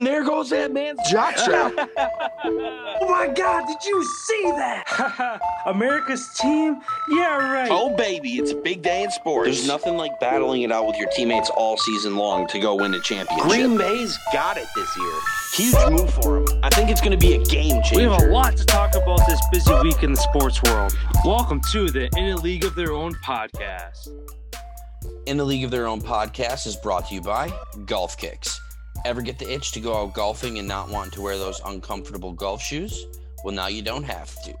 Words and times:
There 0.00 0.22
goes 0.22 0.50
that 0.50 0.72
man's 0.72 1.00
jock 1.10 1.36
strap. 1.38 1.72
oh 1.76 3.06
my 3.08 3.26
God, 3.26 3.66
did 3.66 3.84
you 3.84 4.04
see 4.04 4.42
that? 4.52 5.40
America's 5.66 6.24
team? 6.38 6.76
Yeah, 7.10 7.52
right. 7.52 7.68
Oh, 7.68 7.96
baby, 7.96 8.38
it's 8.38 8.52
a 8.52 8.54
big 8.54 8.82
day 8.82 9.02
in 9.02 9.10
sports. 9.10 9.46
There's 9.46 9.66
nothing 9.66 9.96
like 9.96 10.20
battling 10.20 10.62
it 10.62 10.70
out 10.70 10.86
with 10.86 10.96
your 10.98 11.08
teammates 11.10 11.50
all 11.50 11.76
season 11.76 12.16
long 12.16 12.46
to 12.46 12.60
go 12.60 12.76
win 12.76 12.94
a 12.94 13.00
championship. 13.00 13.48
Green 13.48 13.76
Bay's 13.76 14.16
got 14.32 14.56
it 14.56 14.68
this 14.76 14.96
year. 14.96 15.12
Huge 15.54 15.90
move 15.90 16.14
for 16.14 16.44
them. 16.44 16.60
I 16.62 16.70
think 16.70 16.90
it's 16.90 17.00
going 17.00 17.18
to 17.18 17.26
be 17.26 17.34
a 17.34 17.42
game 17.46 17.82
changer. 17.82 17.96
We 17.96 18.02
have 18.04 18.22
a 18.22 18.26
lot 18.26 18.56
to 18.56 18.64
talk 18.66 18.94
about 18.94 19.26
this 19.26 19.40
busy 19.50 19.74
week 19.82 20.04
in 20.04 20.12
the 20.12 20.20
sports 20.20 20.62
world. 20.62 20.96
Welcome 21.24 21.60
to 21.72 21.90
the 21.90 22.08
In 22.16 22.26
a 22.26 22.36
League 22.36 22.62
of 22.62 22.76
Their 22.76 22.92
Own 22.92 23.14
podcast. 23.26 24.10
In 25.26 25.38
the 25.38 25.44
League 25.44 25.64
of 25.64 25.72
Their 25.72 25.88
Own 25.88 26.00
podcast 26.00 26.68
is 26.68 26.76
brought 26.76 27.08
to 27.08 27.14
you 27.14 27.20
by 27.20 27.52
Golf 27.84 28.16
Kicks. 28.16 28.60
Ever 29.04 29.22
get 29.22 29.38
the 29.38 29.50
itch 29.50 29.72
to 29.72 29.80
go 29.80 29.96
out 29.96 30.14
golfing 30.14 30.58
and 30.58 30.66
not 30.66 30.90
want 30.90 31.12
to 31.12 31.20
wear 31.20 31.38
those 31.38 31.60
uncomfortable 31.64 32.32
golf 32.32 32.60
shoes? 32.60 33.06
Well, 33.44 33.54
now 33.54 33.68
you 33.68 33.82
don't 33.82 34.02
have 34.02 34.34
to. 34.42 34.54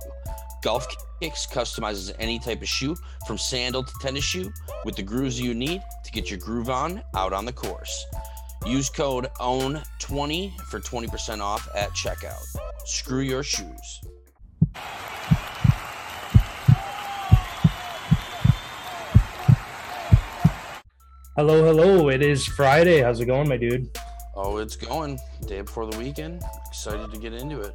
Golf 0.62 0.86
Kicks 1.20 1.46
customizes 1.46 2.14
any 2.18 2.38
type 2.38 2.62
of 2.62 2.68
shoe 2.68 2.96
from 3.26 3.38
sandal 3.38 3.82
to 3.82 3.92
tennis 4.00 4.24
shoe 4.24 4.52
with 4.84 4.96
the 4.96 5.02
grooves 5.02 5.40
you 5.40 5.54
need 5.54 5.82
to 6.04 6.10
get 6.12 6.30
your 6.30 6.38
groove 6.38 6.70
on 6.70 7.02
out 7.14 7.32
on 7.32 7.44
the 7.44 7.52
course. 7.52 8.06
Use 8.66 8.90
code 8.90 9.28
OWN20 9.40 10.56
for 10.62 10.80
20% 10.80 11.40
off 11.40 11.68
at 11.74 11.90
checkout. 11.90 12.44
Screw 12.84 13.20
your 13.20 13.42
shoes. 13.42 14.00
Hello, 21.36 21.62
hello. 21.64 22.08
It 22.08 22.20
is 22.20 22.44
Friday. 22.46 23.00
How's 23.00 23.20
it 23.20 23.26
going, 23.26 23.48
my 23.48 23.56
dude? 23.56 23.88
Oh, 24.40 24.58
it's 24.58 24.76
going. 24.76 25.18
Day 25.46 25.62
before 25.62 25.90
the 25.90 25.98
weekend. 25.98 26.44
Excited 26.68 27.10
to 27.10 27.18
get 27.18 27.32
into 27.32 27.60
it. 27.60 27.74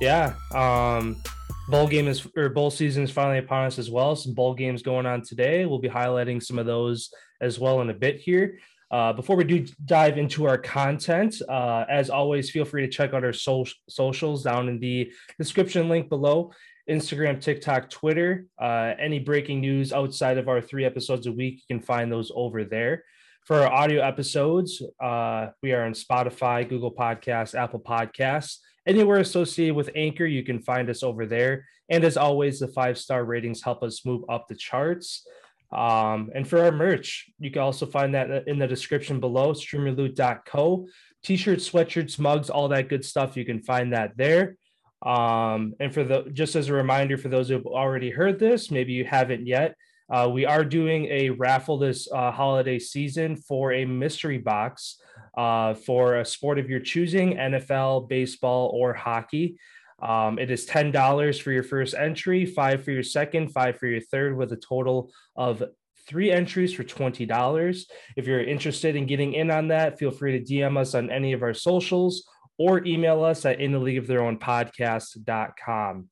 Yeah. 0.00 0.34
Um 0.52 1.22
bowl 1.68 1.86
game 1.86 2.08
is 2.08 2.26
or 2.36 2.48
bowl 2.48 2.70
season 2.70 3.04
is 3.04 3.12
finally 3.12 3.38
upon 3.38 3.66
us 3.66 3.78
as 3.78 3.88
well. 3.88 4.16
Some 4.16 4.34
bowl 4.34 4.54
games 4.54 4.82
going 4.82 5.06
on 5.06 5.22
today. 5.22 5.66
We'll 5.66 5.78
be 5.78 5.88
highlighting 5.88 6.42
some 6.42 6.58
of 6.58 6.66
those 6.66 7.10
as 7.40 7.60
well 7.60 7.80
in 7.80 7.90
a 7.90 7.94
bit 7.94 8.18
here. 8.18 8.58
Uh, 8.90 9.12
before 9.12 9.36
we 9.36 9.44
do 9.44 9.66
dive 9.84 10.18
into 10.18 10.46
our 10.46 10.58
content, 10.58 11.40
uh, 11.48 11.84
as 11.88 12.10
always, 12.10 12.50
feel 12.50 12.64
free 12.64 12.82
to 12.82 12.88
check 12.90 13.12
out 13.12 13.22
our 13.22 13.34
so- 13.34 13.66
socials 13.88 14.42
down 14.42 14.68
in 14.68 14.80
the 14.80 15.12
description 15.38 15.90
link 15.90 16.08
below 16.08 16.50
Instagram, 16.90 17.38
TikTok, 17.38 17.90
Twitter. 17.90 18.46
Uh, 18.58 18.94
any 18.98 19.18
breaking 19.18 19.60
news 19.60 19.92
outside 19.92 20.38
of 20.38 20.48
our 20.48 20.62
three 20.62 20.86
episodes 20.86 21.26
a 21.26 21.32
week, 21.32 21.56
you 21.56 21.76
can 21.76 21.84
find 21.84 22.10
those 22.10 22.32
over 22.34 22.64
there. 22.64 23.04
For 23.48 23.62
our 23.62 23.72
audio 23.72 24.02
episodes, 24.02 24.82
uh, 25.00 25.46
we 25.62 25.72
are 25.72 25.86
on 25.86 25.94
Spotify, 25.94 26.68
Google 26.68 26.92
Podcasts, 26.92 27.54
Apple 27.54 27.80
Podcasts, 27.80 28.58
anywhere 28.86 29.20
associated 29.20 29.74
with 29.74 29.88
Anchor. 29.94 30.26
You 30.26 30.42
can 30.42 30.60
find 30.60 30.90
us 30.90 31.02
over 31.02 31.24
there. 31.24 31.64
And 31.88 32.04
as 32.04 32.18
always, 32.18 32.60
the 32.60 32.68
five 32.68 32.98
star 32.98 33.24
ratings 33.24 33.62
help 33.62 33.82
us 33.82 34.04
move 34.04 34.22
up 34.28 34.48
the 34.48 34.54
charts. 34.54 35.26
Um, 35.72 36.30
and 36.34 36.46
for 36.46 36.62
our 36.62 36.70
merch, 36.70 37.30
you 37.38 37.50
can 37.50 37.62
also 37.62 37.86
find 37.86 38.14
that 38.14 38.46
in 38.46 38.58
the 38.58 38.66
description 38.66 39.18
below 39.18 39.54
streamerloot.co. 39.54 40.86
T 41.24 41.36
shirts, 41.38 41.70
sweatshirts, 41.70 42.18
mugs, 42.18 42.50
all 42.50 42.68
that 42.68 42.90
good 42.90 43.02
stuff. 43.02 43.34
You 43.34 43.46
can 43.46 43.62
find 43.62 43.94
that 43.94 44.14
there. 44.18 44.56
Um, 45.00 45.72
and 45.80 45.94
for 45.94 46.04
the 46.04 46.28
just 46.34 46.54
as 46.54 46.68
a 46.68 46.74
reminder 46.74 47.16
for 47.16 47.30
those 47.30 47.48
who've 47.48 47.64
already 47.64 48.10
heard 48.10 48.38
this, 48.38 48.70
maybe 48.70 48.92
you 48.92 49.06
haven't 49.06 49.46
yet, 49.46 49.74
uh, 50.10 50.28
we 50.32 50.46
are 50.46 50.64
doing 50.64 51.06
a 51.06 51.30
raffle 51.30 51.78
this 51.78 52.10
uh, 52.12 52.30
holiday 52.30 52.78
season 52.78 53.36
for 53.36 53.72
a 53.72 53.84
mystery 53.84 54.38
box 54.38 55.00
uh, 55.36 55.74
for 55.74 56.16
a 56.16 56.24
sport 56.24 56.58
of 56.58 56.70
your 56.70 56.80
choosing 56.80 57.36
NFL, 57.36 58.08
baseball, 58.08 58.70
or 58.74 58.94
hockey. 58.94 59.58
Um, 60.00 60.38
it 60.38 60.50
is 60.50 60.66
$10 60.66 61.42
for 61.42 61.52
your 61.52 61.62
first 61.62 61.94
entry, 61.94 62.46
five 62.46 62.84
for 62.84 62.92
your 62.92 63.02
second, 63.02 63.52
five 63.52 63.78
for 63.78 63.86
your 63.86 64.00
third, 64.00 64.36
with 64.36 64.52
a 64.52 64.56
total 64.56 65.12
of 65.36 65.62
three 66.08 66.30
entries 66.30 66.72
for 66.72 66.84
$20. 66.84 67.84
If 68.16 68.26
you're 68.26 68.42
interested 68.42 68.96
in 68.96 69.06
getting 69.06 69.34
in 69.34 69.50
on 69.50 69.68
that, 69.68 69.98
feel 69.98 70.10
free 70.10 70.38
to 70.38 70.52
DM 70.54 70.78
us 70.78 70.94
on 70.94 71.10
any 71.10 71.32
of 71.32 71.42
our 71.42 71.54
socials 71.54 72.26
or 72.58 72.84
email 72.86 73.22
us 73.24 73.44
at 73.44 73.60
in 73.60 73.72
the 73.72 73.78
league 73.78 73.98
of 73.98 74.06
their 74.06 74.22
own 74.22 74.38
podcast.com. 74.38 76.08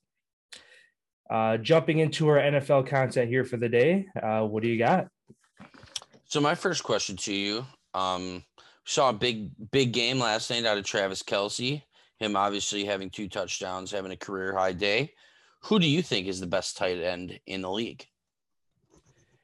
Uh, 1.28 1.56
jumping 1.56 1.98
into 1.98 2.28
our 2.28 2.38
NFL 2.38 2.87
content 2.87 3.28
here 3.28 3.44
for 3.44 3.56
the 3.56 3.69
day, 3.69 4.06
uh, 4.22 4.42
what 4.42 4.62
do 4.62 4.69
you 4.69 4.78
got? 4.78 5.09
So 6.26 6.41
my 6.41 6.54
first 6.54 6.84
question 6.84 7.16
to 7.16 7.34
you, 7.34 7.66
um, 7.94 8.44
saw 8.84 9.10
a 9.10 9.12
big 9.12 9.50
big 9.70 9.92
game 9.92 10.19
last 10.19 10.50
night 10.50 10.64
out 10.64 10.78
of 10.78 10.84
Travis 10.84 11.22
Kelce. 11.22 11.82
Him 12.19 12.37
obviously 12.37 12.84
having 12.84 13.10
two 13.10 13.28
touchdowns, 13.28 13.91
having 13.91 14.12
a 14.12 14.16
career 14.16 14.56
high 14.56 14.72
day. 14.72 15.12
Who 15.64 15.78
do 15.78 15.87
you 15.87 16.03
think 16.03 16.28
is 16.28 16.41
the 16.41 16.47
best 16.47 16.76
tight 16.76 16.98
end 16.98 17.38
in 17.47 17.62
the 17.62 17.70
league? 17.70 18.06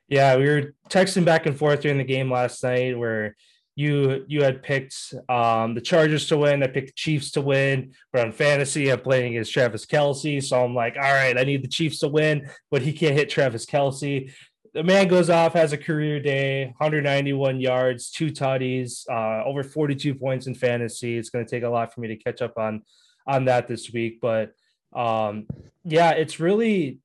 Yeah, 0.08 0.36
we 0.36 0.44
were 0.46 0.74
texting 0.88 1.24
back 1.24 1.46
and 1.46 1.56
forth 1.56 1.80
during 1.80 1.98
the 1.98 2.04
game 2.04 2.30
last 2.30 2.62
night 2.62 2.98
where 2.98 3.36
you 3.74 4.24
you 4.28 4.42
had 4.42 4.62
picked 4.62 5.14
um, 5.28 5.74
the 5.74 5.80
Chargers 5.80 6.26
to 6.28 6.36
win. 6.36 6.62
I 6.62 6.66
picked 6.66 6.88
the 6.88 6.94
Chiefs 6.94 7.30
to 7.32 7.40
win, 7.40 7.92
but 8.12 8.24
on 8.24 8.32
fantasy, 8.32 8.90
I'm 8.90 9.00
playing 9.00 9.32
against 9.32 9.52
Travis 9.52 9.86
Kelce, 9.86 10.42
So 10.42 10.62
I'm 10.62 10.74
like, 10.74 10.96
all 10.96 11.02
right, 11.02 11.38
I 11.38 11.44
need 11.44 11.62
the 11.62 11.68
Chiefs 11.68 12.00
to 12.00 12.08
win, 12.08 12.48
but 12.70 12.82
he 12.82 12.92
can't 12.92 13.16
hit 13.16 13.30
Travis 13.30 13.64
Kelce. 13.64 14.32
The 14.74 14.82
man 14.82 15.08
goes 15.08 15.28
off, 15.28 15.52
has 15.52 15.72
a 15.72 15.78
career 15.78 16.18
day, 16.20 16.66
191 16.78 17.60
yards, 17.60 18.10
two 18.10 18.30
tutties, 18.30 19.04
uh, 19.10 19.44
over 19.44 19.62
42 19.62 20.14
points 20.14 20.46
in 20.46 20.54
fantasy. 20.54 21.18
It's 21.18 21.28
going 21.28 21.44
to 21.44 21.50
take 21.50 21.62
a 21.62 21.68
lot 21.68 21.92
for 21.92 22.00
me 22.00 22.08
to 22.08 22.16
catch 22.16 22.42
up 22.42 22.58
on 22.58 22.82
on 23.26 23.44
that 23.44 23.68
this 23.68 23.92
week, 23.92 24.20
but 24.20 24.52
um, 24.94 25.46
yeah, 25.84 26.10
it's 26.10 26.40
really 26.40 26.98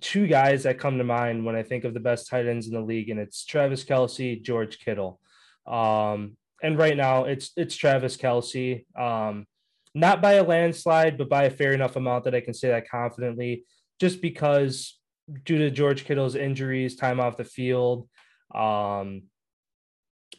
two 0.00 0.26
guys 0.26 0.62
that 0.62 0.78
come 0.78 0.98
to 0.98 1.04
mind 1.04 1.44
when 1.44 1.56
I 1.56 1.62
think 1.62 1.84
of 1.84 1.94
the 1.94 2.00
best 2.00 2.28
tight 2.28 2.46
ends 2.46 2.66
in 2.66 2.74
the 2.74 2.80
league, 2.80 3.10
and 3.10 3.20
it's 3.20 3.44
Travis 3.44 3.84
Kelce, 3.84 4.40
George 4.40 4.78
Kittle. 4.78 5.20
Um, 5.66 6.36
and 6.62 6.78
right 6.78 6.96
now 6.96 7.24
it's 7.24 7.50
it's 7.56 7.76
Travis 7.76 8.16
Kelce. 8.16 8.84
Um, 8.96 9.46
not 9.94 10.22
by 10.22 10.34
a 10.34 10.44
landslide, 10.44 11.18
but 11.18 11.28
by 11.28 11.44
a 11.44 11.50
fair 11.50 11.72
enough 11.72 11.96
amount 11.96 12.24
that 12.24 12.34
I 12.34 12.40
can 12.40 12.54
say 12.54 12.68
that 12.68 12.88
confidently, 12.88 13.64
just 14.00 14.22
because 14.22 14.98
due 15.44 15.58
to 15.58 15.70
George 15.70 16.04
Kittle's 16.04 16.34
injuries, 16.34 16.96
time 16.96 17.20
off 17.20 17.36
the 17.36 17.44
field, 17.44 18.08
um, 18.54 19.24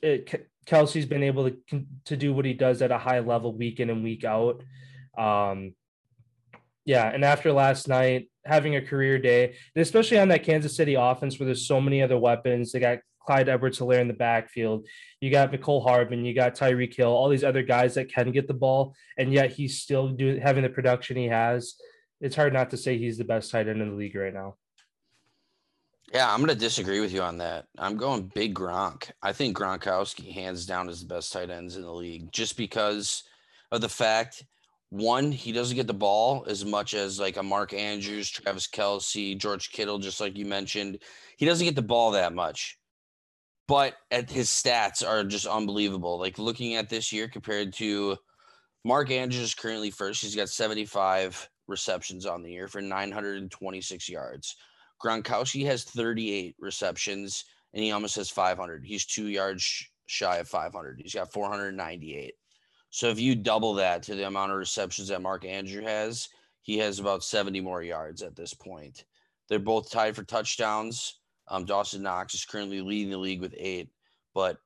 it, 0.01 0.49
Kelce's 0.65 1.05
been 1.05 1.23
able 1.23 1.49
to 1.49 1.85
to 2.05 2.17
do 2.17 2.33
what 2.33 2.45
he 2.45 2.53
does 2.53 2.81
at 2.81 2.91
a 2.91 2.97
high 2.97 3.19
level 3.19 3.55
week 3.55 3.79
in 3.79 3.89
and 3.89 4.03
week 4.03 4.23
out. 4.23 4.63
Um, 5.17 5.75
yeah, 6.85 7.07
and 7.09 7.23
after 7.23 7.51
last 7.51 7.87
night, 7.87 8.29
having 8.45 8.75
a 8.75 8.81
career 8.81 9.17
day, 9.17 9.55
and 9.75 9.81
especially 9.81 10.19
on 10.19 10.29
that 10.29 10.43
Kansas 10.43 10.75
City 10.75 10.95
offense 10.95 11.39
where 11.39 11.45
there's 11.45 11.67
so 11.67 11.79
many 11.79 12.01
other 12.01 12.17
weapons, 12.17 12.71
they 12.71 12.79
got 12.79 12.99
Clyde 13.25 13.49
Edwards 13.49 13.79
Helaire 13.79 14.01
in 14.01 14.07
the 14.07 14.13
backfield. 14.13 14.87
You 15.21 15.31
got 15.31 15.51
Mecole 15.51 15.83
Hardman, 15.83 16.25
you 16.25 16.33
got 16.33 16.55
Tyreek 16.55 16.95
Hill, 16.95 17.09
all 17.09 17.29
these 17.29 17.43
other 17.43 17.63
guys 17.63 17.95
that 17.95 18.11
can 18.11 18.31
get 18.31 18.47
the 18.47 18.53
ball, 18.53 18.95
and 19.17 19.31
yet 19.31 19.51
he's 19.51 19.79
still 19.79 20.09
doing 20.09 20.41
having 20.41 20.63
the 20.63 20.69
production 20.69 21.17
he 21.17 21.27
has. 21.27 21.75
It's 22.21 22.35
hard 22.35 22.53
not 22.53 22.69
to 22.71 22.77
say 22.77 22.97
he's 22.97 23.17
the 23.17 23.23
best 23.23 23.51
tight 23.51 23.67
end 23.67 23.81
in 23.81 23.89
the 23.89 23.95
league 23.95 24.15
right 24.15 24.33
now. 24.33 24.55
Yeah, 26.13 26.31
I'm 26.31 26.39
going 26.39 26.49
to 26.49 26.55
disagree 26.55 26.99
with 26.99 27.11
you 27.11 27.21
on 27.21 27.39
that. 27.39 27.65
I'm 27.77 27.97
going 27.97 28.31
big 28.35 28.53
Gronk. 28.53 29.09
I 29.21 29.33
think 29.33 29.57
Gronkowski, 29.57 30.31
hands 30.31 30.65
down, 30.65 30.87
is 30.87 31.01
the 31.01 31.07
best 31.07 31.33
tight 31.33 31.49
ends 31.49 31.75
in 31.75 31.81
the 31.81 31.91
league 31.91 32.31
just 32.31 32.55
because 32.55 33.23
of 33.71 33.81
the 33.81 33.89
fact 33.89 34.43
one, 34.93 35.31
he 35.31 35.51
doesn't 35.51 35.75
get 35.75 35.87
the 35.87 35.93
ball 35.93 36.45
as 36.47 36.63
much 36.63 36.93
as 36.93 37.19
like 37.19 37.37
a 37.37 37.43
Mark 37.43 37.73
Andrews, 37.73 38.29
Travis 38.29 38.67
Kelce, 38.67 39.35
George 39.35 39.71
Kittle, 39.71 39.97
just 39.97 40.21
like 40.21 40.37
you 40.37 40.45
mentioned. 40.45 40.99
He 41.35 41.47
doesn't 41.47 41.65
get 41.65 41.75
the 41.75 41.81
ball 41.81 42.11
that 42.11 42.31
much 42.31 42.77
but 43.73 43.95
at 44.11 44.29
his 44.29 44.49
stats 44.49 45.03
are 45.03 45.23
just 45.23 45.47
unbelievable. 45.47 46.19
Like 46.19 46.37
looking 46.37 46.75
at 46.75 46.89
this 46.89 47.11
year 47.11 47.27
compared 47.27 47.73
to 47.73 48.15
Mark 48.83 49.09
Andrews 49.09 49.55
currently 49.55 49.89
first. 49.89 50.21
He's 50.21 50.35
got 50.35 50.49
75 50.49 51.49
receptions 51.65 52.27
on 52.27 52.43
the 52.43 52.51
year 52.51 52.67
for 52.67 52.81
926 52.81 54.09
yards. 54.09 54.57
Gronkowski 55.03 55.65
has 55.65 55.85
38 55.85 56.55
receptions 56.59 57.45
and 57.73 57.83
he 57.83 57.91
almost 57.91 58.15
has 58.15 58.29
500. 58.29 58.85
He's 58.85 59.07
two 59.07 59.29
yards 59.29 59.87
shy 60.05 60.37
of 60.37 60.47
500. 60.47 61.01
He's 61.01 61.15
got 61.15 61.33
498. 61.33 62.35
So 62.91 63.07
if 63.07 63.19
you 63.19 63.33
double 63.33 63.73
that 63.73 64.03
to 64.03 64.13
the 64.13 64.27
amount 64.27 64.51
of 64.51 64.59
receptions 64.59 65.07
that 65.07 65.23
Mark 65.23 65.45
Andrew 65.45 65.81
has, 65.81 66.29
he 66.61 66.77
has 66.77 66.99
about 66.99 67.23
70 67.23 67.59
more 67.61 67.81
yards 67.81 68.21
at 68.21 68.35
this 68.35 68.53
point. 68.53 69.05
They're 69.49 69.57
both 69.57 69.89
tied 69.89 70.15
for 70.15 70.23
touchdowns. 70.23 71.15
Um, 71.47 71.65
Dawson 71.65 72.01
Knox 72.01 72.33
is 72.33 72.45
currently 72.45 72.81
leading 72.81 73.11
the 73.11 73.17
league 73.17 73.41
with 73.41 73.53
eight, 73.57 73.89
but 74.33 74.57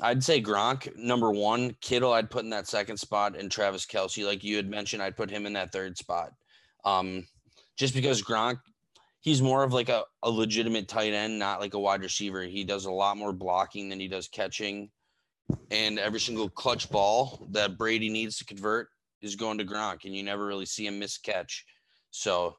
I'd 0.00 0.24
say 0.24 0.42
Gronk 0.42 0.96
number 0.96 1.30
one, 1.30 1.76
Kittle 1.80 2.12
I'd 2.12 2.30
put 2.30 2.44
in 2.44 2.50
that 2.50 2.66
second 2.66 2.96
spot, 2.96 3.36
and 3.36 3.50
Travis 3.50 3.86
Kelce, 3.86 4.26
like 4.26 4.42
you 4.42 4.56
had 4.56 4.68
mentioned, 4.68 5.02
I'd 5.02 5.16
put 5.16 5.30
him 5.30 5.46
in 5.46 5.52
that 5.52 5.72
third 5.72 5.96
spot. 5.96 6.32
Um, 6.84 7.26
just 7.76 7.94
because 7.94 8.22
Gronk, 8.22 8.58
he's 9.20 9.40
more 9.40 9.62
of 9.62 9.72
like 9.72 9.88
a, 9.88 10.04
a 10.22 10.30
legitimate 10.30 10.88
tight 10.88 11.12
end, 11.12 11.38
not 11.38 11.60
like 11.60 11.74
a 11.74 11.78
wide 11.78 12.02
receiver. 12.02 12.42
He 12.42 12.64
does 12.64 12.84
a 12.84 12.90
lot 12.92 13.16
more 13.16 13.32
blocking 13.32 13.88
than 13.88 14.00
he 14.00 14.08
does 14.08 14.28
catching. 14.28 14.90
and 15.70 15.98
every 15.98 16.20
single 16.20 16.48
clutch 16.48 16.90
ball 16.90 17.46
that 17.50 17.78
Brady 17.78 18.08
needs 18.08 18.38
to 18.38 18.44
convert 18.44 18.88
is 19.20 19.36
going 19.36 19.58
to 19.58 19.64
Gronk, 19.64 20.04
and 20.04 20.14
you 20.14 20.22
never 20.22 20.46
really 20.46 20.66
see 20.66 20.86
him 20.86 20.98
miss 20.98 21.18
catch. 21.18 21.64
So, 22.10 22.56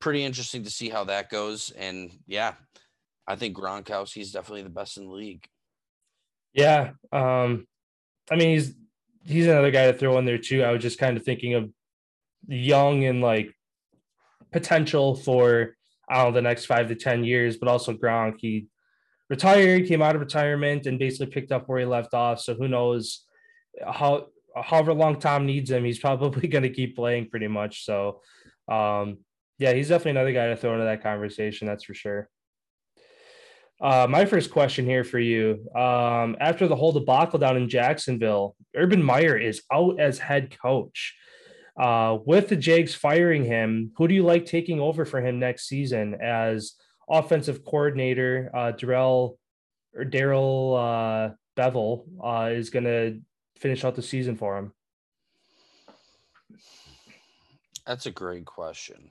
pretty 0.00 0.24
interesting 0.24 0.64
to 0.64 0.70
see 0.70 0.88
how 0.88 1.04
that 1.04 1.30
goes. 1.30 1.70
And 1.70 2.10
yeah, 2.26 2.54
I 3.26 3.36
think 3.36 3.56
Gronkowski 3.56 4.22
is 4.22 4.32
definitely 4.32 4.62
the 4.62 4.70
best 4.70 4.96
in 4.96 5.06
the 5.06 5.12
league. 5.12 5.46
Yeah, 6.52 6.90
um, 7.12 7.66
I 8.30 8.36
mean 8.36 8.50
he's 8.50 8.74
he's 9.24 9.46
another 9.46 9.70
guy 9.70 9.90
to 9.90 9.98
throw 9.98 10.18
in 10.18 10.24
there 10.24 10.38
too. 10.38 10.62
I 10.62 10.72
was 10.72 10.82
just 10.82 10.98
kind 10.98 11.16
of 11.16 11.24
thinking 11.24 11.54
of 11.54 11.70
young 12.46 13.04
and 13.04 13.20
like 13.20 13.52
potential 14.52 15.16
for 15.16 15.76
I 16.08 16.16
don't 16.16 16.26
know 16.26 16.34
the 16.34 16.42
next 16.42 16.66
five 16.66 16.88
to 16.88 16.94
ten 16.94 17.24
years, 17.24 17.56
but 17.56 17.68
also 17.68 17.92
Gronk. 17.92 18.36
He 18.38 18.68
retired, 19.28 19.86
came 19.86 20.02
out 20.02 20.14
of 20.14 20.20
retirement, 20.20 20.86
and 20.86 20.98
basically 20.98 21.26
picked 21.26 21.50
up 21.50 21.68
where 21.68 21.80
he 21.80 21.86
left 21.86 22.14
off. 22.14 22.40
So 22.40 22.54
who 22.54 22.68
knows 22.68 23.24
how 23.84 24.28
however 24.56 24.94
long 24.94 25.18
Tom 25.18 25.46
needs 25.46 25.70
him, 25.70 25.84
he's 25.84 25.98
probably 25.98 26.48
going 26.48 26.62
to 26.62 26.70
keep 26.70 26.96
playing 26.96 27.28
pretty 27.28 27.48
much. 27.48 27.84
So, 27.84 28.20
um, 28.68 29.18
yeah, 29.58 29.72
he's 29.72 29.88
definitely 29.88 30.12
another 30.12 30.32
guy 30.32 30.48
to 30.48 30.56
throw 30.56 30.72
into 30.72 30.84
that 30.84 31.02
conversation. 31.02 31.66
That's 31.66 31.84
for 31.84 31.94
sure. 31.94 32.28
Uh, 33.80 34.06
my 34.08 34.24
first 34.24 34.50
question 34.50 34.84
here 34.84 35.04
for 35.04 35.18
you: 35.18 35.66
um, 35.74 36.36
After 36.40 36.68
the 36.68 36.76
whole 36.76 36.92
debacle 36.92 37.38
down 37.38 37.56
in 37.56 37.68
Jacksonville, 37.68 38.56
Urban 38.74 39.02
Meyer 39.02 39.36
is 39.36 39.62
out 39.72 40.00
as 40.00 40.18
head 40.18 40.56
coach. 40.60 41.14
Uh, 41.76 42.18
with 42.24 42.48
the 42.48 42.56
Jags 42.56 42.94
firing 42.94 43.44
him, 43.44 43.90
who 43.96 44.06
do 44.06 44.14
you 44.14 44.22
like 44.22 44.46
taking 44.46 44.80
over 44.80 45.04
for 45.04 45.20
him 45.20 45.40
next 45.40 45.66
season 45.66 46.14
as 46.22 46.74
offensive 47.08 47.64
coordinator? 47.64 48.50
Uh, 48.54 48.70
Darrell 48.70 49.38
or 49.94 50.04
Darrell 50.04 50.76
uh, 50.76 51.30
Bevell 51.56 52.04
uh, 52.22 52.50
is 52.52 52.70
going 52.70 52.84
to 52.84 53.20
finish 53.58 53.84
out 53.84 53.96
the 53.96 54.02
season 54.02 54.36
for 54.36 54.56
him. 54.56 54.72
That's 57.86 58.06
a 58.06 58.10
great 58.10 58.44
question. 58.44 59.10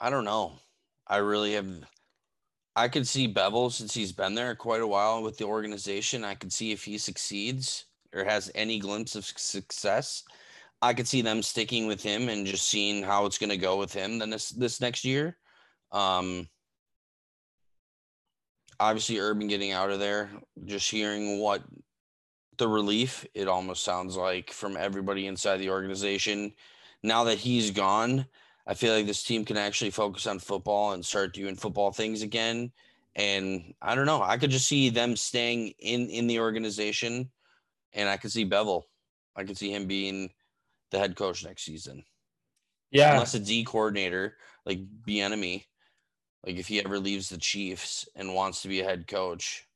I 0.00 0.10
don't 0.10 0.24
know. 0.24 0.52
I 1.06 1.18
really 1.18 1.54
have. 1.54 1.68
I 2.76 2.88
could 2.88 3.06
see 3.06 3.32
Bevell 3.32 3.70
since 3.70 3.94
he's 3.94 4.12
been 4.12 4.34
there 4.34 4.54
quite 4.54 4.80
a 4.80 4.86
while 4.86 5.22
with 5.22 5.38
the 5.38 5.44
organization. 5.44 6.24
I 6.24 6.34
could 6.34 6.52
see 6.52 6.72
if 6.72 6.84
he 6.84 6.98
succeeds 6.98 7.84
or 8.12 8.24
has 8.24 8.50
any 8.54 8.78
glimpse 8.78 9.14
of 9.14 9.24
success. 9.24 10.24
I 10.82 10.92
could 10.92 11.08
see 11.08 11.22
them 11.22 11.42
sticking 11.42 11.86
with 11.86 12.02
him 12.02 12.28
and 12.28 12.46
just 12.46 12.68
seeing 12.68 13.02
how 13.02 13.26
it's 13.26 13.38
going 13.38 13.50
to 13.50 13.56
go 13.56 13.78
with 13.78 13.92
him 13.92 14.18
then 14.18 14.30
this 14.30 14.50
this 14.50 14.80
next 14.80 15.04
year. 15.04 15.36
Um, 15.92 16.48
obviously, 18.80 19.18
Urban 19.18 19.46
getting 19.46 19.72
out 19.72 19.90
of 19.90 20.00
there, 20.00 20.30
just 20.64 20.90
hearing 20.90 21.38
what 21.40 21.62
the 22.58 22.68
relief 22.68 23.24
it 23.34 23.48
almost 23.48 23.82
sounds 23.84 24.16
like 24.16 24.50
from 24.50 24.76
everybody 24.76 25.26
inside 25.26 25.58
the 25.58 25.70
organization. 25.70 26.52
Now 27.04 27.24
that 27.24 27.36
he's 27.36 27.70
gone, 27.70 28.24
I 28.66 28.72
feel 28.72 28.94
like 28.94 29.04
this 29.04 29.22
team 29.22 29.44
can 29.44 29.58
actually 29.58 29.90
focus 29.90 30.26
on 30.26 30.38
football 30.38 30.92
and 30.92 31.04
start 31.04 31.34
doing 31.34 31.54
football 31.54 31.92
things 31.92 32.22
again. 32.22 32.72
And 33.14 33.74
I 33.82 33.94
don't 33.94 34.06
know, 34.06 34.22
I 34.22 34.38
could 34.38 34.50
just 34.50 34.66
see 34.66 34.88
them 34.88 35.14
staying 35.14 35.74
in 35.78 36.08
in 36.08 36.26
the 36.26 36.40
organization, 36.40 37.30
and 37.92 38.08
I 38.08 38.16
could 38.16 38.32
see 38.32 38.48
Bevell. 38.48 38.84
I 39.36 39.44
could 39.44 39.58
see 39.58 39.70
him 39.70 39.86
being 39.86 40.30
the 40.90 40.98
head 40.98 41.14
coach 41.14 41.44
next 41.44 41.64
season. 41.64 42.04
Yeah, 42.90 43.12
unless 43.12 43.34
a 43.34 43.38
D 43.38 43.64
coordinator 43.64 44.38
like 44.64 44.80
Bieniemy, 45.06 45.66
like 46.46 46.56
if 46.56 46.68
he 46.68 46.82
ever 46.82 46.98
leaves 46.98 47.28
the 47.28 47.36
Chiefs 47.36 48.08
and 48.16 48.34
wants 48.34 48.62
to 48.62 48.68
be 48.68 48.80
a 48.80 48.84
head 48.84 49.06
coach. 49.06 49.68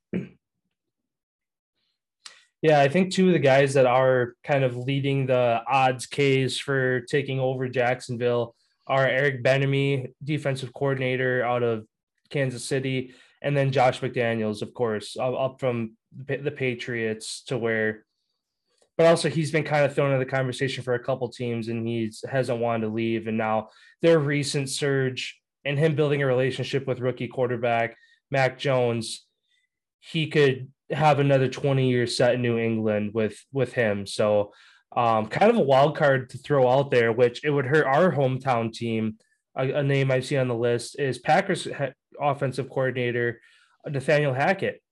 Yeah, 2.60 2.80
I 2.80 2.88
think 2.88 3.12
two 3.12 3.28
of 3.28 3.34
the 3.34 3.38
guys 3.38 3.74
that 3.74 3.86
are 3.86 4.34
kind 4.42 4.64
of 4.64 4.76
leading 4.76 5.26
the 5.26 5.62
odds 5.66 6.06
case 6.06 6.58
for 6.58 7.02
taking 7.02 7.38
over 7.38 7.68
Jacksonville 7.68 8.56
are 8.86 9.06
Eric 9.06 9.44
Bieniemy, 9.44 10.12
defensive 10.24 10.72
coordinator 10.72 11.44
out 11.44 11.62
of 11.62 11.86
Kansas 12.30 12.64
City, 12.64 13.14
and 13.42 13.56
then 13.56 13.70
Josh 13.70 14.00
McDaniels, 14.00 14.62
of 14.62 14.74
course, 14.74 15.16
up 15.20 15.60
from 15.60 15.92
the 16.16 16.50
Patriots 16.50 17.44
to 17.44 17.56
where. 17.56 18.04
But 18.96 19.06
also, 19.06 19.28
he's 19.28 19.52
been 19.52 19.62
kind 19.62 19.84
of 19.84 19.94
thrown 19.94 20.12
in 20.12 20.18
the 20.18 20.26
conversation 20.26 20.82
for 20.82 20.94
a 20.94 21.04
couple 21.04 21.28
teams, 21.28 21.68
and 21.68 21.86
he's 21.86 22.24
hasn't 22.28 22.58
wanted 22.58 22.86
to 22.86 22.92
leave. 22.92 23.28
And 23.28 23.38
now 23.38 23.68
their 24.02 24.18
recent 24.18 24.68
surge 24.68 25.38
and 25.64 25.78
him 25.78 25.94
building 25.94 26.22
a 26.22 26.26
relationship 26.26 26.88
with 26.88 26.98
rookie 26.98 27.28
quarterback 27.28 27.96
Mac 28.32 28.58
Jones, 28.58 29.24
he 30.00 30.26
could 30.26 30.72
have 30.90 31.18
another 31.18 31.48
20 31.48 31.88
years 31.88 32.16
set 32.16 32.34
in 32.34 32.42
New 32.42 32.58
England 32.58 33.12
with 33.14 33.38
with 33.52 33.72
him. 33.72 34.06
So 34.06 34.52
um, 34.96 35.26
kind 35.26 35.50
of 35.50 35.56
a 35.56 35.62
wild 35.62 35.96
card 35.96 36.30
to 36.30 36.38
throw 36.38 36.68
out 36.68 36.90
there, 36.90 37.12
which 37.12 37.44
it 37.44 37.50
would 37.50 37.66
hurt 37.66 37.86
our 37.86 38.10
hometown 38.10 38.72
team. 38.72 39.18
A, 39.56 39.70
a 39.72 39.82
name 39.82 40.10
I 40.10 40.20
see 40.20 40.36
on 40.36 40.48
the 40.48 40.54
list 40.54 40.98
is 40.98 41.18
Packers 41.18 41.68
offensive 42.20 42.68
coordinator 42.68 43.40
Nathaniel 43.86 44.34
Hackett, 44.34 44.82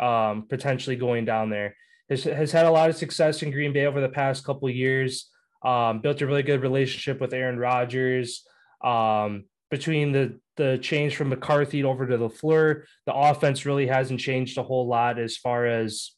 um, 0.00 0.46
potentially 0.48 0.96
going 0.96 1.24
down 1.24 1.50
there. 1.50 1.74
Has, 2.08 2.24
has 2.24 2.52
had 2.52 2.66
a 2.66 2.70
lot 2.70 2.90
of 2.90 2.96
success 2.96 3.42
in 3.42 3.50
Green 3.50 3.72
Bay 3.72 3.86
over 3.86 4.00
the 4.00 4.08
past 4.08 4.44
couple 4.44 4.68
years. 4.70 5.30
Um, 5.64 6.00
built 6.00 6.22
a 6.22 6.26
really 6.26 6.44
good 6.44 6.62
relationship 6.62 7.20
with 7.20 7.34
Aaron 7.34 7.58
Rodgers. 7.58 8.44
Um, 8.84 9.46
between 9.70 10.12
the 10.12 10.38
the 10.56 10.78
change 10.78 11.16
from 11.16 11.28
McCarthy 11.28 11.84
over 11.84 12.06
to 12.06 12.18
LaFleur, 12.18 12.82
the 13.04 13.14
offense 13.14 13.66
really 13.66 13.86
hasn't 13.86 14.20
changed 14.20 14.58
a 14.58 14.62
whole 14.62 14.86
lot 14.86 15.18
as 15.18 15.36
far 15.36 15.66
as 15.66 16.12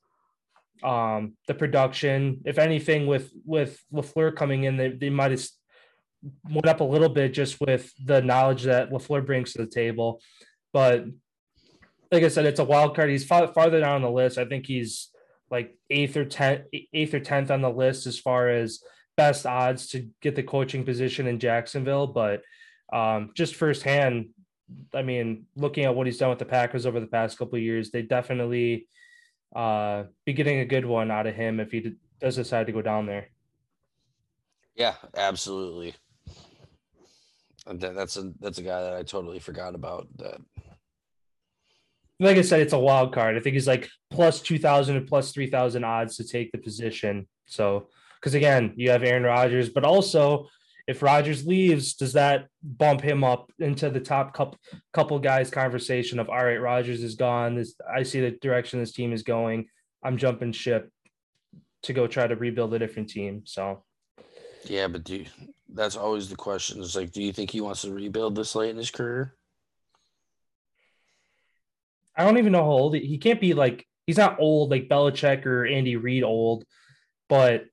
um, 0.83 1.35
the 1.47 1.55
production. 1.55 2.41
If 2.45 2.59
anything, 2.59 3.07
with 3.07 3.31
with 3.45 3.83
LaFleur 3.93 4.35
coming 4.37 4.65
in, 4.65 4.77
they, 4.77 4.91
they 4.91 5.11
might 5.11 5.33
have 5.33 5.47
went 6.51 6.67
up 6.67 6.81
a 6.81 6.85
little 6.85 7.09
bit 7.09 7.35
just 7.35 7.61
with 7.61 7.93
the 8.05 8.23
knowledge 8.23 8.65
that 8.65 8.91
LaFleur 8.91 9.25
brings 9.25 9.53
to 9.53 9.59
the 9.59 9.67
table. 9.67 10.21
But 10.73 11.05
like 12.11 12.23
I 12.23 12.29
said, 12.29 12.47
it's 12.47 12.61
a 12.61 12.65
wild 12.65 12.97
card. 12.97 13.11
He's 13.11 13.25
far, 13.25 13.53
farther 13.53 13.81
down 13.81 14.03
the 14.03 14.11
list. 14.11 14.39
I 14.39 14.45
think 14.45 14.67
he's 14.67 15.11
like 15.51 15.77
eighth 15.91 16.17
or 16.17 16.25
tenth, 16.25 16.63
eighth 16.93 17.15
or 17.15 17.21
tenth 17.21 17.51
on 17.51 17.63
the 17.63 17.71
list 17.71 18.07
as 18.07 18.19
far 18.19 18.49
as 18.49 18.81
best 19.17 19.47
odds 19.47 19.89
to 19.89 20.09
get 20.23 20.37
the 20.37 20.43
coaching 20.43 20.85
position 20.85 21.27
in 21.27 21.39
Jacksonville. 21.39 22.07
But 22.07 22.43
um, 22.93 23.31
just 23.35 23.55
firsthand, 23.55 24.31
I 24.95 25.03
mean, 25.03 25.47
looking 25.57 25.85
at 25.85 25.95
what 25.95 26.07
he's 26.07 26.19
done 26.19 26.31
with 26.31 26.39
the 26.39 26.45
Packers 26.45 26.87
over 26.87 27.01
the 27.01 27.07
past 27.07 27.39
couple 27.39 27.59
years, 27.59 27.91
they 27.91 28.03
definitely 28.03 28.87
uh, 29.55 30.05
be 30.25 30.33
getting 30.33 30.61
a 30.61 30.65
good 30.65 30.85
one 30.85 31.11
out 31.11 31.27
of 31.27 31.35
him 31.35 31.61
if 31.61 31.71
he 31.71 31.97
does 32.21 32.37
decide 32.37 32.67
to 32.67 32.73
go 32.73 32.83
down 32.83 33.07
there. 33.07 33.29
Yeah, 34.75 34.95
absolutely. 35.17 35.95
that's 37.67 38.17
a 38.17 38.33
that's 38.41 38.59
a 38.59 38.63
guy 38.63 38.83
that 38.83 38.95
I 38.95 39.03
totally 39.03 39.41
forgot 39.41 39.75
about. 39.75 40.07
That, 40.19 40.41
like 42.21 42.37
I 42.37 42.43
said, 42.43 42.61
it's 42.61 42.73
a 42.73 42.79
wild 42.79 43.13
card. 43.13 43.37
I 43.37 43.41
think 43.41 43.55
he's 43.55 43.67
like 43.67 43.89
plus 44.11 44.41
two 44.41 44.59
thousand 44.59 44.97
and 44.97 45.07
plus 45.07 45.33
three 45.33 45.51
thousand 45.51 45.85
odds 45.85 46.17
to 46.17 46.25
take 46.25 46.53
the 46.53 46.59
position. 46.59 47.27
So, 47.47 47.89
because 48.21 48.35
again, 48.35 48.75
you 48.77 48.91
have 48.91 49.03
Aaron 49.03 49.25
Rodgers, 49.25 49.69
but 49.69 49.85
also 49.85 50.49
if 50.89 51.03
Rodgers 51.03 51.47
leaves, 51.47 51.95
does 51.95 52.15
that 52.15 52.47
bump 52.63 53.03
him 53.03 53.23
up 53.23 53.53
into 53.59 53.91
the 53.91 54.01
top 54.01 54.33
couple 54.33 54.59
couple 54.95 55.19
guys 55.19 55.51
conversation 55.51 56.19
of 56.19 56.31
all 56.31 56.43
right, 56.43 56.57
Rodgers 56.57 57.03
is 57.03 57.15
gone. 57.15 57.55
This 57.55 57.75
I 57.95 58.03
see 58.03 58.23
the 58.23 58.31
direction 58.31 58.81
this 58.81 58.93
team 58.93 59.13
is 59.13 59.23
going. 59.23 59.67
I'm 60.03 60.17
jumping 60.17 60.53
ship 60.53 60.91
to 61.83 61.93
go 61.93 62.07
try 62.07 62.27
to 62.27 62.35
rebuild 62.35 62.73
a 62.73 62.79
different 62.79 63.11
team. 63.11 63.43
So 63.45 63.85
yeah, 64.65 64.89
but 64.89 65.05
do 65.05 65.17
you, 65.17 65.27
that's 65.69 65.97
always 65.97 66.31
the 66.31 66.37
question. 66.37 66.81
Is 66.81 66.97
like, 66.97 67.13
do 67.13 67.23
you 67.23 67.35
think 67.35 67.51
he 67.51 67.61
wants 67.61 67.83
to 67.83 67.93
rebuild 67.93 68.35
this 68.35 68.55
late 68.55 68.71
in 68.71 68.79
his 68.79 68.91
career? 68.91 69.35
I 72.17 72.25
don't 72.25 72.39
even 72.39 72.53
know 72.53 72.65
how 72.65 72.71
old 72.71 72.95
he, 72.95 73.01
he 73.01 73.19
can't 73.19 73.43
be. 73.43 73.53
Like 73.53 73.87
he's 74.07 74.17
not 74.17 74.41
old 74.41 74.71
like 74.71 74.89
Belichick 74.89 75.45
or 75.45 75.67
Andy 75.67 75.97
Reid 75.97 76.25
old, 76.25 76.65
but 77.29 77.67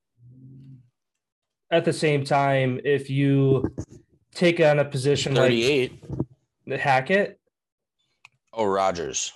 at 1.75 1.85
the 1.85 1.93
same 1.93 2.23
time, 2.23 2.79
if 2.83 3.09
you 3.09 3.73
take 4.33 4.59
on 4.59 4.79
a 4.79 4.85
position 4.85 5.35
38. 5.35 6.03
like 6.67 6.79
Hackett. 6.79 7.39
Oh, 8.53 8.65
Rodgers. 8.65 9.33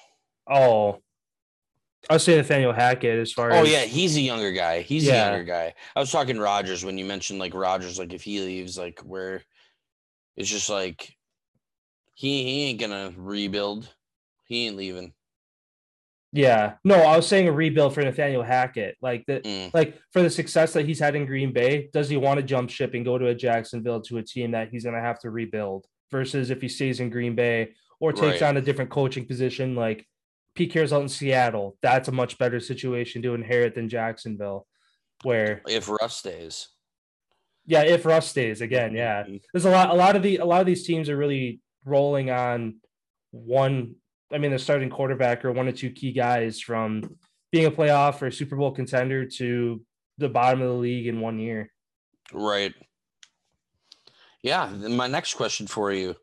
Oh, 0.50 1.00
I 2.10 2.14
was 2.14 2.24
saying 2.24 2.38
Nathaniel 2.38 2.74
Hackett 2.74 3.20
as 3.20 3.32
far 3.32 3.52
oh, 3.52 3.56
as. 3.56 3.68
Oh 3.68 3.70
yeah. 3.70 3.82
He's 3.82 4.16
a 4.16 4.22
younger 4.22 4.52
guy. 4.52 4.82
He's 4.82 5.06
yeah. 5.06 5.28
a 5.28 5.32
younger 5.32 5.44
guy. 5.44 5.74
I 5.96 6.00
was 6.00 6.12
talking 6.12 6.40
Rodgers 6.40 6.84
when 6.84 6.98
you 6.98 7.06
mentioned 7.06 7.40
like 7.40 7.54
Rodgers, 7.54 8.00
like 8.00 8.14
if 8.14 8.24
he 8.24 8.40
leaves, 8.40 8.78
like 8.78 9.00
where 9.02 9.44
it's 10.38 10.50
just 10.50 10.70
like 10.70 11.16
he, 12.14 12.44
he 12.44 12.64
ain't 12.70 12.80
to 12.80 13.14
rebuild. 13.18 13.94
He 14.46 14.68
ain't 14.68 14.78
leaving. 14.78 15.14
Yeah, 16.32 16.74
no, 16.84 16.96
I 16.96 17.16
was 17.16 17.28
saying 17.28 17.48
a 17.48 17.52
rebuild 17.52 17.96
for 17.96 18.04
Nathaniel 18.04 18.44
Hackett. 18.44 18.98
Like 19.02 19.26
the 19.26 19.42
mm. 19.42 19.74
like 19.74 20.00
for 20.12 20.22
the 20.22 20.30
success 20.30 20.74
that 20.74 20.86
he's 20.86 21.00
had 21.00 21.16
in 21.16 21.26
Green 21.26 21.52
Bay, 21.52 21.90
does 21.92 22.08
he 22.08 22.18
want 22.18 22.40
to 22.40 22.46
jump 22.46 22.70
ship 22.70 22.94
and 22.94 23.04
go 23.04 23.18
to 23.18 23.28
a 23.28 23.36
Jacksonville 23.36 24.02
to 24.02 24.18
a 24.20 24.24
team 24.24 24.52
that 24.52 24.70
he's 24.70 24.84
going 24.84 24.96
to 24.96 25.02
have 25.02 25.20
to 25.22 25.32
rebuild? 25.32 25.86
versus 26.12 26.50
if 26.50 26.62
he 26.62 26.68
stays 26.68 27.00
in 27.00 27.10
Green 27.10 27.36
Bay 27.36 27.74
or 28.00 28.12
takes 28.12 28.42
Right. 28.42 28.50
on 28.50 28.58
a 28.58 28.62
different 28.62 28.90
coaching 28.90 29.26
position 29.26 29.76
like 29.76 30.08
Pete 30.56 30.72
Carroll's 30.72 30.94
out 30.94 31.02
in 31.02 31.10
Seattle. 31.10 31.78
That's 31.82 32.08
a 32.08 32.12
much 32.12 32.38
better 32.38 32.60
situation 32.60 33.22
to 33.22 33.34
inherit 33.34 33.76
than 33.76 33.90
Jacksonville, 33.90 34.68
where 35.24 35.62
If 35.68 35.88
Russ 35.90 36.18
stays, 36.18 36.70
yeah, 37.66 37.84
if 37.84 38.06
Russ 38.06 38.28
stays 38.28 38.62
again, 38.62 38.96
yeah. 38.96 39.24
Mhm. 39.24 39.42
There's 39.54 39.66
a 39.66 39.70
lot 39.70 39.90
a 39.90 39.94
lot 39.94 40.16
of 40.16 40.24
the 40.24 40.38
a 40.38 40.46
lot 40.46 40.62
of 40.62 40.66
these 40.68 40.86
teams 40.86 41.10
are 41.10 41.18
really 41.18 41.62
rolling 41.86 42.30
on 42.30 42.78
one 43.32 43.96
I 44.32 44.38
mean 44.38 44.52
the 44.52 44.60
starting 44.60 44.90
quarterback 44.90 45.44
or 45.44 45.52
one 45.52 45.68
or 45.68 45.72
two 45.72 45.92
key 45.92 46.12
guys 46.12 46.60
from 46.60 47.18
being 47.52 47.66
a 47.66 47.72
playoff 47.72 48.22
or 48.22 48.30
Super 48.32 48.56
Bowl 48.56 48.72
contender 48.72 49.26
to 49.26 49.82
the 50.18 50.30
bottom 50.30 50.62
of 50.62 50.68
the 50.68 50.76
league 50.76 51.08
in 51.08 51.20
one 51.20 51.40
year. 51.40 51.72
right? 52.34 52.74
Yeah. 54.44 54.70
My 54.70 55.08
next 55.08 55.34
question 55.34 55.68
for 55.68 55.92
you: 55.92 56.16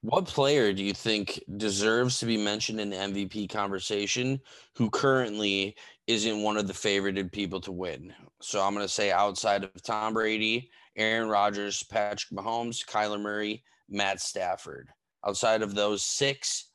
What 0.00 0.26
player 0.26 0.72
do 0.72 0.82
you 0.82 0.94
think 0.94 1.42
deserves 1.56 2.18
to 2.20 2.26
be 2.26 2.36
mentioned 2.36 2.80
in 2.80 2.90
the 2.90 2.96
MVP 2.96 3.50
conversation? 3.50 4.40
Who 4.76 4.90
currently 4.90 5.76
isn't 6.06 6.42
one 6.42 6.56
of 6.56 6.66
the 6.66 6.72
favorited 6.72 7.30
people 7.30 7.60
to 7.62 7.72
win? 7.72 8.14
So 8.40 8.62
I'm 8.62 8.74
going 8.74 8.86
to 8.86 8.92
say 8.92 9.10
outside 9.10 9.64
of 9.64 9.82
Tom 9.82 10.14
Brady, 10.14 10.70
Aaron 10.96 11.28
Rodgers, 11.28 11.82
Patrick 11.82 12.32
Mahomes, 12.32 12.84
Kyler 12.84 13.20
Murray, 13.20 13.62
Matt 13.88 14.20
Stafford. 14.20 14.88
Outside 15.26 15.62
of 15.62 15.74
those 15.74 16.04
six, 16.04 16.67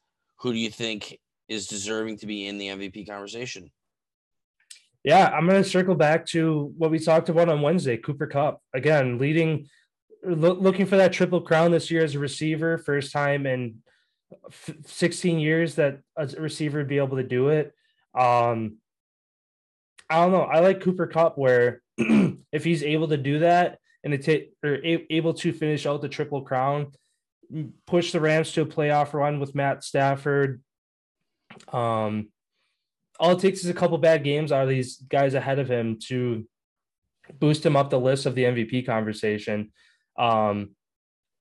who 0.44 0.52
do 0.52 0.60
you 0.60 0.70
think 0.70 1.18
is 1.48 1.68
deserving 1.68 2.18
to 2.18 2.28
be 2.28 2.48
in 2.48 2.58
the 2.58 2.68
MVP 2.68 3.08
conversation? 3.08 3.72
Yeah, 5.04 5.30
I'm 5.30 5.48
going 5.48 5.64
to 5.64 5.68
circle 5.68 5.96
back 5.96 6.26
to 6.28 6.74
what 6.78 6.92
we 6.92 7.00
talked 7.00 7.30
about 7.30 7.50
on 7.50 7.62
Wednesday. 7.62 7.98
Cooper 7.98 8.28
Kupp 8.28 8.62
again, 8.74 9.18
leading, 9.18 9.68
loo- 10.24 10.54
looking 10.54 10.86
for 10.86 10.98
that 10.98 11.14
triple 11.14 11.42
crown 11.42 11.72
this 11.72 11.90
year 11.90 12.04
as 12.04 12.16
a 12.16 12.20
receiver, 12.20 12.78
first 12.78 13.12
time 13.14 13.46
in 13.46 13.78
f- 14.48 14.76
16 14.86 15.40
years 15.40 15.76
that 15.76 16.00
a 16.18 16.28
receiver 16.38 16.80
would 16.80 16.90
be 16.90 16.98
able 16.98 17.18
to 17.18 17.24
do 17.24 17.50
it. 17.50 17.74
Um, 18.14 18.78
I 20.10 20.18
don't 20.18 20.32
know. 20.32 20.44
I 20.44 20.60
like 20.60 20.82
Cooper 20.82 21.08
Kupp 21.08 21.38
where 21.38 21.82
if 21.98 22.64
he's 22.66 22.84
able 22.84 23.08
to 23.10 23.18
do 23.18 23.40
that 23.40 23.80
and 24.04 24.22
to 24.22 24.46
or 24.62 24.76
a- 24.86 25.08
able 25.10 25.34
to 25.36 25.54
finish 25.54 25.86
out 25.86 26.02
the 26.02 26.10
triple 26.10 26.42
crown, 26.42 26.92
push 27.86 28.12
the 28.12 28.20
Rams 28.20 28.52
to 28.54 28.62
a 28.62 28.66
playoff 28.66 29.14
run 29.14 29.40
with 29.40 29.56
Matt 29.56 29.84
Stafford. 29.84 30.62
Um, 31.72 32.30
all 33.20 33.32
it 33.32 33.40
takes 33.40 33.64
is 33.64 33.70
a 33.70 33.74
couple 33.74 33.98
bad 33.98 34.24
games 34.24 34.52
out 34.52 34.64
of 34.64 34.70
these 34.70 34.98
guys 34.98 35.34
ahead 35.34 35.60
of 35.60 35.70
him 35.70 36.00
to 36.08 36.48
boost 37.40 37.66
him 37.66 37.76
up 37.76 37.90
the 37.90 38.00
list 38.00 38.26
of 38.26 38.36
the 38.36 38.44
MVP 38.44 38.86
conversation. 38.86 39.72
Um, 40.18 40.72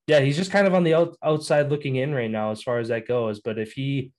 yeah, 0.07 0.21
he's 0.21 0.37
just 0.37 0.50
kind 0.50 0.66
of 0.66 0.75
on 0.75 0.85
the 0.85 0.95
out, 0.95 1.16
outside 1.23 1.71
looking 1.71 1.97
in 1.97 2.14
right 2.14 2.31
now 2.31 2.50
as 2.50 2.62
far 2.62 2.78
as 2.78 2.88
that 2.88 3.07
goes. 3.07 3.40
But 3.40 3.59
if 3.59 3.73
he 3.73 4.12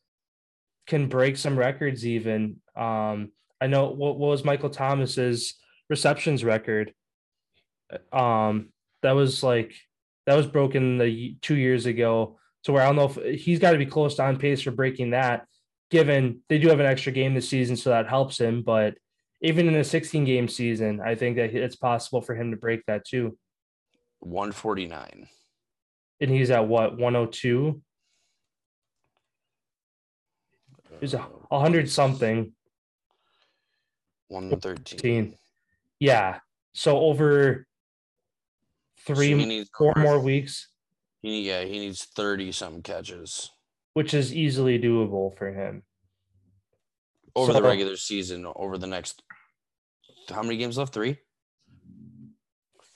can 0.87 1.07
break 1.07 1.37
some 1.37 1.57
records, 1.57 2.05
even 2.05 2.57
um, 2.75 3.31
I 3.61 3.67
know 3.67 3.85
what, 3.89 4.17
what 4.17 4.29
was 4.29 4.43
Michael 4.43 4.69
Thomas's 4.69 5.55
receptions 5.89 6.43
record. 6.43 6.93
Um, 8.11 8.69
that 9.01 9.11
was 9.11 9.43
like 9.43 9.73
that 10.25 10.35
was 10.35 10.47
broken 10.47 10.97
the 10.97 11.37
two 11.41 11.55
years 11.55 11.85
ago. 11.85 12.37
So 12.63 12.73
where 12.73 12.83
I 12.83 12.85
don't 12.85 12.95
know 12.95 13.21
if 13.23 13.41
he's 13.41 13.59
got 13.59 13.71
to 13.71 13.77
be 13.77 13.85
close 13.85 14.15
to 14.15 14.23
on 14.23 14.37
pace 14.37 14.61
for 14.61 14.71
breaking 14.71 15.11
that 15.11 15.45
given 15.93 16.41
they 16.49 16.57
do 16.57 16.69
have 16.69 16.79
an 16.79 16.87
extra 16.87 17.11
game 17.11 17.35
this 17.35 17.47
season, 17.47 17.75
so 17.75 17.91
that 17.91 18.09
helps 18.09 18.39
him. 18.39 18.63
But 18.63 18.95
even 19.43 19.67
in 19.67 19.75
a 19.75 19.83
16 19.83 20.25
game 20.25 20.47
season, 20.47 20.99
I 20.99 21.13
think 21.13 21.35
that 21.35 21.53
it's 21.53 21.75
possible 21.75 22.19
for 22.19 22.33
him 22.33 22.49
to 22.49 22.57
break 22.57 22.83
that 22.87 23.05
too. 23.05 23.37
149. 24.21 25.27
And 26.19 26.31
he's 26.31 26.49
at 26.49 26.67
what 26.67 26.97
102? 26.97 27.79
He's 30.99 31.13
a 31.13 31.19
uh, 31.19 31.25
100 31.49 31.89
something. 31.91 32.53
113. 34.29 34.97
13. 34.97 35.37
Yeah. 35.99 36.39
So 36.73 36.97
over 36.97 37.67
three, 39.05 39.27
he 39.27 39.45
needs 39.45 39.69
four 39.77 39.93
more 39.97 40.19
weeks, 40.19 40.69
He, 41.21 41.47
yeah, 41.47 41.63
he 41.63 41.79
needs 41.79 42.03
30 42.03 42.51
some 42.51 42.81
catches 42.81 43.49
which 43.93 44.13
is 44.13 44.33
easily 44.33 44.79
doable 44.79 45.35
for 45.37 45.51
him. 45.51 45.83
over 47.35 47.53
the 47.53 47.61
regular 47.61 47.95
season. 47.95 48.45
Over 48.55 48.77
the 48.77 48.87
next, 48.87 49.23
how 50.29 50.41
many 50.43 50.57
games 50.57 50.77
left? 50.77 50.93
Three. 50.93 51.17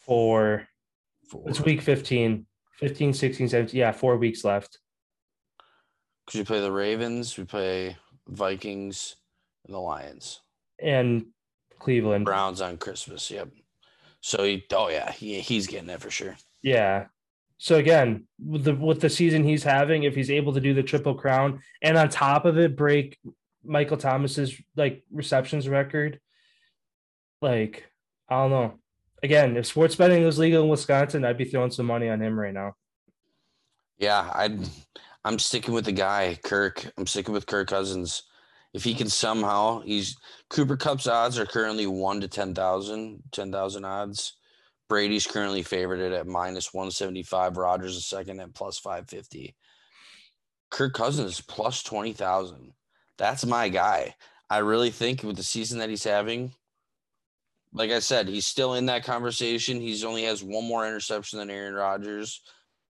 Four. 0.06 0.68
it's 1.46 1.62
week 1.62 1.82
15, 1.82 2.46
15, 2.80 3.14
16, 3.14 3.50
17. 3.50 3.80
Yeah, 3.80 3.92
four 3.92 4.18
weeks 4.18 4.44
left. 4.44 4.80
Because 6.26 6.40
we 6.40 6.46
play 6.46 6.62
the 6.62 6.72
Ravens, 6.72 7.38
we 7.38 7.46
play 7.46 7.96
Vikings, 8.28 9.16
and 9.66 9.74
the 9.74 9.80
Lions. 9.80 10.42
And 10.82 11.28
Cleveland. 11.80 12.26
Browns 12.26 12.62
on 12.62 12.78
Christmas. 12.78 13.30
Yep. 13.32 13.50
So 14.22 14.44
he, 14.44 14.66
oh 14.74 14.90
yeah, 14.90 15.12
he, 15.12 15.40
he's 15.40 15.68
getting 15.68 15.90
it 15.90 16.02
for 16.02 16.10
sure. 16.10 16.38
Yeah. 16.62 17.06
So 17.58 17.76
again, 17.76 18.28
with 18.44 18.64
the 18.64 18.76
with 18.76 19.02
the 19.02 19.10
season 19.10 19.44
he's 19.44 19.64
having, 19.64 20.04
if 20.04 20.16
he's 20.16 20.30
able 20.30 20.54
to 20.54 20.62
do 20.62 20.74
the 20.74 20.84
triple 20.84 21.16
crown 21.16 21.62
and 21.82 21.98
on 21.98 22.10
top 22.10 22.46
of 22.46 22.58
it 22.58 22.76
break 22.76 23.18
Michael 23.64 23.98
Thomas's 23.98 24.56
like 24.76 25.04
receptions 25.12 25.68
record, 25.68 26.20
like 27.42 27.86
I 28.30 28.36
don't 28.36 28.52
know. 28.52 28.80
Again, 29.24 29.58
if 29.58 29.66
sports 29.66 29.96
betting 29.96 30.24
was 30.24 30.38
legal 30.38 30.64
in 30.64 30.70
Wisconsin, 30.70 31.26
I'd 31.26 31.38
be 31.38 31.46
throwing 31.46 31.72
some 31.72 31.88
money 31.88 32.10
on 32.10 32.22
him 32.22 32.40
right 32.40 32.54
now. 32.54 32.76
Yeah, 33.98 34.30
I, 34.32 34.60
I'm 35.26 35.40
sticking 35.40 35.74
with 35.74 35.86
the 35.86 35.92
guy, 35.92 36.38
Kirk. 36.44 36.92
I'm 36.98 37.08
sticking 37.08 37.34
with 37.34 37.48
Kirk 37.48 37.68
Cousins. 37.68 38.24
If 38.78 38.84
he 38.84 38.94
can 38.94 39.10
somehow, 39.10 39.82
he's 39.82 40.16
Cooper 40.52 40.78
Kupp's 40.78 41.08
odds 41.08 41.40
are 41.40 41.48
currently 41.48 41.88
one 41.88 42.22
to 42.22 42.28
10,000, 42.28 43.24
10,000 43.32 43.86
odds. 43.86 44.34
Brady's 44.88 45.26
currently 45.26 45.64
favored 45.64 46.00
at 46.00 46.28
minus 46.28 46.76
175. 46.76 47.58
Rodgers 47.58 47.96
is 47.96 48.06
second 48.06 48.40
at 48.40 48.54
plus 48.54 48.78
550. 48.78 49.56
Kirk 50.70 50.94
Cousins 50.94 51.42
plus 51.42 51.82
20,000. 51.82 52.72
That's 53.18 53.48
my 53.48 53.68
guy. 53.68 54.14
I 54.48 54.60
really 54.60 54.92
think 54.92 55.24
with 55.24 55.38
the 55.38 55.44
season 55.44 55.80
that 55.80 55.90
he's 55.90 56.04
having, 56.04 56.54
like 57.74 57.90
I 57.90 57.98
said, 57.98 58.28
he's 58.28 58.46
still 58.46 58.76
in 58.76 58.86
that 58.86 59.04
conversation. 59.04 59.82
He's 59.82 60.04
only 60.04 60.22
has 60.26 60.44
one 60.44 60.66
more 60.66 60.86
interception 60.86 61.40
than 61.40 61.50
Aaron 61.50 61.74
Rodgers, 61.74 62.44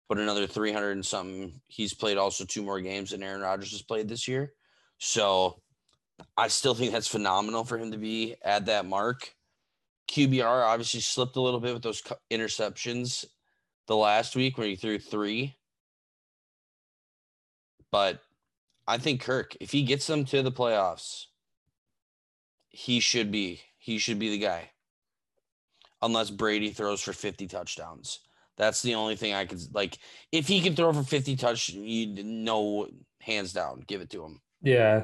but 0.10 0.20
another 0.20 0.48
300 0.48 0.92
and 0.92 1.06
something. 1.06 1.62
He's 1.68 1.94
played 1.94 2.18
also 2.18 2.44
two 2.44 2.62
more 2.62 2.82
games 2.82 3.12
than 3.12 3.24
Aaron 3.24 3.40
Rodgers 3.40 3.72
has 3.72 3.82
played 3.82 4.10
this 4.10 4.28
year. 4.28 4.52
So 4.98 5.62
I 6.36 6.48
still 6.48 6.74
think 6.74 6.92
that's 6.92 7.08
phenomenal 7.08 7.64
for 7.64 7.78
him 7.78 7.92
to 7.92 7.98
be 7.98 8.36
at 8.44 8.66
that 8.66 8.86
mark. 8.86 9.34
QBR 10.10 10.66
obviously 10.66 11.02
slipped 11.02 11.36
a 11.36 11.42
little 11.42 11.60
bit 11.60 11.74
with 11.74 11.84
those 11.84 12.02
interceptions 12.32 13.26
the 13.88 13.96
last 13.96 14.36
week 14.36 14.58
when 14.58 14.68
he 14.68 14.76
threw 14.76 15.00
three. 15.00 15.58
But 17.92 18.22
I 18.88 18.98
think 18.98 19.22
Kirk, 19.22 19.56
if 19.60 19.72
he 19.72 19.84
gets 19.84 20.08
them 20.08 20.26
to 20.26 20.42
the 20.42 20.52
playoffs, 20.52 21.26
he 22.70 23.00
should 23.00 23.32
be 23.32 23.62
he 23.78 23.98
should 23.98 24.20
be 24.20 24.30
the 24.30 24.40
guy. 24.40 24.72
Unless 26.02 26.30
Brady 26.32 26.72
throws 26.72 27.02
for 27.02 27.14
50 27.14 27.48
touchdowns. 27.48 28.20
That's 28.58 28.82
the 28.82 28.96
only 28.96 29.16
thing 29.16 29.34
I 29.34 29.46
could 29.46 29.62
like. 29.74 29.98
If 30.32 30.48
he 30.48 30.62
can 30.62 30.76
throw 30.76 30.92
for 30.94 31.04
50 31.04 31.36
touch, 31.36 31.70
you 31.70 32.24
know, 32.24 32.88
hands 33.22 33.54
down, 33.54 33.84
give 33.88 34.02
it 34.02 34.10
to 34.12 34.24
him. 34.24 34.42
Yeah. 34.62 35.04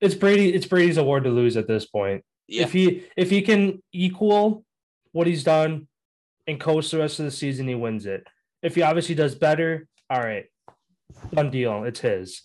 It's 0.00 0.14
Brady, 0.14 0.52
it's 0.54 0.66
Brady's 0.66 0.96
award 0.96 1.24
to 1.24 1.30
lose 1.30 1.56
at 1.56 1.66
this 1.66 1.86
point. 1.86 2.24
Yeah, 2.46 2.62
If 2.62 2.72
he 2.72 3.04
if 3.16 3.30
he 3.30 3.42
can 3.42 3.82
equal 3.92 4.64
what 5.12 5.26
he's 5.26 5.44
done 5.44 5.88
and 6.46 6.58
coast 6.58 6.90
the 6.90 6.98
rest 6.98 7.18
of 7.18 7.24
the 7.24 7.30
season, 7.30 7.68
he 7.68 7.74
wins 7.74 8.06
it. 8.06 8.26
If 8.62 8.74
he 8.74 8.82
obviously 8.82 9.14
does 9.14 9.34
better, 9.34 9.86
all 10.08 10.20
right, 10.20 10.46
done 11.32 11.50
deal. 11.50 11.84
It's 11.84 12.00
his. 12.00 12.42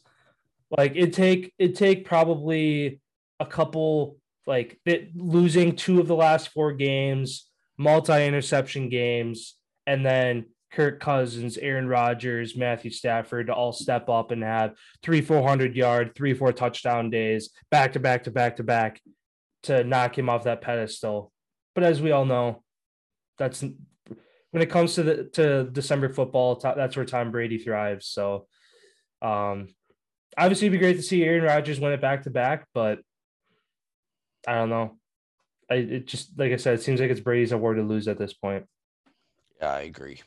Like 0.75 0.93
it 0.95 1.13
take 1.13 1.53
it 1.57 1.75
take 1.75 2.05
probably 2.05 2.99
a 3.39 3.45
couple 3.45 4.17
like 4.45 4.79
it, 4.85 5.15
losing 5.15 5.75
two 5.75 5.99
of 5.99 6.07
the 6.07 6.15
last 6.15 6.49
four 6.49 6.73
games, 6.73 7.49
multi 7.77 8.25
interception 8.25 8.89
games, 8.89 9.55
and 9.87 10.05
then 10.05 10.45
Kirk 10.73 10.99
Cousins, 10.99 11.57
Aaron 11.57 11.87
Rodgers, 11.87 12.57
Matthew 12.57 12.91
Stafford 12.91 13.47
to 13.47 13.53
all 13.53 13.71
step 13.71 14.09
up 14.09 14.31
and 14.31 14.43
have 14.43 14.73
three, 15.03 15.21
four 15.21 15.47
hundred 15.47 15.75
yard, 15.75 16.13
three, 16.15 16.33
four 16.33 16.51
touchdown 16.51 17.09
days 17.09 17.51
back 17.69 17.93
to 17.93 17.99
back 17.99 18.23
to 18.23 18.31
back 18.31 18.57
to 18.57 18.63
back 18.63 18.99
to 19.63 19.83
knock 19.83 20.17
him 20.17 20.29
off 20.29 20.45
that 20.45 20.61
pedestal. 20.61 21.31
But 21.75 21.83
as 21.83 22.01
we 22.01 22.11
all 22.11 22.25
know, 22.25 22.63
that's 23.37 23.61
when 23.61 24.61
it 24.61 24.69
comes 24.69 24.95
to 24.95 25.03
the 25.03 25.23
to 25.33 25.63
December 25.65 26.09
football, 26.09 26.55
that's 26.55 26.95
where 26.95 27.05
Tom 27.05 27.31
Brady 27.31 27.59
thrives. 27.59 28.07
So, 28.07 28.47
um, 29.21 29.67
obviously, 30.37 30.67
it'd 30.67 30.79
be 30.79 30.83
great 30.83 30.97
to 30.97 31.03
see 31.03 31.23
Aaron 31.23 31.43
Rodgers 31.43 31.79
win 31.79 31.93
it 31.93 32.01
back 32.01 32.23
to 32.23 32.29
back, 32.29 32.67
but 32.73 32.99
I 34.47 34.55
don't 34.55 34.69
know. 34.69 34.97
I 35.69 35.75
it 35.75 36.07
just 36.07 36.37
like 36.37 36.51
I 36.51 36.57
said, 36.57 36.75
it 36.75 36.83
seems 36.83 36.99
like 36.99 37.11
it's 37.11 37.19
Brady's 37.19 37.51
award 37.51 37.77
to 37.77 37.83
lose 37.83 38.07
at 38.07 38.17
this 38.17 38.33
point. 38.33 38.65
yeah, 39.61 39.71
I 39.71 39.81
agree. 39.81 40.21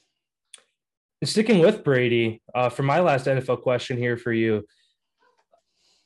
Sticking 1.24 1.60
with 1.60 1.82
Brady, 1.82 2.42
uh, 2.54 2.68
for 2.68 2.82
my 2.82 3.00
last 3.00 3.26
NFL 3.26 3.62
question 3.62 3.96
here 3.96 4.18
for 4.18 4.32
you, 4.32 4.66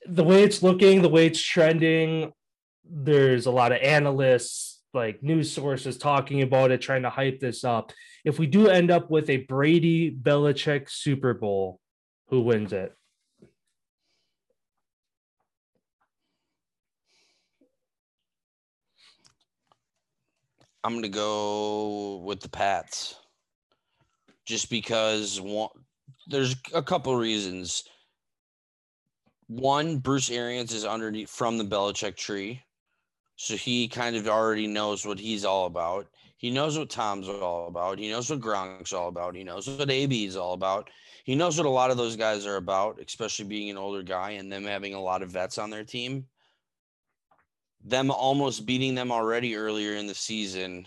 the 0.06 0.24
way 0.24 0.44
it's 0.44 0.62
looking, 0.62 1.02
the 1.02 1.08
way 1.08 1.26
it's 1.26 1.42
trending, 1.42 2.32
there's 2.84 3.46
a 3.46 3.50
lot 3.50 3.72
of 3.72 3.78
analysts, 3.82 4.80
like 4.94 5.22
news 5.22 5.52
sources 5.52 5.98
talking 5.98 6.42
about 6.42 6.70
it, 6.70 6.80
trying 6.80 7.02
to 7.02 7.10
hype 7.10 7.40
this 7.40 7.64
up. 7.64 7.92
If 8.24 8.38
we 8.38 8.46
do 8.46 8.68
end 8.68 8.90
up 8.90 9.10
with 9.10 9.28
a 9.30 9.38
Brady 9.38 10.10
Belichick 10.10 10.88
Super 10.88 11.34
Bowl, 11.34 11.80
who 12.28 12.42
wins 12.42 12.72
it? 12.72 12.94
I'm 20.82 20.92
going 20.92 21.02
to 21.02 21.08
go 21.08 22.22
with 22.24 22.40
the 22.40 22.48
Pats 22.48 23.19
just 24.50 24.68
because 24.68 25.40
one, 25.40 25.70
there's 26.26 26.56
a 26.74 26.82
couple 26.82 27.14
reasons. 27.14 27.84
One, 29.46 29.98
Bruce 29.98 30.28
Arians 30.28 30.74
is 30.74 30.84
underneath 30.84 31.30
from 31.30 31.56
the 31.56 31.64
Belichick 31.64 32.16
tree. 32.16 32.60
So 33.36 33.54
he 33.54 33.88
kind 33.88 34.16
of 34.16 34.28
already 34.28 34.66
knows 34.66 35.06
what 35.06 35.18
he's 35.18 35.44
all 35.44 35.66
about. 35.66 36.08
He 36.36 36.50
knows 36.50 36.76
what 36.76 36.90
Tom's 36.90 37.28
all 37.28 37.68
about. 37.68 37.98
He 37.98 38.10
knows 38.10 38.28
what 38.28 38.40
Gronk's 38.40 38.92
all 38.92 39.08
about. 39.08 39.36
He 39.36 39.44
knows 39.44 39.68
what 39.68 39.90
AB 39.90 40.24
is 40.24 40.36
all 40.36 40.52
about. 40.52 40.90
He 41.24 41.36
knows 41.36 41.56
what 41.56 41.66
a 41.66 41.70
lot 41.70 41.90
of 41.90 41.96
those 41.96 42.16
guys 42.16 42.44
are 42.44 42.56
about, 42.56 43.00
especially 43.00 43.44
being 43.44 43.70
an 43.70 43.78
older 43.78 44.02
guy 44.02 44.32
and 44.32 44.50
them 44.50 44.64
having 44.64 44.94
a 44.94 45.00
lot 45.00 45.22
of 45.22 45.30
vets 45.30 45.58
on 45.58 45.70
their 45.70 45.84
team 45.84 46.26
them 47.84 48.10
almost 48.10 48.66
beating 48.66 48.94
them 48.94 49.10
already 49.10 49.56
earlier 49.56 49.94
in 49.94 50.06
the 50.06 50.14
season 50.14 50.86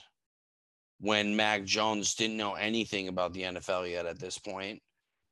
when 1.00 1.36
Mac 1.36 1.64
Jones 1.64 2.16
didn't 2.16 2.38
know 2.38 2.54
anything 2.54 3.08
about 3.08 3.34
the 3.34 3.44
NFL 3.44 3.90
yet 3.90 4.06
at 4.06 4.20
this 4.20 4.38
point. 4.38 4.82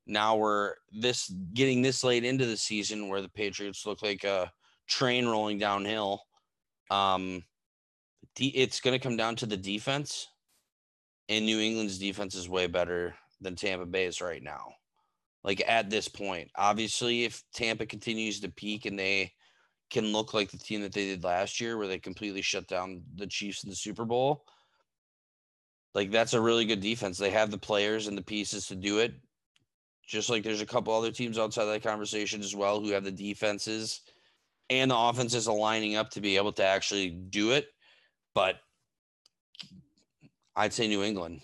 Now 0.08 0.36
we're 0.36 0.74
this 0.91 1.32
getting 1.53 1.82
this 1.82 2.03
late 2.03 2.25
into 2.25 2.46
the 2.46 2.58
season 2.58 3.08
where 3.08 3.22
the 3.22 3.30
Patriots 3.30 3.86
look 3.86 4.01
like 4.01 4.24
a 4.24 4.51
train 4.88 5.27
rolling 5.27 5.60
downhill. 5.60 6.24
Um, 6.89 7.44
it's 8.38 8.80
going 8.80 8.98
to 8.98 9.03
come 9.03 9.18
down 9.18 9.36
to 9.38 9.46
the 9.46 9.58
defense, 9.58 10.27
and 11.30 11.46
New 11.46 11.60
England's 11.60 11.98
defense 11.98 12.36
is 12.36 12.50
way 12.50 12.68
better 12.68 13.15
than 13.39 13.56
Tampa 13.56 13.86
Bay's 13.86 14.22
right 14.22 14.44
now. 14.44 14.74
Like 15.44 15.63
at 15.68 15.89
this 15.89 16.08
point, 16.08 16.50
obviously, 16.56 17.24
if 17.24 17.44
Tampa 17.53 17.86
continues 17.86 18.39
to 18.41 18.51
peak 18.51 18.86
and 18.86 18.98
they 18.98 19.32
can 19.89 20.13
look 20.13 20.34
like 20.34 20.50
the 20.51 20.58
team 20.58 20.82
that 20.82 20.94
they 20.94 21.08
did 21.08 21.24
last 21.24 21.60
year, 21.60 21.77
where 21.77 21.88
they 21.88 22.00
completely 22.00 22.41
shut 22.41 22.68
down 22.68 23.03
the 23.15 23.27
Chiefs 23.27 23.63
in 23.63 23.70
the 23.70 23.75
Super 23.75 24.06
Bowl. 24.06 24.46
Like 25.93 26.12
that's 26.12 26.33
a 26.33 26.41
really 26.41 26.65
good 26.65 26.79
defense. 26.79 27.17
They 27.17 27.31
have 27.31 27.51
the 27.51 27.57
players 27.57 28.07
and 28.07 28.17
the 28.17 28.24
pieces 28.24 28.67
to 28.67 28.75
do 28.75 29.00
it. 29.00 29.13
Just 30.07 30.29
like 30.29 30.43
there's 30.43 30.62
a 30.62 30.65
couple 30.65 30.93
other 30.93 31.12
teams 31.12 31.38
outside 31.38 31.65
that 31.65 31.83
conversation 31.83 32.41
as 32.41 32.55
well 32.55 32.79
who 32.79 32.91
have 32.91 33.03
the 33.03 33.12
defenses 33.12 34.01
and 34.69 34.91
the 34.91 34.98
offenses 34.98 35.48
aligning 35.48 35.95
up 35.95 36.10
to 36.12 36.21
be 36.21 36.38
able 36.38 36.53
to 36.53 36.65
actually 36.65 37.10
do 37.10 37.51
it. 37.51 37.67
But 38.33 38.55
I'd 40.55 40.74
say 40.74 40.88
New 40.88 41.03
England. 41.03 41.41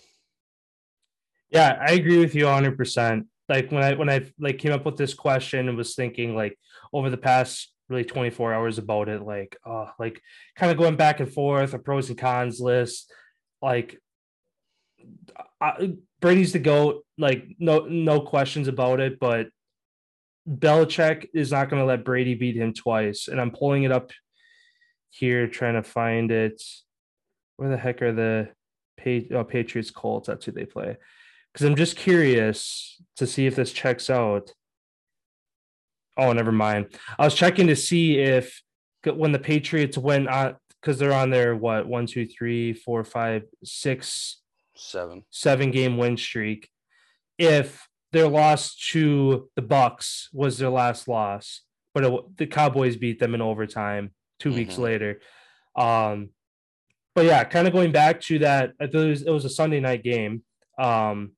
Yeah, 1.50 1.78
I 1.80 1.92
agree 1.92 2.18
with 2.18 2.34
you 2.34 2.44
100%. 2.44 3.26
Like 3.48 3.72
when 3.72 3.82
I 3.82 3.94
when 3.94 4.10
I 4.10 4.26
like 4.38 4.58
came 4.58 4.72
up 4.72 4.84
with 4.84 4.96
this 4.96 5.14
question 5.14 5.68
and 5.68 5.76
was 5.76 5.94
thinking 5.94 6.34
like 6.34 6.58
over 6.92 7.08
the 7.08 7.16
past 7.16 7.72
really 7.88 8.04
24 8.04 8.52
hours 8.52 8.76
about 8.76 9.08
it 9.08 9.22
like 9.22 9.56
uh 9.64 9.86
like 9.98 10.20
kind 10.56 10.70
of 10.70 10.76
going 10.76 10.96
back 10.96 11.20
and 11.20 11.32
forth 11.32 11.72
a 11.72 11.78
pros 11.78 12.10
and 12.10 12.18
cons 12.18 12.60
list 12.60 13.10
like 13.62 13.98
I, 15.60 15.94
Brady's 16.20 16.52
the 16.52 16.58
goat 16.58 17.04
like 17.16 17.44
no 17.58 17.86
no 17.86 18.20
questions 18.20 18.68
about 18.68 19.00
it 19.00 19.18
but 19.18 19.48
Belichick 20.48 21.28
is 21.34 21.50
not 21.50 21.68
going 21.68 21.80
to 21.80 21.86
let 21.86 22.04
Brady 22.04 22.34
beat 22.34 22.56
him 22.56 22.72
twice 22.72 23.28
and 23.28 23.40
I'm 23.40 23.50
pulling 23.50 23.82
it 23.82 23.92
up 23.92 24.10
here 25.10 25.46
trying 25.48 25.74
to 25.74 25.82
find 25.82 26.30
it. 26.30 26.62
Where 27.56 27.70
the 27.70 27.76
heck 27.76 28.02
are 28.02 28.12
the 28.12 28.48
oh, 29.32 29.44
Patriots 29.44 29.90
Colts 29.90 30.28
that's 30.28 30.44
who 30.44 30.52
they 30.52 30.64
play. 30.64 30.96
Because 31.52 31.66
I'm 31.66 31.76
just 31.76 31.96
curious 31.96 33.00
to 33.16 33.26
see 33.26 33.46
if 33.46 33.56
this 33.56 33.72
checks 33.72 34.10
out. 34.10 34.52
Oh, 36.16 36.32
never 36.32 36.52
mind. 36.52 36.94
I 37.18 37.24
was 37.24 37.34
checking 37.34 37.68
to 37.68 37.76
see 37.76 38.18
if 38.18 38.62
when 39.04 39.32
the 39.32 39.38
Patriots 39.38 39.96
went 39.96 40.28
on 40.28 40.56
because 40.80 40.98
they're 40.98 41.12
on 41.12 41.30
their 41.30 41.56
what 41.56 41.86
one, 41.86 42.06
two, 42.06 42.26
three, 42.26 42.72
four, 42.72 43.02
five, 43.02 43.42
six, 43.64 44.40
seven, 44.78 45.24
seven 45.30 45.70
game 45.70 45.96
win 45.96 46.16
streak. 46.16 46.68
If 47.36 47.88
their 48.12 48.28
loss 48.28 48.74
to 48.92 49.48
the 49.54 49.62
Bucs 49.62 50.26
was 50.32 50.58
their 50.58 50.70
last 50.70 51.08
loss, 51.08 51.62
but 51.94 52.04
it, 52.04 52.36
the 52.36 52.46
Cowboys 52.46 52.96
beat 52.96 53.18
them 53.18 53.34
in 53.34 53.40
overtime 53.40 54.12
2 54.40 54.48
mm-hmm. 54.48 54.58
weeks 54.58 54.78
later. 54.78 55.20
Um, 55.76 56.30
but 57.14 57.26
yeah, 57.26 57.44
kind 57.44 57.66
of 57.66 57.72
going 57.72 57.92
back 57.92 58.20
to 58.22 58.38
that, 58.40 58.72
it 58.80 58.94
was, 58.94 59.22
it 59.22 59.30
was 59.30 59.44
a 59.44 59.50
Sunday 59.50 59.80
night 59.80 60.02
game. 60.02 60.42
Um, 60.78 61.32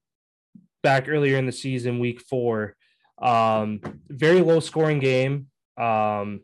back 0.83 1.09
earlier 1.09 1.37
in 1.37 1.47
the 1.47 1.53
season, 1.53 1.99
week 1.99 2.21
four, 2.21 2.77
um, 3.21 3.81
very 4.09 4.41
low 4.41 4.61
scoring 4.61 4.99
game. 4.99 5.47
Um, 5.77 6.41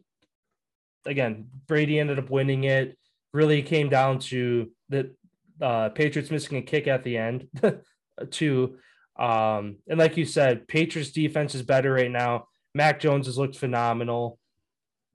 again, 1.04 1.48
Brady 1.66 1.98
ended 1.98 2.18
up 2.18 2.30
winning 2.30 2.64
it. 2.64 2.96
Really 3.32 3.62
came 3.62 3.88
down 3.88 4.18
to 4.20 4.70
the 4.88 5.14
uh, 5.60 5.90
Patriots 5.90 6.30
missing 6.30 6.58
a 6.58 6.62
kick 6.62 6.86
at 6.86 7.04
the 7.04 7.16
end, 7.16 7.48
too. 8.30 8.76
Um, 9.18 9.76
and 9.88 9.98
like 9.98 10.16
you 10.16 10.24
said, 10.24 10.68
Patriots 10.68 11.10
defense 11.10 11.54
is 11.54 11.62
better 11.62 11.92
right 11.92 12.10
now. 12.10 12.48
Mac 12.74 13.00
Jones 13.00 13.26
has 13.26 13.38
looked 13.38 13.56
phenomenal. 13.56 14.38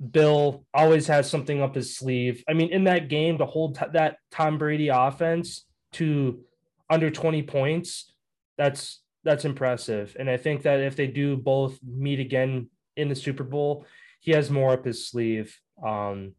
Bill 0.09 0.65
always 0.73 1.05
has 1.07 1.29
something 1.29 1.61
up 1.61 1.75
his 1.75 1.95
sleeve. 1.95 2.43
I 2.49 2.53
mean, 2.53 2.69
in 2.69 2.85
that 2.85 3.07
game, 3.07 3.37
to 3.37 3.45
hold 3.45 3.75
t- 3.75 3.85
that 3.93 4.17
Tom 4.31 4.57
Brady 4.57 4.87
offense 4.87 5.65
to 5.93 6.43
under 6.89 7.11
20 7.11 7.43
points, 7.43 8.11
that's 8.57 9.01
that's 9.23 9.45
impressive. 9.45 10.15
And 10.19 10.29
I 10.29 10.37
think 10.37 10.63
that 10.63 10.79
if 10.79 10.95
they 10.95 11.05
do 11.05 11.37
both 11.37 11.77
meet 11.83 12.19
again 12.19 12.69
in 12.97 13.09
the 13.09 13.15
Super 13.15 13.43
Bowl, 13.43 13.85
he 14.19 14.31
has 14.31 14.49
more 14.49 14.73
up 14.73 14.85
his 14.85 15.07
sleeve. 15.07 15.59
Um, 15.85 16.33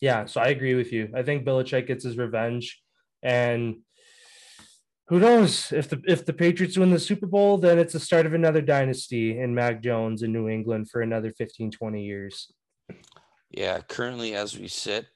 yeah, 0.00 0.26
so 0.26 0.40
I 0.40 0.48
agree 0.48 0.74
with 0.74 0.92
you. 0.92 1.10
I 1.14 1.22
think 1.22 1.46
Belichick 1.46 1.86
gets 1.86 2.04
his 2.04 2.18
revenge, 2.18 2.82
and 3.26 3.78
who 5.08 5.18
knows 5.18 5.72
if 5.72 5.88
the 5.90 6.00
if 6.06 6.24
the 6.24 6.32
Patriots 6.32 6.78
win 6.78 6.92
the 6.92 7.00
Super 7.00 7.26
Bowl, 7.26 7.58
then 7.58 7.76
it's 7.76 7.92
the 7.92 8.00
start 8.00 8.24
of 8.24 8.34
another 8.34 8.62
dynasty 8.62 9.38
in 9.38 9.52
Mac 9.52 9.82
Jones 9.82 10.22
in 10.22 10.32
New 10.32 10.48
England 10.48 10.88
for 10.88 11.00
another 11.00 11.32
15, 11.32 11.72
20 11.72 12.04
years. 12.04 12.52
Yeah, 13.50 13.80
currently 13.80 14.34
as 14.36 14.56
we 14.56 14.68
sit, 14.68 15.06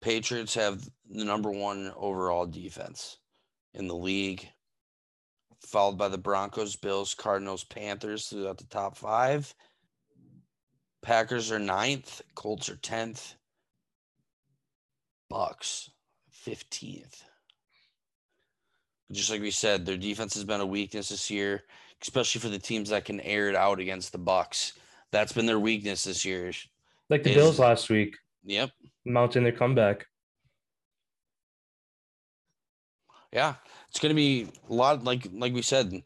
Patriots 0.00 0.54
have 0.54 0.88
the 1.10 1.24
number 1.24 1.50
one 1.50 1.92
overall 1.96 2.46
defense 2.46 3.18
in 3.74 3.88
the 3.88 3.96
league 3.96 4.48
followed 5.66 5.98
by 5.98 6.08
the 6.08 6.18
Broncos, 6.18 6.76
Bills, 6.76 7.14
Cardinals, 7.14 7.64
Panthers 7.64 8.26
throughout 8.26 8.58
the 8.58 8.66
top 8.66 8.96
five. 8.96 9.52
Packers 11.02 11.50
are 11.50 11.58
ninth, 11.58 12.22
Colts 12.34 12.68
are 12.68 12.76
10th, 12.76 13.34
Bucs 15.32 15.88
15th. 16.46 17.22
Just 19.12 19.30
like 19.30 19.40
we 19.40 19.50
said, 19.50 19.84
their 19.84 19.96
defense 19.96 20.34
has 20.34 20.44
been 20.44 20.60
a 20.60 20.66
weakness 20.66 21.10
this 21.10 21.30
year, 21.30 21.62
especially 22.02 22.40
for 22.40 22.48
the 22.48 22.58
teams 22.58 22.88
that 22.90 23.04
can 23.04 23.20
air 23.20 23.48
it 23.48 23.56
out 23.56 23.78
against 23.78 24.12
the 24.12 24.18
Bucs. 24.18 24.72
That's 25.12 25.32
been 25.32 25.46
their 25.46 25.60
weakness 25.60 26.04
this 26.04 26.24
year. 26.24 26.52
Like 27.10 27.22
the 27.22 27.30
is, 27.30 27.36
Bills 27.36 27.58
last 27.58 27.90
week. 27.90 28.16
Yep. 28.44 28.70
Mounting 29.04 29.44
their 29.44 29.52
comeback. 29.52 30.06
Yeah 33.32 33.54
it's 33.94 34.00
going 34.00 34.10
to 34.10 34.16
be 34.16 34.48
a 34.68 34.74
lot 34.74 35.04
like 35.04 35.28
like 35.32 35.54
we 35.54 35.62
said 35.62 36.02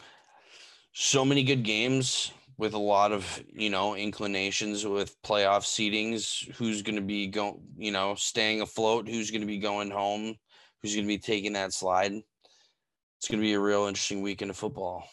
so 0.92 1.24
many 1.24 1.42
good 1.42 1.62
games 1.62 2.32
with 2.58 2.74
a 2.74 2.78
lot 2.78 3.12
of 3.12 3.42
you 3.54 3.70
know 3.70 3.94
inclinations 3.94 4.84
with 4.84 5.20
playoff 5.22 5.62
seedings 5.62 6.52
who's 6.56 6.82
going 6.82 6.96
to 6.96 7.02
be 7.02 7.28
going 7.28 7.60
you 7.76 7.92
know 7.92 8.14
staying 8.16 8.60
afloat 8.60 9.08
who's 9.08 9.30
going 9.30 9.40
to 9.40 9.46
be 9.46 9.58
going 9.58 9.90
home 9.90 10.34
who's 10.82 10.94
going 10.94 11.06
to 11.06 11.08
be 11.08 11.18
taking 11.18 11.54
that 11.54 11.72
slide 11.72 12.12
it's 12.12 13.28
going 13.28 13.40
to 13.40 13.46
be 13.46 13.54
a 13.54 13.60
real 13.60 13.86
interesting 13.86 14.20
weekend 14.20 14.50
of 14.50 14.56
football 14.56 15.08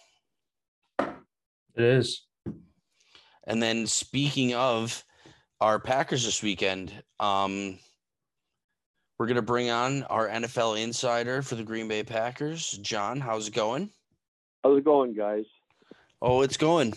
it 0.99 1.83
is 1.83 2.23
and 3.47 3.61
then 3.61 3.85
speaking 3.85 4.53
of 4.55 5.03
our 5.61 5.79
packers 5.79 6.25
this 6.25 6.43
weekend 6.43 6.91
um 7.19 7.77
we're 9.17 9.27
going 9.27 9.35
to 9.37 9.41
bring 9.41 9.69
on 9.69 10.03
our 10.03 10.27
NFL 10.27 10.81
insider 10.81 11.41
for 11.41 11.55
the 11.55 11.63
Green 11.63 11.87
Bay 11.87 12.03
Packers. 12.03 12.71
John, 12.81 13.21
how's 13.21 13.47
it 13.47 13.53
going? 13.53 13.89
How's 14.61 14.79
it 14.79 14.83
going, 14.83 15.13
guys? 15.13 15.45
Oh, 16.21 16.41
it's 16.41 16.57
going. 16.57 16.95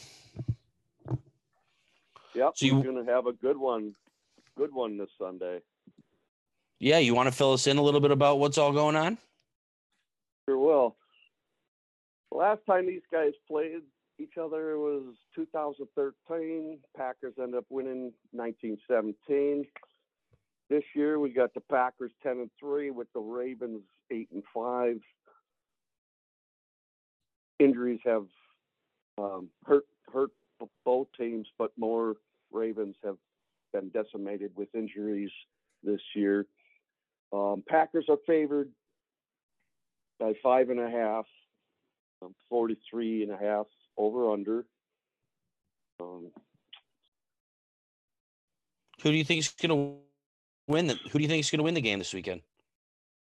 Yep, 2.38 2.53
so 2.55 2.66
you're 2.66 2.85
going 2.85 3.05
to 3.05 3.12
have 3.12 3.27
a 3.27 3.33
good 3.33 3.57
one. 3.57 3.94
Good 4.57 4.72
one 4.72 4.96
this 4.96 5.09
Sunday. 5.20 5.59
Yeah, 6.79 6.98
you 6.98 7.12
want 7.12 7.27
to 7.27 7.33
fill 7.33 7.53
us 7.53 7.66
in 7.66 7.79
a 7.79 7.83
little 7.83 8.01
bit 8.01 8.12
about 8.12 8.38
what's 8.38 8.59
all 8.59 8.72
going 8.72 8.94
on? 8.94 9.18
Sure 10.48 10.57
will. 10.57 10.96
last 12.31 12.61
time 12.64 12.87
these 12.87 13.03
guys 13.11 13.33
played 13.48 13.83
each 14.20 14.38
other 14.40 14.79
was 14.79 15.14
2013. 15.35 16.79
Packers 16.96 17.35
end 17.42 17.57
up 17.57 17.64
winning 17.70 18.12
1917. 18.31 19.66
This 20.70 20.85
year 20.94 21.18
we 21.18 21.31
got 21.31 21.55
the 21.55 21.61
Packers 21.61 22.12
10 22.22 22.33
and 22.33 22.51
3 22.61 22.92
with 22.92 23.12
the 23.14 23.20
Ravens 23.20 23.83
8 24.12 24.29
and 24.33 24.44
5. 24.55 25.01
Injuries 27.59 28.01
have 28.05 28.27
um, 29.18 29.48
hurt 29.66 29.87
hurt 30.12 30.31
both 30.85 31.09
teams, 31.18 31.46
but 31.59 31.72
more 31.77 32.14
Ravens 32.52 32.96
have 33.04 33.16
been 33.72 33.90
decimated 33.90 34.52
with 34.56 34.68
injuries 34.74 35.30
this 35.82 36.00
year. 36.14 36.46
Um, 37.32 37.62
Packers 37.68 38.06
are 38.08 38.18
favored 38.26 38.70
by 40.18 40.32
five 40.42 40.70
and 40.70 40.80
a 40.80 40.90
half, 40.90 41.26
um, 42.22 42.34
43 42.48 43.24
and 43.24 43.32
a 43.32 43.37
half 43.37 43.66
over 43.96 44.32
under. 44.32 44.64
Um, 46.00 46.30
Who 49.02 49.11
do 49.11 49.16
you 49.16 49.24
think 49.24 49.40
is 49.40 49.48
going 49.48 49.70
to 49.70 49.98
win? 50.72 50.87
The, 50.87 50.94
who 50.94 51.18
do 51.18 51.22
you 51.22 51.28
think 51.28 51.40
is 51.40 51.50
going 51.50 51.58
to 51.58 51.64
win 51.64 51.74
the 51.74 51.80
game 51.80 51.98
this 51.98 52.14
weekend? 52.14 52.42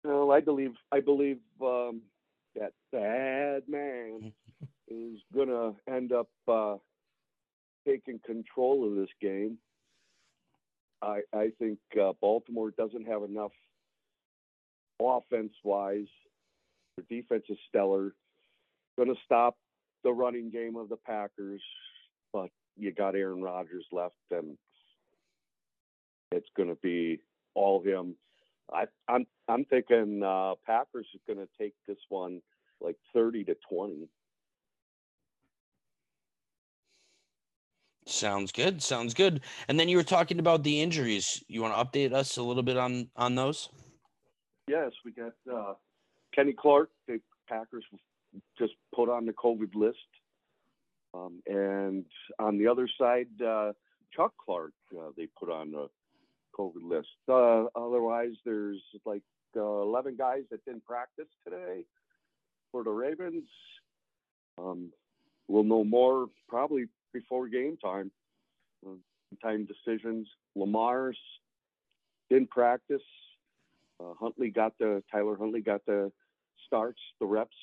well, 0.04 0.32
I 0.32 0.40
believe 0.40 0.72
I 0.90 1.00
believe 1.00 1.38
um, 1.60 2.02
that 2.56 2.72
bad 2.92 3.62
man 3.68 4.32
is 4.88 5.20
going 5.34 5.48
to 5.48 5.74
end 5.92 6.12
up 6.12 6.28
uh, 6.48 6.76
taking 7.86 8.20
control 8.24 8.86
of 8.88 8.96
this 8.96 9.10
game. 9.20 9.58
I 11.02 11.20
I 11.34 11.50
think 11.58 11.78
uh, 12.00 12.12
Baltimore 12.20 12.70
doesn't 12.70 13.06
have 13.06 13.22
enough 13.22 13.52
offense 15.00 15.52
wise. 15.64 16.08
Their 16.96 17.06
defense 17.08 17.44
is 17.48 17.58
stellar. 17.68 18.14
Going 18.96 19.08
to 19.08 19.20
stop 19.24 19.56
the 20.04 20.12
running 20.12 20.50
game 20.50 20.76
of 20.76 20.88
the 20.88 20.96
Packers, 20.96 21.62
but 22.32 22.50
you 22.76 22.92
got 22.92 23.14
Aaron 23.14 23.42
Rodgers 23.42 23.84
left, 23.92 24.14
and 24.30 24.56
it's 26.32 26.48
going 26.56 26.68
to 26.68 26.78
be 26.82 27.20
all 27.54 27.82
him. 27.82 28.14
I, 28.72 28.84
I'm 29.08 29.26
I'm 29.48 29.64
thinking 29.64 30.22
uh, 30.22 30.54
Packers 30.66 31.06
is 31.14 31.20
going 31.26 31.38
to 31.38 31.48
take 31.58 31.74
this 31.88 31.98
one 32.08 32.40
like 32.80 32.96
thirty 33.12 33.44
to 33.44 33.56
twenty. 33.68 34.08
Sounds 38.10 38.50
good. 38.50 38.82
Sounds 38.82 39.14
good. 39.14 39.40
And 39.68 39.78
then 39.78 39.88
you 39.88 39.96
were 39.96 40.02
talking 40.02 40.40
about 40.40 40.64
the 40.64 40.80
injuries. 40.82 41.42
You 41.46 41.62
want 41.62 41.74
to 41.74 41.98
update 41.98 42.12
us 42.12 42.36
a 42.36 42.42
little 42.42 42.62
bit 42.62 42.76
on 42.76 43.08
on 43.16 43.34
those? 43.34 43.68
Yes, 44.66 44.90
we 45.04 45.12
got 45.12 45.32
uh, 45.52 45.74
Kenny 46.34 46.52
Clark. 46.52 46.90
The 47.06 47.20
Packers 47.48 47.84
just 48.58 48.72
put 48.94 49.08
on 49.08 49.26
the 49.26 49.32
COVID 49.32 49.74
list, 49.74 49.98
um, 51.14 51.40
and 51.46 52.04
on 52.38 52.58
the 52.58 52.66
other 52.66 52.88
side, 52.98 53.28
uh, 53.44 53.72
Chuck 54.14 54.32
Clark. 54.44 54.72
Uh, 54.96 55.10
they 55.16 55.26
put 55.38 55.48
on 55.48 55.70
the 55.70 55.88
COVID 56.58 56.82
list. 56.82 57.08
Uh, 57.28 57.66
otherwise, 57.76 58.32
there's 58.44 58.82
like 59.04 59.22
uh, 59.56 59.82
11 59.82 60.16
guys 60.16 60.42
that 60.50 60.64
didn't 60.64 60.84
practice 60.84 61.28
today 61.44 61.84
for 62.72 62.82
the 62.82 62.90
Ravens. 62.90 63.48
Um, 64.58 64.90
we'll 65.48 65.64
know 65.64 65.84
more 65.84 66.26
probably 66.48 66.86
before 67.12 67.48
game 67.48 67.76
time. 67.82 68.10
Uh, 68.86 68.94
time 69.42 69.66
decisions. 69.66 70.26
Lamar's 70.56 71.18
didn't 72.28 72.50
practice. 72.50 73.02
Uh, 74.00 74.14
Huntley 74.18 74.50
got 74.50 74.72
the 74.78 75.02
Tyler 75.12 75.36
Huntley 75.36 75.60
got 75.60 75.84
the 75.86 76.10
starts, 76.66 77.00
the 77.20 77.26
reps 77.26 77.56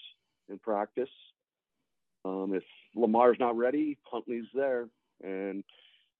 in 0.49 0.59
practice. 0.59 1.09
Um, 2.25 2.53
if 2.53 2.63
Lamar's 2.95 3.37
not 3.39 3.57
ready, 3.57 3.97
Huntley's 4.03 4.45
there, 4.53 4.87
and 5.23 5.63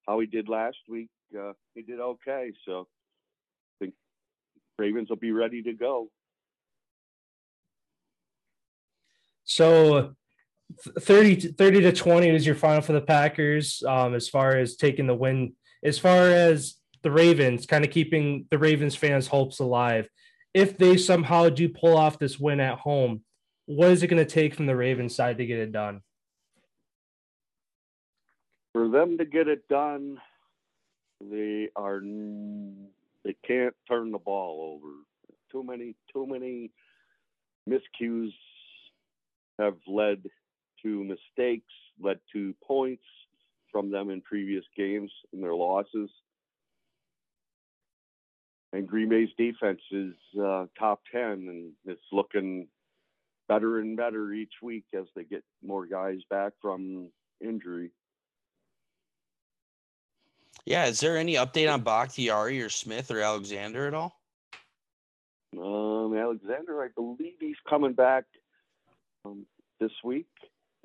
how 0.08 0.20
he 0.20 0.26
did 0.26 0.48
last 0.48 0.78
week, 0.88 1.10
uh, 1.38 1.54
he 1.76 1.82
did 1.82 2.00
okay. 2.00 2.52
So 2.66 2.88
I 3.76 3.86
think 3.86 3.94
Ravens 4.80 5.10
will 5.10 5.18
be 5.18 5.32
ready 5.32 5.62
to 5.63 5.74
go. 5.74 6.10
So 9.44 10.16
30 10.76 11.36
to, 11.38 11.54
30 11.54 11.82
to 11.82 11.92
20 11.92 12.30
is 12.30 12.46
your 12.46 12.56
final 12.56 12.82
for 12.82 12.94
the 12.94 13.02
Packers 13.02 13.84
um, 13.88 14.14
as 14.14 14.28
far 14.30 14.58
as 14.58 14.76
taking 14.76 15.08
the 15.08 15.16
win. 15.16 15.54
As 15.84 16.00
far 16.00 16.30
as 16.30 16.76
the 17.04 17.12
Ravens, 17.12 17.66
kind 17.66 17.86
of 17.86 17.92
keeping 17.92 18.46
the 18.50 18.58
Ravens 18.58 18.96
fans' 18.96 19.28
hopes 19.28 19.60
alive. 19.60 20.10
If 20.54 20.78
they 20.78 20.98
somehow 20.98 21.50
do 21.50 21.70
pull 21.70 21.96
off 21.96 22.20
this 22.20 22.40
win 22.40 22.60
at 22.60 22.80
home, 22.80 23.22
what 23.66 23.92
is 23.92 24.02
it 24.02 24.08
going 24.08 24.24
to 24.24 24.30
take 24.30 24.56
from 24.56 24.66
the 24.66 24.76
Ravens 24.76 25.16
side 25.16 25.38
to 25.38 25.46
get 25.46 25.60
it 25.60 25.72
done? 25.72 26.02
For 28.74 28.90
them 28.90 29.18
to 29.18 29.26
get 29.26 29.48
it 29.48 29.68
done, 29.68 30.20
they 31.22 31.70
are 31.76 32.00
they 32.00 33.36
can't 33.46 33.76
turn 33.88 34.12
the 34.12 34.20
ball 34.20 34.80
over. 34.80 34.94
Too 35.52 35.64
many 35.64 35.96
too 36.14 36.26
many 36.28 36.72
miscues 37.70 38.32
have 39.60 39.76
led 39.88 40.24
to 40.84 41.04
mistakes, 41.04 41.72
led 42.00 42.20
to 42.34 42.54
points 42.66 43.04
from 43.72 43.92
them 43.92 44.10
in 44.10 44.22
previous 44.22 44.63
games 44.76 45.12
in 45.34 45.42
their 45.42 45.56
losses. 45.56 46.10
And 48.74 48.88
Green 48.88 49.10
Bay's 49.10 49.30
defense 49.38 49.82
is 49.92 50.13
uh, 50.42 50.66
top 50.78 51.02
10, 51.12 51.24
and 51.24 51.72
it's 51.86 52.02
looking 52.12 52.68
better 53.48 53.80
and 53.80 53.96
better 53.96 54.34
each 54.34 54.54
week 54.62 54.86
as 54.94 55.06
they 55.16 55.24
get 55.24 55.44
more 55.63 55.86
guys 55.86 56.20
back 56.30 56.54
from 56.62 57.10
injury. 57.42 57.92
Yeah, 60.66 60.88
is 60.88 61.00
there 61.00 61.16
any 61.16 61.36
update 61.36 61.72
on 61.72 61.82
Bakhtiari 61.82 62.62
or 62.62 62.70
Smith 62.70 63.10
or 63.10 63.22
Alexander 63.22 63.88
at 63.88 63.94
all? 63.94 64.13
Um, 65.58 66.13
Alexander, 66.18 66.84
I 66.84 66.90
believe 66.94 67.36
he's 67.40 67.56
coming 67.70 67.94
back 67.94 68.26
um, 69.24 69.46
this 69.80 69.92
week. 70.04 70.28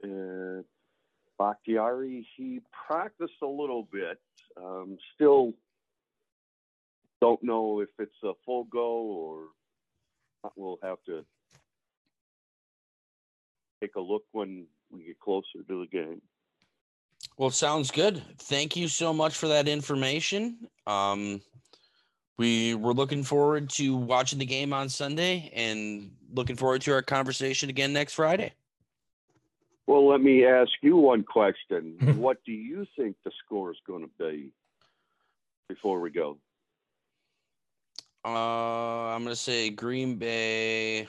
Uh, 0.05 0.63
Bakhtiari, 1.39 2.27
he 2.37 2.61
practiced 2.87 3.41
a 3.43 3.47
little 3.47 3.89
bit. 3.93 4.19
Um, 4.57 4.99
still 5.15 5.55
don't 7.21 7.43
know 7.43 7.81
if 7.81 7.89
it's 7.99 8.23
a 8.25 8.33
full 8.45 8.65
go 8.65 9.01
or 9.01 9.45
we'll 10.57 10.79
have 10.83 10.99
to 11.07 11.25
take 13.81 13.95
a 13.97 14.01
look 14.01 14.25
when 14.33 14.67
we 14.91 15.05
get 15.05 15.21
closer 15.21 15.63
to 15.69 15.81
the 15.81 15.87
game. 15.87 16.21
Well, 17.37 17.51
sounds 17.51 17.91
good. 17.91 18.23
Thank 18.39 18.77
you 18.77 18.89
so 18.89 19.13
much 19.13 19.37
for 19.37 19.49
that 19.49 19.69
information. 19.69 20.69
Um, 20.87 21.41
we 22.39 22.75
were 22.75 22.93
looking 22.93 23.23
forward 23.23 23.71
to 23.71 23.97
watching 23.97 24.39
the 24.39 24.47
game 24.47 24.73
on 24.73 24.89
Sunday 24.89 25.51
and 25.55 26.11
looking 26.33 26.57
forward 26.57 26.83
to 26.83 26.93
our 26.93 27.03
conversation 27.03 27.71
again 27.71 27.93
next 27.93 28.15
Friday. 28.15 28.53
Well, 29.93 30.09
let 30.09 30.23
me 30.23 30.47
ask 30.47 30.71
you 30.81 30.97
one 30.97 31.23
question. 31.23 31.99
what 32.19 32.39
do 32.47 32.53
you 32.53 32.87
think 32.97 33.15
the 33.27 33.31
score 33.45 33.71
is 33.73 33.77
going 33.87 34.01
to 34.01 34.11
be 34.19 34.51
before 35.69 36.01
we 36.01 36.09
go? 36.09 36.39
Uh, 38.25 38.29
I'm 38.29 39.23
going 39.23 39.37
to 39.37 39.37
say 39.37 39.69
Green 39.69 40.17
Bay. 40.17 41.09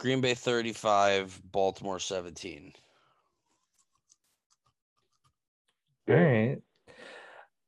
Green 0.00 0.20
Bay 0.20 0.34
35, 0.34 1.40
Baltimore 1.52 2.00
17. 2.00 2.72
All 6.08 6.16
right. 6.16 6.58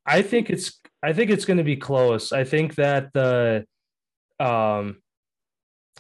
I 0.07 0.23
think 0.23 0.51
it's 0.51 0.81
I 1.05 1.13
think 1.13 1.31
it's 1.31 1.45
going 1.45 1.59
to 1.59 1.63
be 1.63 1.77
close. 1.77 2.33
I 2.33 2.43
think 2.43 2.75
that 2.75 3.13
the 3.13 3.65
um 4.41 4.97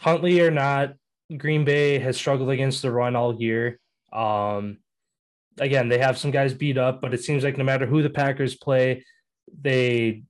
Huntley 0.00 0.40
or 0.40 0.50
not, 0.50 0.94
Green 1.36 1.64
Bay 1.64 1.98
has 1.98 2.16
struggled 2.16 2.50
against 2.50 2.82
the 2.82 2.90
run 2.90 3.16
all 3.16 3.40
year. 3.40 3.78
Um 4.12 4.78
again, 5.58 5.88
they 5.88 5.98
have 5.98 6.18
some 6.18 6.30
guys 6.30 6.54
beat 6.54 6.78
up, 6.78 7.00
but 7.00 7.14
it 7.14 7.22
seems 7.22 7.44
like 7.44 7.58
no 7.58 7.64
matter 7.64 7.86
who 7.86 8.02
the 8.02 8.10
Packers 8.10 8.56
play, 8.56 9.04
they 9.60 10.22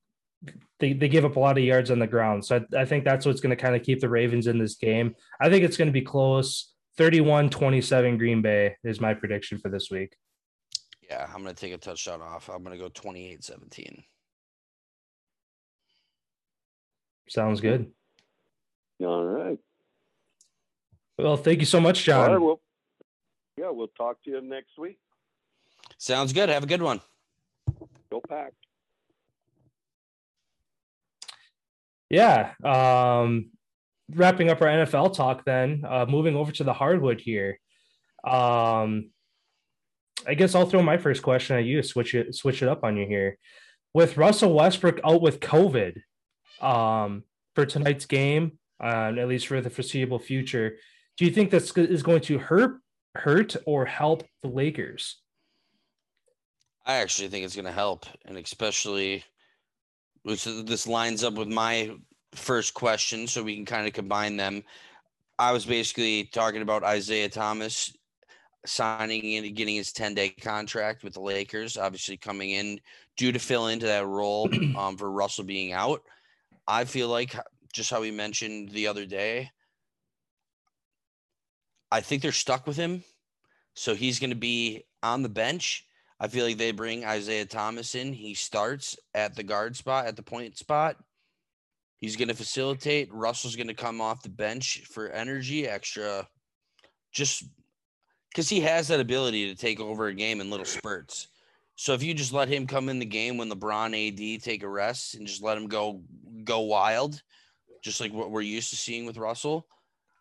they, 0.79 0.95
they 0.95 1.09
give 1.09 1.27
up 1.27 1.37
a 1.37 1.41
lot 1.41 1.59
of 1.59 1.65
yards 1.65 1.91
on 1.91 1.99
the 1.99 2.07
ground. 2.07 2.45
So 2.45 2.57
I, 2.57 2.81
I 2.81 2.85
think 2.87 3.05
that's 3.05 3.27
what's 3.27 3.41
going 3.41 3.55
to 3.55 3.63
kind 3.63 3.77
of 3.77 3.83
keep 3.83 4.01
the 4.01 4.09
Ravens 4.09 4.47
in 4.47 4.59
this 4.59 4.77
game. 4.77 5.15
I 5.41 5.51
think 5.51 5.63
it's 5.63 5.77
going 5.77 5.89
to 5.89 5.93
be 5.93 6.01
close. 6.01 6.73
31 6.97 7.51
27 7.51 8.19
Green 8.19 8.43
Bay 8.43 8.77
is 8.83 9.01
my 9.01 9.15
prediction 9.15 9.59
for 9.59 9.69
this 9.69 9.91
week. 9.91 10.17
Yeah, 11.09 11.27
I'm 11.33 11.43
going 11.43 11.55
to 11.55 11.61
take 11.61 11.73
a 11.73 11.79
touchdown 11.79 12.21
off. 12.23 12.49
I'm 12.49 12.63
going 12.63 12.77
to 12.77 12.83
go 12.83 12.89
28 12.89 13.45
17. 13.45 14.03
Sounds 17.29 17.61
good. 17.61 17.93
All 19.01 19.25
right. 19.25 19.59
Well, 21.23 21.37
thank 21.37 21.61
you 21.61 21.67
so 21.67 21.81
much, 21.81 22.05
John. 22.05 22.31
All 22.31 22.35
right, 22.37 22.43
well, 22.43 22.61
yeah, 23.59 23.71
we'll 23.71 23.89
talk 23.89 24.23
to 24.25 24.31
you 24.31 24.41
next 24.41 24.79
week. 24.79 24.99
Sounds 25.99 26.33
good. 26.33 26.49
Have 26.49 26.63
a 26.63 26.67
good 26.67 26.83
one. 26.83 27.01
Go 28.11 28.23
pack. 28.27 28.53
Yeah. 32.09 32.53
Um, 32.65 33.51
wrapping 34.15 34.49
up 34.49 34.63
our 34.63 34.69
NFL 34.69 35.15
talk, 35.15 35.45
then 35.45 35.85
uh, 35.87 36.07
moving 36.09 36.37
over 36.37 36.53
to 36.53 36.65
the 36.65 36.73
hardwood 36.73 37.21
here. 37.21 37.61
Um, 38.25 39.11
I 40.27 40.35
guess 40.35 40.55
I'll 40.55 40.67
throw 40.67 40.83
my 40.83 40.97
first 40.97 41.23
question 41.23 41.57
at 41.57 41.65
you. 41.65 41.83
Switch 41.83 42.15
it, 42.15 42.35
switch 42.35 42.63
it 42.63 42.69
up 42.69 42.83
on 42.83 42.97
you 42.97 43.07
here. 43.07 43.37
With 43.93 44.17
Russell 44.17 44.55
Westbrook 44.55 45.01
out 45.05 45.21
with 45.21 45.41
COVID 45.41 46.01
um, 46.61 47.25
for 47.55 47.67
tonight's 47.67 48.07
game, 48.07 48.59
uh, 48.83 49.13
at 49.19 49.29
least 49.29 49.49
for 49.49 49.61
the 49.61 49.71
foreseeable 49.71 50.19
future, 50.19 50.77
do 51.17 51.25
you 51.25 51.31
think 51.31 51.51
this 51.51 51.77
is 51.77 52.03
going 52.03 52.23
to 52.23 52.39
hurt, 52.39 52.81
hurt 53.15 53.57
or 53.67 53.85
help 53.85 54.25
the 54.43 54.49
Lakers? 54.49 55.19
I 56.87 56.95
actually 56.97 57.29
think 57.29 57.45
it's 57.45 57.55
going 57.55 57.67
to 57.67 57.73
help, 57.73 58.07
and 58.25 58.37
especially 58.39 59.25
which 60.23 60.45
this 60.45 60.87
lines 60.87 61.25
up 61.25 61.35
with 61.35 61.49
my 61.49 61.91
first 62.35 62.75
question, 62.75 63.27
so 63.27 63.43
we 63.43 63.57
can 63.57 63.65
kind 63.65 63.87
of 63.87 63.93
combine 63.93 64.37
them. 64.37 64.63
I 65.39 65.53
was 65.53 65.65
basically 65.65 66.25
talking 66.25 66.63
about 66.63 66.85
Isaiah 66.85 67.29
Thomas 67.29 67.97
signing 68.67 69.37
and 69.37 69.57
getting 69.57 69.77
his 69.77 69.93
10 69.93 70.15
day 70.15 70.29
contract 70.29 71.03
with 71.03 71.15
the 71.15 71.21
Lakers, 71.21 71.77
obviously 71.77 72.17
coming 72.17 72.51
in 72.51 72.81
due 73.17 73.33
to 73.33 73.39
fill 73.39 73.69
into 73.69 73.87
that 73.87 74.07
role 74.07 74.49
um, 74.77 74.97
for 74.97 75.11
Russell 75.11 75.45
being 75.45 75.73
out. 75.73 76.03
I 76.67 76.85
feel 76.85 77.09
like, 77.09 77.35
just 77.73 77.91
how 77.91 78.01
we 78.01 78.11
mentioned 78.11 78.71
the 78.71 78.87
other 78.87 79.07
day, 79.07 79.51
I 81.91 82.01
think 82.01 82.23
they're 82.23 82.33
stuck 82.33 82.67
with 82.67 82.77
him. 82.77 83.03
So 83.75 83.95
he's 83.95 84.19
going 84.19 84.31
to 84.31 84.37
be 84.37 84.85
on 85.03 85.23
the 85.23 85.29
bench. 85.29 85.87
I 86.19 86.29
feel 86.29 86.45
like 86.45 86.59
they 86.59 86.73
bring 86.73 87.05
Isaiah 87.05 87.47
Thomas 87.47 87.95
in. 87.95 88.13
He 88.13 88.35
starts 88.35 88.97
at 89.15 89.35
the 89.35 89.43
guard 89.43 89.77
spot, 89.77 90.07
at 90.07 90.17
the 90.17 90.23
point 90.23 90.59
spot. 90.59 90.97
He's 91.97 92.17
going 92.17 92.29
to 92.29 92.35
facilitate. 92.35 93.13
Russell's 93.13 93.57
going 93.57 93.69
to 93.69 93.75
come 93.75 94.01
off 94.01 94.23
the 94.23 94.29
bench 94.29 94.83
for 94.91 95.09
energy, 95.09 95.67
extra, 95.67 96.27
just 97.13 97.45
because 98.31 98.49
he 98.49 98.61
has 98.61 98.89
that 98.89 99.01
ability 99.01 99.49
to 99.49 99.55
take 99.55 99.81
over 99.81 100.07
a 100.07 100.15
game 100.15 100.41
in 100.41 100.51
little 100.51 100.67
spurts. 100.67 101.29
So 101.77 101.95
if 101.95 102.03
you 102.03 102.13
just 102.13 102.33
let 102.33 102.49
him 102.49 102.67
come 102.67 102.89
in 102.89 102.99
the 102.99 103.07
game 103.07 103.39
when 103.39 103.51
LeBron 103.51 103.95
AD 104.37 104.43
take 104.43 104.63
a 104.63 104.69
rest 104.69 105.15
and 105.15 105.27
just 105.27 105.43
let 105.43 105.57
him 105.57 105.67
go 105.67 106.03
go 106.45 106.61
wild, 106.61 107.23
just 107.83 108.01
like 108.01 108.13
what 108.13 108.31
we're 108.31 108.43
used 108.43 108.71
to 108.71 108.77
seeing 108.77 109.07
with 109.07 109.17
Russell, 109.17 109.67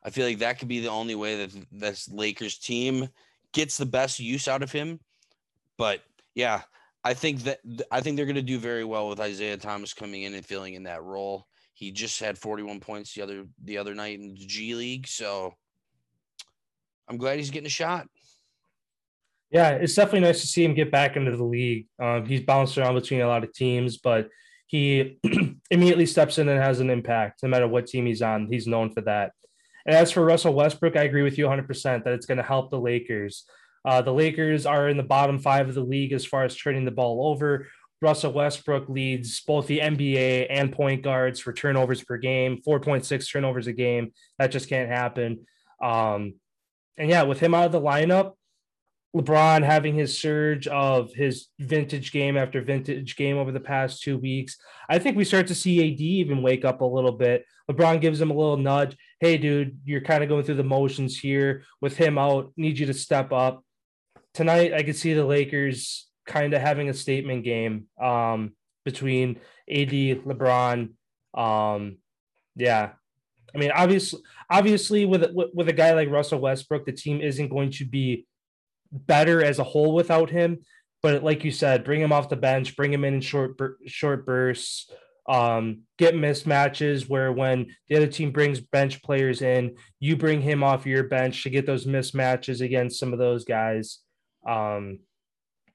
I 0.03 0.09
feel 0.09 0.25
like 0.25 0.39
that 0.39 0.59
could 0.59 0.67
be 0.67 0.79
the 0.79 0.89
only 0.89 1.15
way 1.15 1.45
that 1.45 1.65
this 1.71 2.09
Lakers 2.09 2.57
team 2.57 3.09
gets 3.53 3.77
the 3.77 3.85
best 3.85 4.19
use 4.19 4.47
out 4.47 4.63
of 4.63 4.71
him. 4.71 4.99
But 5.77 6.01
yeah, 6.35 6.61
I 7.03 7.13
think 7.13 7.43
that 7.43 7.59
I 7.91 8.01
think 8.01 8.15
they're 8.15 8.25
going 8.25 8.35
to 8.35 8.41
do 8.41 8.59
very 8.59 8.83
well 8.83 9.09
with 9.09 9.19
Isaiah 9.19 9.57
Thomas 9.57 9.93
coming 9.93 10.23
in 10.23 10.33
and 10.33 10.45
filling 10.45 10.73
in 10.73 10.83
that 10.83 11.03
role. 11.03 11.47
He 11.73 11.91
just 11.91 12.19
had 12.19 12.37
41 12.37 12.79
points 12.79 13.13
the 13.13 13.21
other 13.21 13.45
the 13.63 13.77
other 13.77 13.95
night 13.95 14.19
in 14.19 14.33
the 14.33 14.45
G 14.45 14.75
League, 14.75 15.07
so 15.07 15.53
I'm 17.07 17.17
glad 17.17 17.37
he's 17.37 17.49
getting 17.49 17.67
a 17.67 17.69
shot. 17.69 18.07
Yeah, 19.49 19.71
it's 19.71 19.95
definitely 19.95 20.27
nice 20.27 20.41
to 20.41 20.47
see 20.47 20.63
him 20.63 20.75
get 20.75 20.91
back 20.91 21.15
into 21.15 21.35
the 21.35 21.43
league. 21.43 21.87
Um, 21.99 22.25
he's 22.25 22.41
bounced 22.41 22.77
around 22.77 22.95
between 22.95 23.21
a 23.21 23.27
lot 23.27 23.43
of 23.43 23.51
teams, 23.51 23.97
but 23.97 24.29
he 24.67 25.17
immediately 25.71 26.05
steps 26.05 26.37
in 26.37 26.47
and 26.49 26.61
has 26.61 26.79
an 26.79 26.91
impact 26.91 27.41
no 27.41 27.49
matter 27.49 27.67
what 27.67 27.87
team 27.87 28.05
he's 28.05 28.21
on. 28.21 28.47
He's 28.47 28.67
known 28.67 28.91
for 28.91 29.01
that. 29.01 29.31
And 29.85 29.95
as 29.95 30.11
for 30.11 30.23
Russell 30.23 30.53
Westbrook, 30.53 30.95
I 30.95 31.03
agree 31.03 31.23
with 31.23 31.37
you 31.37 31.45
100% 31.45 32.03
that 32.03 32.13
it's 32.13 32.25
going 32.25 32.37
to 32.37 32.43
help 32.43 32.69
the 32.69 32.79
Lakers. 32.79 33.45
Uh, 33.85 34.01
the 34.01 34.13
Lakers 34.13 34.65
are 34.65 34.89
in 34.89 34.97
the 34.97 35.03
bottom 35.03 35.39
five 35.39 35.69
of 35.69 35.75
the 35.75 35.83
league 35.83 36.13
as 36.13 36.25
far 36.25 36.43
as 36.43 36.55
turning 36.55 36.85
the 36.85 36.91
ball 36.91 37.29
over. 37.31 37.67
Russell 38.01 38.31
Westbrook 38.31 38.87
leads 38.87 39.41
both 39.41 39.67
the 39.67 39.79
NBA 39.79 40.47
and 40.49 40.71
point 40.71 41.03
guards 41.03 41.39
for 41.39 41.51
turnovers 41.51 42.03
per 42.03 42.17
game, 42.17 42.61
4.6 42.65 43.31
turnovers 43.31 43.67
a 43.67 43.73
game. 43.73 44.13
That 44.37 44.51
just 44.51 44.69
can't 44.69 44.89
happen. 44.89 45.45
Um, 45.83 46.35
and 46.97 47.09
yeah, 47.09 47.23
with 47.23 47.39
him 47.39 47.53
out 47.53 47.65
of 47.65 47.71
the 47.71 47.81
lineup, 47.81 48.33
LeBron 49.15 49.63
having 49.63 49.95
his 49.95 50.19
surge 50.19 50.67
of 50.67 51.11
his 51.13 51.47
vintage 51.59 52.11
game 52.11 52.37
after 52.37 52.61
vintage 52.61 53.15
game 53.15 53.37
over 53.37 53.51
the 53.51 53.59
past 53.59 54.03
two 54.03 54.17
weeks, 54.17 54.57
I 54.87 54.99
think 54.99 55.17
we 55.17 55.23
start 55.23 55.47
to 55.47 55.55
see 55.55 55.91
AD 55.91 55.99
even 55.99 56.43
wake 56.43 56.63
up 56.63 56.81
a 56.81 56.85
little 56.85 57.11
bit. 57.11 57.45
LeBron 57.69 58.01
gives 58.01 58.21
him 58.21 58.29
a 58.29 58.35
little 58.35 58.57
nudge. 58.57 58.95
Hey, 59.19 59.37
dude, 59.37 59.79
you're 59.83 60.01
kind 60.01 60.23
of 60.23 60.29
going 60.29 60.43
through 60.43 60.55
the 60.55 60.63
motions 60.63 61.17
here. 61.17 61.63
With 61.81 61.97
him 61.97 62.17
out, 62.17 62.51
need 62.55 62.77
you 62.77 62.85
to 62.85 62.93
step 62.93 63.31
up. 63.31 63.63
Tonight, 64.33 64.73
I 64.73 64.83
could 64.83 64.95
see 64.95 65.13
the 65.13 65.25
Lakers 65.25 66.07
kind 66.27 66.53
of 66.53 66.61
having 66.61 66.89
a 66.89 66.93
statement 66.93 67.43
game 67.43 67.87
um, 67.99 68.53
between 68.85 69.39
AD, 69.69 69.89
LeBron. 69.89 70.91
Um, 71.33 71.97
yeah, 72.55 72.91
I 73.53 73.57
mean, 73.57 73.71
obviously, 73.71 74.21
obviously, 74.49 75.05
with, 75.05 75.31
with 75.33 75.49
with 75.53 75.69
a 75.69 75.73
guy 75.73 75.93
like 75.93 76.09
Russell 76.09 76.39
Westbrook, 76.39 76.85
the 76.85 76.91
team 76.91 77.21
isn't 77.21 77.49
going 77.49 77.71
to 77.71 77.85
be 77.85 78.27
better 78.91 79.43
as 79.43 79.59
a 79.59 79.63
whole 79.63 79.93
without 79.93 80.29
him. 80.29 80.59
But 81.01 81.23
like 81.23 81.43
you 81.43 81.51
said, 81.51 81.83
bring 81.83 82.01
him 82.01 82.11
off 82.11 82.29
the 82.29 82.35
bench, 82.35 82.75
bring 82.75 82.93
him 82.93 83.05
in 83.05 83.15
in 83.15 83.21
short 83.21 83.57
short 83.85 84.25
bursts, 84.25 84.91
um, 85.29 85.83
get 85.97 86.15
mismatches 86.15 87.07
where 87.07 87.31
when 87.31 87.67
the 87.87 87.95
other 87.95 88.07
team 88.07 88.31
brings 88.31 88.59
bench 88.59 89.01
players 89.03 89.41
in, 89.41 89.77
you 89.99 90.17
bring 90.17 90.41
him 90.41 90.63
off 90.63 90.85
your 90.85 91.03
bench 91.03 91.43
to 91.43 91.49
get 91.49 91.65
those 91.65 91.85
mismatches 91.85 92.61
against 92.61 92.99
some 92.99 93.13
of 93.13 93.19
those 93.19 93.45
guys. 93.45 93.99
Um, 94.47 94.99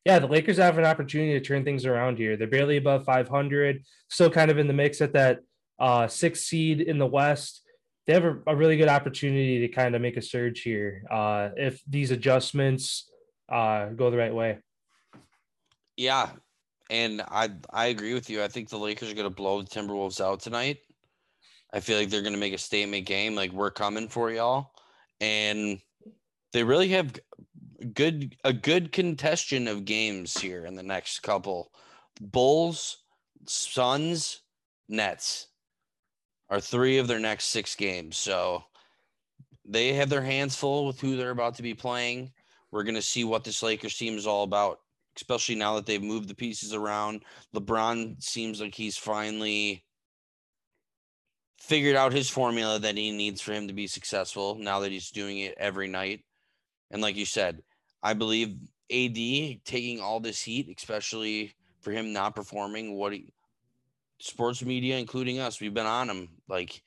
yeah, 0.05 0.19
the 0.19 0.27
Lakers 0.27 0.59
have 0.59 0.77
an 0.77 0.85
opportunity 0.85 1.33
to 1.33 1.41
turn 1.41 1.65
things 1.65 1.87
around 1.87 2.19
here. 2.19 2.37
They're 2.37 2.47
barely 2.47 2.77
above 2.77 3.05
500, 3.05 3.85
still 4.11 4.29
kind 4.29 4.51
of 4.51 4.59
in 4.59 4.67
the 4.67 4.75
mix 4.75 5.01
at 5.01 5.15
that 5.15 5.41
uh, 5.79 6.09
sixth 6.09 6.45
seed 6.45 6.81
in 6.83 6.99
the 6.99 7.07
West 7.07 7.63
they 8.07 8.13
have 8.13 8.25
a, 8.25 8.39
a, 8.47 8.57
really 8.57 8.77
good 8.77 8.89
opportunity 8.89 9.61
to 9.61 9.69
kind 9.69 9.95
of 9.95 10.03
make 10.03 10.17
a 10.17 10.23
surge 10.23 10.61
here 10.61 11.05
uh, 11.11 11.51
if 11.57 11.83
these 11.89 12.11
adjustments 12.11 13.11
uh, 13.51 13.87
go 13.87 14.11
the 14.11 14.17
right 14.17 14.35
way. 14.35 14.59
Yeah, 15.97 16.31
and 16.91 17.23
I 17.23 17.51
I 17.71 17.87
agree 17.87 18.15
with 18.15 18.29
you. 18.29 18.43
I 18.43 18.49
think 18.49 18.69
the 18.69 18.79
Lakers 18.79 19.11
are 19.11 19.15
going 19.15 19.29
to 19.29 19.35
blow 19.35 19.63
the 19.63 19.69
Timberwolves 19.69 20.21
out 20.21 20.41
tonight. 20.41 20.79
I 21.73 21.81
feel 21.81 21.99
like 21.99 22.11
they're 22.11 22.23
going 22.23 22.35
to 22.35 22.39
make 22.39 22.55
a 22.55 22.59
statement 22.59 23.07
game, 23.07 23.35
like 23.35 23.53
we're 23.53 23.71
coming 23.71 24.09
for 24.09 24.31
y'all, 24.31 24.71
and 25.21 25.79
they 26.53 26.63
really 26.63 26.89
have 26.89 27.15
good 27.95 28.37
a 28.45 28.53
good 28.53 28.93
contention 28.93 29.69
of 29.69 29.85
games 29.85 30.37
here 30.37 30.67
in 30.67 30.75
the 30.75 30.83
next 30.83 31.21
couple. 31.21 31.71
Bulls, 32.21 32.99
Suns, 33.47 34.41
Nets 34.89 35.49
are 36.51 36.61
three 36.61 36.99
of 36.99 37.09
their 37.09 37.19
next 37.19 37.47
six 37.47 37.75
games. 37.75 38.17
So 38.17 38.65
they 39.65 39.95
have 39.95 40.09
their 40.09 40.23
hands 40.23 40.57
full 40.57 40.87
with 40.87 41.01
who 41.01 41.17
they're 41.17 41.31
about 41.31 41.55
to 41.57 41.63
be 41.63 41.75
playing. 41.75 42.33
We're 42.71 42.85
going 42.85 42.95
to 42.97 43.03
see 43.03 43.25
what 43.25 43.45
this 43.45 43.63
Lakers 43.63 43.97
team 43.97 44.17
is 44.17 44.27
all 44.27 44.43
about, 44.43 44.81
especially 45.17 45.55
now 45.55 45.77
that 45.77 45.87
they've 45.87 46.03
moved 46.03 46.29
the 46.29 46.35
pieces 46.35 46.75
around. 46.75 47.25
LeBron 47.55 48.23
seems 48.23 48.61
like 48.61 48.75
he's 48.75 48.97
finally 48.97 49.85
figured 51.59 51.97
out 51.97 52.13
his 52.13 52.29
formula 52.29 52.79
that 52.79 52.97
he 52.97 53.11
needs 53.11 53.41
for 53.41 53.53
him 53.53 53.69
to 53.69 53.73
be 53.73 53.87
successful 53.87 54.57
now 54.57 54.81
that 54.81 54.93
he's 54.93 55.11
doing 55.11 55.39
it 55.39 55.55
every 55.57 55.89
night. 55.89 56.21
And 56.91 57.01
like 57.01 57.17
you 57.17 57.25
said, 57.25 57.63
I 58.03 58.13
believe 58.13 58.57
AD 58.91 59.65
taking 59.65 60.01
all 60.01 60.21
this 60.21 60.43
heat, 60.43 60.73
especially 60.77 61.55
for 61.81 61.91
him 61.91 62.13
not 62.13 62.37
performing 62.37 62.97
what 62.97 63.15
he 63.15 63.33
sports 64.25 64.65
media, 64.65 64.97
including 64.97 65.39
us, 65.39 65.61
we've 65.61 65.75
been 65.75 65.87
on 65.87 66.09
him. 66.09 66.29
Like 66.49 66.83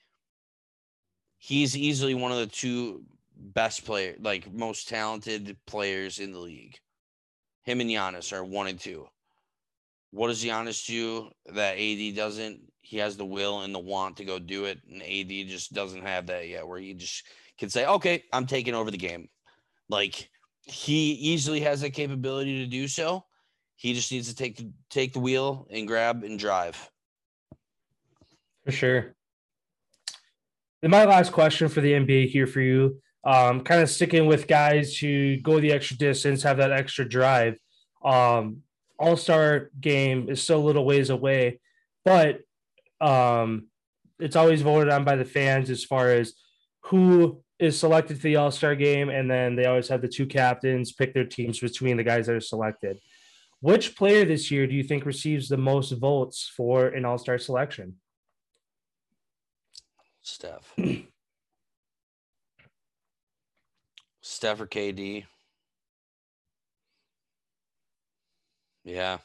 he's 1.38 1.76
easily 1.76 2.14
one 2.14 2.32
of 2.32 2.38
the 2.38 2.46
two 2.46 3.04
best 3.36 3.84
player, 3.84 4.16
like 4.20 4.52
most 4.52 4.88
talented 4.88 5.56
players 5.66 6.18
in 6.18 6.32
the 6.32 6.38
league. 6.38 6.76
Him 7.62 7.80
and 7.80 7.88
Giannis 7.88 8.32
are 8.32 8.44
one 8.44 8.66
and 8.66 8.78
two. 8.78 9.06
What 10.10 10.28
does 10.28 10.44
Giannis 10.44 10.86
do 10.86 11.30
that 11.46 11.78
AD 11.78 12.16
doesn't? 12.16 12.60
He 12.80 12.96
has 12.96 13.16
the 13.16 13.26
will 13.26 13.60
and 13.60 13.74
the 13.74 13.78
want 13.78 14.16
to 14.16 14.24
go 14.24 14.38
do 14.38 14.64
it, 14.64 14.80
and 14.90 15.02
AD 15.02 15.48
just 15.48 15.74
doesn't 15.74 16.02
have 16.02 16.26
that 16.26 16.48
yet. 16.48 16.66
Where 16.66 16.78
he 16.78 16.94
just 16.94 17.24
can 17.58 17.68
say, 17.68 17.86
"Okay, 17.86 18.24
I'm 18.32 18.46
taking 18.46 18.74
over 18.74 18.90
the 18.90 18.96
game." 18.96 19.28
Like 19.90 20.30
he 20.62 21.12
easily 21.12 21.60
has 21.60 21.82
the 21.82 21.90
capability 21.90 22.64
to 22.64 22.66
do 22.66 22.88
so. 22.88 23.24
He 23.76 23.92
just 23.92 24.10
needs 24.10 24.28
to 24.28 24.34
take 24.34 24.60
take 24.88 25.12
the 25.12 25.20
wheel 25.20 25.68
and 25.70 25.86
grab 25.86 26.24
and 26.24 26.38
drive. 26.38 26.90
For 28.68 28.72
sure. 28.72 29.14
And 30.82 30.90
my 30.90 31.06
last 31.06 31.32
question 31.32 31.70
for 31.70 31.80
the 31.80 31.92
NBA 31.92 32.28
here 32.28 32.46
for 32.46 32.60
you, 32.60 33.00
um, 33.24 33.62
kind 33.62 33.80
of 33.80 33.88
sticking 33.88 34.26
with 34.26 34.46
guys 34.46 34.94
who 34.94 35.38
go 35.38 35.58
the 35.58 35.72
extra 35.72 35.96
distance, 35.96 36.42
have 36.42 36.58
that 36.58 36.70
extra 36.70 37.08
drive. 37.08 37.56
Um, 38.04 38.58
All 38.98 39.16
Star 39.16 39.70
game 39.80 40.28
is 40.28 40.42
still 40.42 40.58
a 40.58 40.66
little 40.66 40.84
ways 40.84 41.08
away, 41.08 41.60
but 42.04 42.40
um, 43.00 43.68
it's 44.18 44.36
always 44.36 44.60
voted 44.60 44.92
on 44.92 45.02
by 45.02 45.16
the 45.16 45.24
fans 45.24 45.70
as 45.70 45.82
far 45.82 46.10
as 46.10 46.34
who 46.82 47.42
is 47.58 47.78
selected 47.80 48.18
for 48.18 48.24
the 48.24 48.36
All 48.36 48.50
Star 48.50 48.74
game, 48.74 49.08
and 49.08 49.30
then 49.30 49.56
they 49.56 49.64
always 49.64 49.88
have 49.88 50.02
the 50.02 50.08
two 50.08 50.26
captains 50.26 50.92
pick 50.92 51.14
their 51.14 51.24
teams 51.24 51.58
between 51.58 51.96
the 51.96 52.04
guys 52.04 52.26
that 52.26 52.36
are 52.36 52.40
selected. 52.40 52.98
Which 53.60 53.96
player 53.96 54.26
this 54.26 54.50
year 54.50 54.66
do 54.66 54.74
you 54.74 54.82
think 54.82 55.06
receives 55.06 55.48
the 55.48 55.56
most 55.56 55.92
votes 55.92 56.52
for 56.54 56.88
an 56.88 57.06
All 57.06 57.16
Star 57.16 57.38
selection? 57.38 57.96
Steph. 60.28 60.74
Steph 64.20 64.60
or 64.60 64.66
KD? 64.66 65.24
Yeah. 68.84 69.18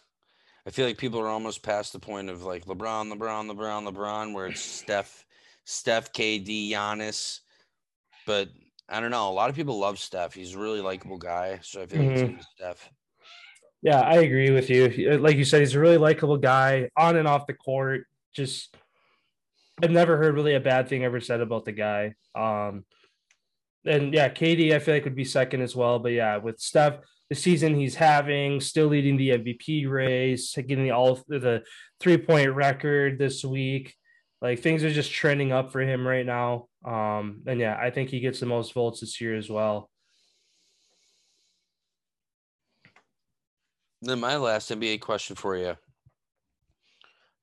I 0.66 0.70
feel 0.70 0.86
like 0.86 0.98
people 0.98 1.20
are 1.20 1.28
almost 1.28 1.62
past 1.62 1.92
the 1.92 2.00
point 2.00 2.30
of 2.30 2.44
like 2.44 2.66
LeBron, 2.66 3.14
LeBron, 3.14 3.52
LeBron, 3.52 3.92
LeBron, 3.92 4.34
where 4.34 4.48
it's 4.48 4.62
Steph, 4.62 5.26
Steph, 5.66 6.14
KD, 6.14 6.72
Giannis. 6.72 7.42
But 8.26 8.50
I 8.88 9.02
don't 9.02 9.12
know. 9.12 9.30
A 9.30 9.34
lot 9.34 9.50
of 9.50 9.56
people 9.56 9.78
love 9.78 10.00
Steph. 10.00 10.34
He's 10.34 10.56
a 10.56 10.60
really 10.60 10.82
likable 10.82 11.18
guy. 11.18 11.60
So 11.64 11.82
I 11.82 11.86
feel 11.86 12.02
mm-hmm. 12.02 12.10
like 12.10 12.20
it's 12.20 12.32
mm-hmm. 12.32 12.42
Steph. 12.56 12.90
Yeah, 13.82 14.00
I 14.00 14.20
agree 14.20 14.52
with 14.52 14.70
you. 14.70 15.18
Like 15.18 15.36
you 15.36 15.44
said, 15.44 15.60
he's 15.60 15.76
a 15.76 15.80
really 15.80 15.98
likable 15.98 16.38
guy 16.38 16.90
on 16.96 17.18
and 17.18 17.28
off 17.28 17.48
the 17.48 17.54
court. 17.54 18.06
Just 18.34 18.74
I've 19.82 19.92
never 19.92 20.18
heard 20.18 20.36
really 20.36 20.56
a 20.56 20.60
bad 20.60 20.88
thing 20.88 21.04
ever 21.04 21.20
said 21.20 21.42
about 21.42 21.66
the 21.66 21.72
guy. 21.72 22.14
Um, 22.36 22.86
and 23.86 24.14
yeah, 24.14 24.30
KD, 24.30 24.74
I 24.74 24.80
feel 24.80 24.94
like 24.94 25.04
would 25.06 25.16
be 25.16 25.26
second 25.26 25.62
as 25.62 25.76
well. 25.76 26.00
But 26.00 26.14
yeah, 26.14 26.38
with 26.38 26.60
Steph, 26.60 27.00
the 27.30 27.36
season 27.36 27.76
he's 27.76 27.96
having, 27.96 28.62
still 28.62 28.88
leading 28.88 29.18
the 29.18 29.30
MVP 29.30 29.90
race, 29.90 30.56
getting 30.56 30.92
all 30.92 31.20
the 31.28 31.64
three 32.00 32.18
point 32.18 32.54
record 32.54 33.18
this 33.18 33.44
week. 33.44 33.96
Like 34.42 34.60
things 34.60 34.84
are 34.84 34.92
just 34.92 35.12
trending 35.12 35.52
up 35.52 35.72
for 35.72 35.82
him 35.82 36.06
right 36.06 36.26
now. 36.26 36.68
Um, 36.86 37.42
and 37.48 37.60
yeah, 37.60 37.78
I 37.82 37.90
think 37.90 38.10
he 38.10 38.20
gets 38.20 38.40
the 38.40 38.46
most 38.46 38.74
votes 38.74 39.00
this 39.00 39.20
year 39.22 39.36
as 39.36 39.50
well. 39.50 39.90
Then 44.02 44.20
my 44.20 44.36
last 44.36 44.70
NBA 44.70 45.00
question 45.00 45.38
for 45.38 45.56
you. 45.56 45.78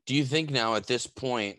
Do 0.06 0.14
you 0.14 0.24
think 0.24 0.50
now 0.50 0.74
at 0.74 0.86
this 0.86 1.06
point 1.06 1.58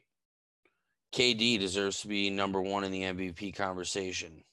KD 1.14 1.60
deserves 1.60 2.02
to 2.02 2.08
be 2.08 2.30
number 2.30 2.62
one 2.62 2.84
in 2.84 2.92
the 2.92 3.04
MVP 3.04 3.56
conversation? 3.56 4.44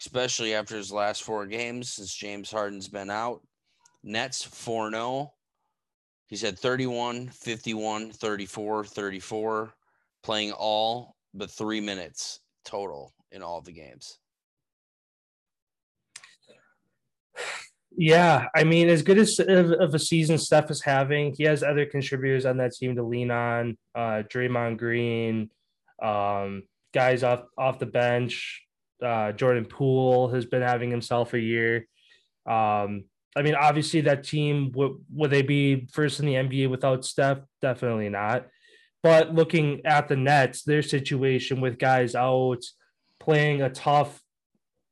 Especially 0.00 0.54
after 0.54 0.76
his 0.76 0.90
last 0.90 1.22
four 1.22 1.46
games 1.46 1.92
since 1.92 2.14
James 2.14 2.50
Harden's 2.50 2.88
been 2.88 3.10
out. 3.10 3.42
Nets 4.02 4.42
4 4.42 4.90
0. 4.90 5.32
He's 6.26 6.42
had 6.42 6.58
31, 6.58 7.28
51, 7.28 8.12
34, 8.12 8.84
34, 8.84 9.74
playing 10.22 10.52
all 10.52 11.16
but 11.34 11.50
three 11.50 11.80
minutes 11.80 12.40
total 12.64 13.12
in 13.32 13.42
all 13.42 13.60
the 13.60 13.72
games. 13.72 14.18
Yeah, 17.96 18.46
I 18.54 18.64
mean, 18.64 18.88
as 18.88 19.02
good 19.02 19.18
as 19.18 19.38
of, 19.40 19.94
a 19.94 19.98
season 19.98 20.38
Steph 20.38 20.70
is 20.70 20.80
having, 20.80 21.34
he 21.36 21.44
has 21.44 21.62
other 21.62 21.84
contributors 21.84 22.46
on 22.46 22.56
that 22.58 22.72
team 22.72 22.94
to 22.96 23.02
lean 23.02 23.30
on. 23.30 23.76
Uh, 23.94 24.22
Draymond 24.32 24.78
Green, 24.78 25.50
um, 26.02 26.64
guys 26.92 27.22
off 27.22 27.42
off 27.56 27.78
the 27.78 27.86
bench. 27.86 28.62
Uh, 29.02 29.32
Jordan 29.32 29.64
Poole 29.64 30.28
has 30.28 30.44
been 30.44 30.62
having 30.62 30.90
himself 30.90 31.32
a 31.34 31.40
year. 31.40 31.86
Um, 32.46 33.04
I 33.36 33.42
mean, 33.42 33.54
obviously, 33.54 34.02
that 34.02 34.24
team 34.24 34.72
would 34.74 34.92
would 35.12 35.30
they 35.30 35.42
be 35.42 35.86
first 35.92 36.20
in 36.20 36.26
the 36.26 36.34
NBA 36.34 36.68
without 36.70 37.04
Steph? 37.04 37.38
Definitely 37.62 38.08
not. 38.08 38.46
But 39.02 39.34
looking 39.34 39.86
at 39.86 40.08
the 40.08 40.16
Nets, 40.16 40.62
their 40.62 40.82
situation 40.82 41.60
with 41.60 41.78
guys 41.78 42.14
out, 42.14 42.62
playing 43.18 43.62
a 43.62 43.70
tough, 43.70 44.20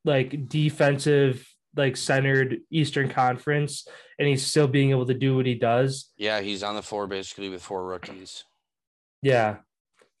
like 0.03 0.49
defensive 0.49 1.47
like 1.75 1.95
centered 1.95 2.61
Eastern 2.71 3.09
Conference, 3.09 3.87
and 4.17 4.27
he's 4.27 4.45
still 4.45 4.67
being 4.67 4.89
able 4.89 5.05
to 5.05 5.13
do 5.13 5.35
what 5.35 5.45
he 5.45 5.55
does. 5.55 6.11
Yeah, 6.17 6.41
he's 6.41 6.63
on 6.63 6.75
the 6.75 6.81
floor 6.81 7.07
basically 7.07 7.49
with 7.49 7.61
four 7.61 7.85
rookies. 7.85 8.43
Yeah. 9.21 9.57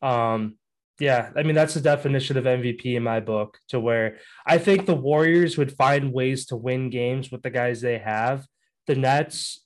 Um, 0.01 0.58
yeah, 0.99 1.31
I 1.35 1.43
mean 1.43 1.55
that's 1.55 1.73
the 1.73 1.81
definition 1.81 2.37
of 2.37 2.45
MVP 2.45 2.95
in 2.95 3.03
my 3.03 3.19
book, 3.19 3.57
to 3.69 3.79
where 3.79 4.17
I 4.45 4.57
think 4.57 4.85
the 4.85 4.95
Warriors 4.95 5.57
would 5.57 5.75
find 5.75 6.13
ways 6.13 6.45
to 6.47 6.55
win 6.55 6.89
games 6.89 7.31
with 7.31 7.41
the 7.41 7.49
guys 7.49 7.81
they 7.81 7.97
have. 7.97 8.45
The 8.87 8.95
Nets 8.95 9.63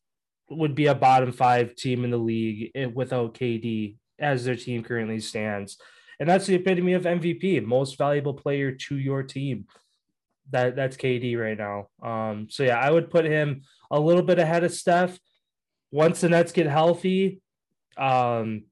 would 0.50 0.76
be 0.76 0.88
a 0.88 0.96
bottom 0.96 1.32
five 1.32 1.76
team 1.76 2.04
in 2.04 2.12
the 2.12 2.17
league 2.17 2.72
without 2.93 3.34
KD 3.34 3.96
as 4.19 4.46
their 4.46 4.56
team 4.56 4.84
currently 4.84 5.19
stands. 5.19 5.78
And 6.19 6.30
that's 6.30 6.46
the 6.46 6.56
epitome 6.56 6.93
of 6.93 7.04
MVP, 7.04 7.65
most 7.65 7.98
valuable 7.98 8.34
player 8.34 8.72
to 8.72 8.98
your 8.98 9.24
team 9.24 9.65
that 10.52 10.76
that's 10.76 10.98
KD 10.98 11.38
right 11.38 11.58
now. 11.58 11.88
Um, 12.02 12.48
so 12.50 12.63
yeah, 12.63 12.80
I 12.80 12.91
would 12.91 13.10
put 13.10 13.26
him 13.26 13.63
a 13.91 14.00
little 14.00 14.24
bit 14.24 14.39
ahead 14.39 14.63
of 14.63 14.72
Steph. 14.72 15.17
Once 15.91 16.22
the 16.22 16.30
Nets 16.30 16.52
get 16.52 16.67
healthy, 16.67 17.41
um, 17.98 18.63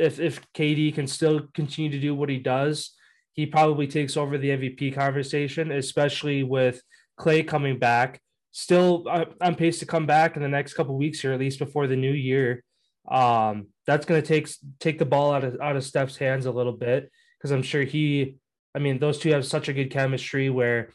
if 0.00 0.18
if 0.18 0.40
KD 0.52 0.94
can 0.94 1.06
still 1.06 1.48
continue 1.54 1.90
to 1.90 2.00
do 2.00 2.14
what 2.14 2.28
he 2.28 2.38
does, 2.38 2.94
he 3.32 3.46
probably 3.46 3.86
takes 3.86 4.16
over 4.16 4.38
the 4.38 4.50
MVP 4.50 4.94
conversation, 4.94 5.70
especially 5.72 6.42
with 6.42 6.82
Clay 7.16 7.42
coming 7.42 7.78
back. 7.78 8.20
Still 8.52 9.06
on 9.40 9.54
pace 9.54 9.78
to 9.78 9.86
come 9.86 10.06
back 10.06 10.36
in 10.36 10.42
the 10.42 10.48
next 10.48 10.74
couple 10.74 10.96
weeks 10.96 11.20
here, 11.20 11.32
at 11.32 11.38
least 11.38 11.60
before 11.60 11.86
the 11.86 11.96
new 11.96 12.12
year. 12.12 12.64
Um, 13.08 13.68
that's 13.86 14.06
going 14.06 14.20
to 14.20 14.26
take 14.26 14.48
take 14.80 14.98
the 14.98 15.04
ball 15.04 15.32
out 15.32 15.44
of 15.44 15.60
out 15.60 15.76
of 15.76 15.84
Steph's 15.84 16.16
hands 16.16 16.46
a 16.46 16.50
little 16.50 16.72
bit 16.72 17.10
because 17.38 17.52
I'm 17.52 17.62
sure 17.62 17.84
he 17.84 18.36
I 18.74 18.78
mean, 18.78 18.98
those 18.98 19.18
two 19.18 19.30
have 19.32 19.46
such 19.46 19.68
a 19.68 19.72
good 19.72 19.90
chemistry 19.90 20.48
where 20.48 20.92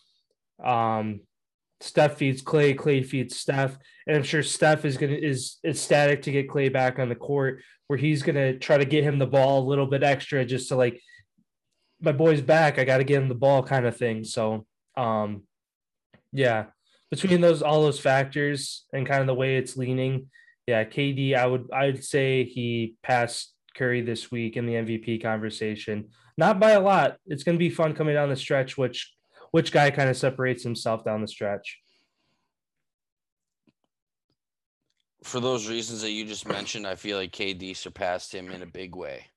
um, 0.63 1.22
Steph 1.81 2.17
feeds 2.17 2.41
Clay, 2.41 2.73
Clay 2.73 3.03
feeds 3.03 3.38
Steph, 3.38 3.77
and 4.07 4.15
I'm 4.15 4.23
sure 4.23 4.43
Steph 4.43 4.85
is 4.85 4.97
gonna 4.97 5.13
is 5.13 5.57
ecstatic 5.65 6.21
to 6.23 6.31
get 6.31 6.49
Clay 6.49 6.69
back 6.69 6.99
on 6.99 7.09
the 7.09 7.15
court, 7.15 7.61
where 7.88 7.97
he's 7.97 8.23
gonna 8.23 8.57
try 8.57 8.77
to 8.77 8.85
get 8.85 9.03
him 9.03 9.19
the 9.19 9.27
ball 9.27 9.61
a 9.61 9.69
little 9.69 9.88
bit 9.88 10.03
extra, 10.03 10.45
just 10.45 10.69
to 10.69 10.75
like 10.75 11.01
my 12.01 12.11
boy's 12.11 12.41
back, 12.41 12.77
I 12.77 12.83
got 12.83 12.97
to 12.97 13.03
get 13.03 13.21
him 13.21 13.29
the 13.29 13.35
ball, 13.35 13.63
kind 13.63 13.85
of 13.85 13.95
thing. 13.95 14.23
So, 14.23 14.65
um, 14.97 15.43
yeah, 16.33 16.65
between 17.09 17.41
those 17.41 17.61
all 17.61 17.81
those 17.83 17.99
factors 17.99 18.85
and 18.93 19.07
kind 19.07 19.21
of 19.21 19.27
the 19.27 19.33
way 19.33 19.57
it's 19.57 19.77
leaning, 19.77 20.29
yeah, 20.67 20.83
KD, 20.83 21.35
I 21.35 21.45
would 21.45 21.69
I 21.73 21.85
would 21.88 22.03
say 22.03 22.43
he 22.43 22.95
passed 23.03 23.53
Curry 23.75 24.01
this 24.01 24.31
week 24.31 24.57
in 24.57 24.65
the 24.65 24.73
MVP 24.73 25.21
conversation 25.21 26.09
not 26.38 26.59
by 26.59 26.71
a 26.71 26.81
lot. 26.81 27.17
It's 27.27 27.43
going 27.43 27.55
to 27.55 27.59
be 27.59 27.69
fun 27.69 27.93
coming 27.93 28.15
down 28.15 28.29
the 28.29 28.35
stretch. 28.35 28.77
Which 28.77 29.13
which 29.56 29.72
guy 29.72 29.89
kind 29.89 30.10
of 30.10 30.18
separates 30.18 30.63
himself 30.63 31.06
down 31.06 31.22
the 31.22 31.28
stretch? 31.30 31.80
For 35.24 35.39
those 35.39 35.70
reasons 35.70 36.02
that 36.02 36.12
you 36.12 36.26
just 36.26 36.46
mentioned, 36.46 36.86
I 36.86 36.96
feel 36.96 37.18
like 37.18 37.32
KD 37.32 37.74
surpassed 37.74 38.36
him 38.36 38.52
in 38.52 38.63
a 38.63 38.65
big 38.65 38.98
way. 38.98 39.28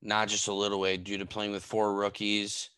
Not 0.00 0.28
just 0.28 0.46
a 0.46 0.52
little 0.52 0.78
way, 0.78 0.96
due 0.96 1.18
to 1.18 1.26
playing 1.26 1.50
with 1.50 1.64
four 1.64 1.92
rookies, 1.92 2.70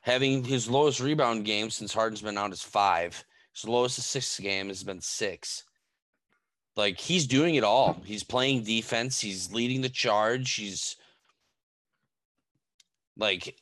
having 0.00 0.42
his 0.42 0.70
lowest 0.70 1.00
rebound 1.00 1.44
game 1.44 1.68
since 1.68 1.92
Harden's 1.92 2.22
been 2.22 2.38
out 2.38 2.50
is 2.50 2.62
five. 2.62 3.22
His 3.54 3.68
lowest 3.68 3.98
assist 3.98 4.40
game 4.40 4.68
has 4.68 4.82
been 4.82 5.02
six. 5.02 5.64
Like 6.76 6.98
he's 6.98 7.26
doing 7.26 7.56
it 7.56 7.62
all. 7.62 8.00
He's 8.06 8.24
playing 8.24 8.64
defense. 8.64 9.20
He's 9.20 9.52
leading 9.52 9.82
the 9.82 9.90
charge. 9.90 10.54
He's 10.54 10.96
like 13.18 13.61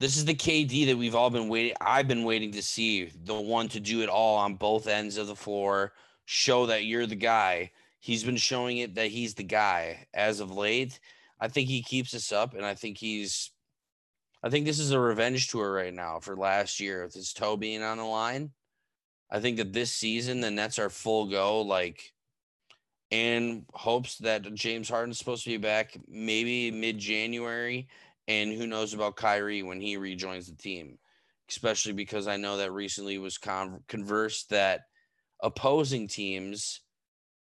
this 0.00 0.16
is 0.16 0.24
the 0.24 0.34
KD 0.34 0.86
that 0.86 0.96
we've 0.96 1.14
all 1.14 1.28
been 1.28 1.48
waiting. 1.48 1.74
I've 1.80 2.08
been 2.08 2.24
waiting 2.24 2.52
to 2.52 2.62
see 2.62 3.12
the 3.24 3.38
one 3.38 3.68
to 3.68 3.80
do 3.80 4.00
it 4.00 4.08
all 4.08 4.38
on 4.38 4.54
both 4.54 4.86
ends 4.86 5.18
of 5.18 5.26
the 5.26 5.36
floor, 5.36 5.92
show 6.24 6.66
that 6.66 6.86
you're 6.86 7.06
the 7.06 7.14
guy. 7.14 7.70
He's 8.00 8.24
been 8.24 8.38
showing 8.38 8.78
it 8.78 8.94
that 8.94 9.08
he's 9.08 9.34
the 9.34 9.44
guy 9.44 10.06
as 10.14 10.40
of 10.40 10.50
late. 10.50 10.98
I 11.38 11.48
think 11.48 11.68
he 11.68 11.82
keeps 11.82 12.12
this 12.12 12.32
up, 12.32 12.54
and 12.54 12.64
I 12.64 12.74
think 12.74 12.96
he's. 12.96 13.52
I 14.42 14.48
think 14.48 14.64
this 14.64 14.78
is 14.78 14.90
a 14.90 14.98
revenge 14.98 15.48
tour 15.48 15.70
right 15.70 15.92
now 15.92 16.18
for 16.18 16.34
last 16.34 16.80
year 16.80 17.04
with 17.04 17.12
his 17.12 17.34
toe 17.34 17.58
being 17.58 17.82
on 17.82 17.98
the 17.98 18.04
line. 18.04 18.52
I 19.30 19.38
think 19.38 19.58
that 19.58 19.74
this 19.74 19.92
season 19.92 20.40
the 20.40 20.50
Nets 20.50 20.78
are 20.78 20.88
full 20.88 21.26
go, 21.26 21.60
like, 21.60 22.14
and 23.10 23.66
hopes 23.74 24.16
that 24.18 24.54
James 24.54 24.88
Harden's 24.88 25.18
supposed 25.18 25.44
to 25.44 25.50
be 25.50 25.58
back 25.58 25.94
maybe 26.08 26.70
mid 26.70 26.96
January 26.96 27.86
and 28.30 28.52
who 28.52 28.68
knows 28.68 28.94
about 28.94 29.16
Kyrie 29.16 29.64
when 29.64 29.80
he 29.80 29.96
rejoins 29.96 30.46
the 30.46 30.54
team, 30.54 30.98
especially 31.48 31.92
because 31.92 32.28
I 32.28 32.36
know 32.36 32.58
that 32.58 32.70
recently 32.70 33.18
was 33.18 33.38
con- 33.38 33.82
conversed 33.88 34.50
that 34.50 34.82
opposing 35.42 36.06
teams 36.06 36.80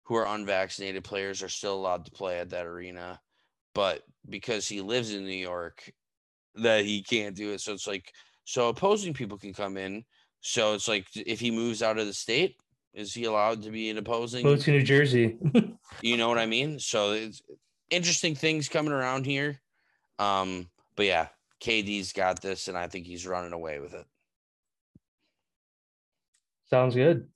who 0.05 0.14
are 0.14 0.33
unvaccinated 0.37 1.03
players 1.03 1.43
are 1.43 1.49
still 1.49 1.74
allowed 1.74 2.05
to 2.05 2.12
play 2.12 2.39
at 2.39 2.51
that 2.51 2.64
arena, 2.64 3.20
but 3.74 4.05
because 4.29 4.68
he 4.68 4.81
lives 4.81 5.12
in 5.12 5.24
New 5.24 5.33
York, 5.33 5.93
that 6.55 6.85
he 6.85 7.03
can't 7.03 7.35
do 7.35 7.51
it. 7.51 7.61
So 7.61 7.72
it's 7.72 7.89
like, 7.89 8.12
so 8.45 8.68
opposing 8.68 9.12
people 9.14 9.37
can 9.37 9.53
come 9.53 9.76
in. 9.76 10.05
So 10.43 10.74
it's 10.74 10.87
like, 10.87 11.07
if 11.16 11.41
he 11.41 11.51
moves 11.51 11.83
out 11.83 11.99
of 11.99 12.07
the 12.07 12.14
state, 12.14 12.55
is 12.95 13.12
he 13.12 13.24
allowed 13.24 13.64
to 13.64 13.70
be 13.70 13.91
an 13.91 13.99
opposing? 13.99 14.45
Go 14.45 14.55
to 14.55 14.70
New 14.70 14.85
Jersey. 14.85 15.39
you 16.03 16.16
know 16.16 16.29
what 16.29 16.39
I 16.39 16.47
mean? 16.47 16.79
So 16.79 17.12
it's 17.12 17.43
interesting 17.91 18.37
things 18.37 18.68
coming 18.68 18.93
around 18.93 19.26
here. 19.26 19.61
Um, 20.19 20.69
but 20.97 21.07
yeah, 21.07 21.29
KD's 21.62 22.12
got 22.12 22.41
this, 22.41 22.69
and 22.69 22.77
I 22.77 22.87
think 22.89 23.07
he's 23.07 23.27
running 23.27 23.53
away 23.53 23.79
with 23.79 23.95
it. 23.95 24.07
Sounds 26.71 26.95
good. 26.95 27.29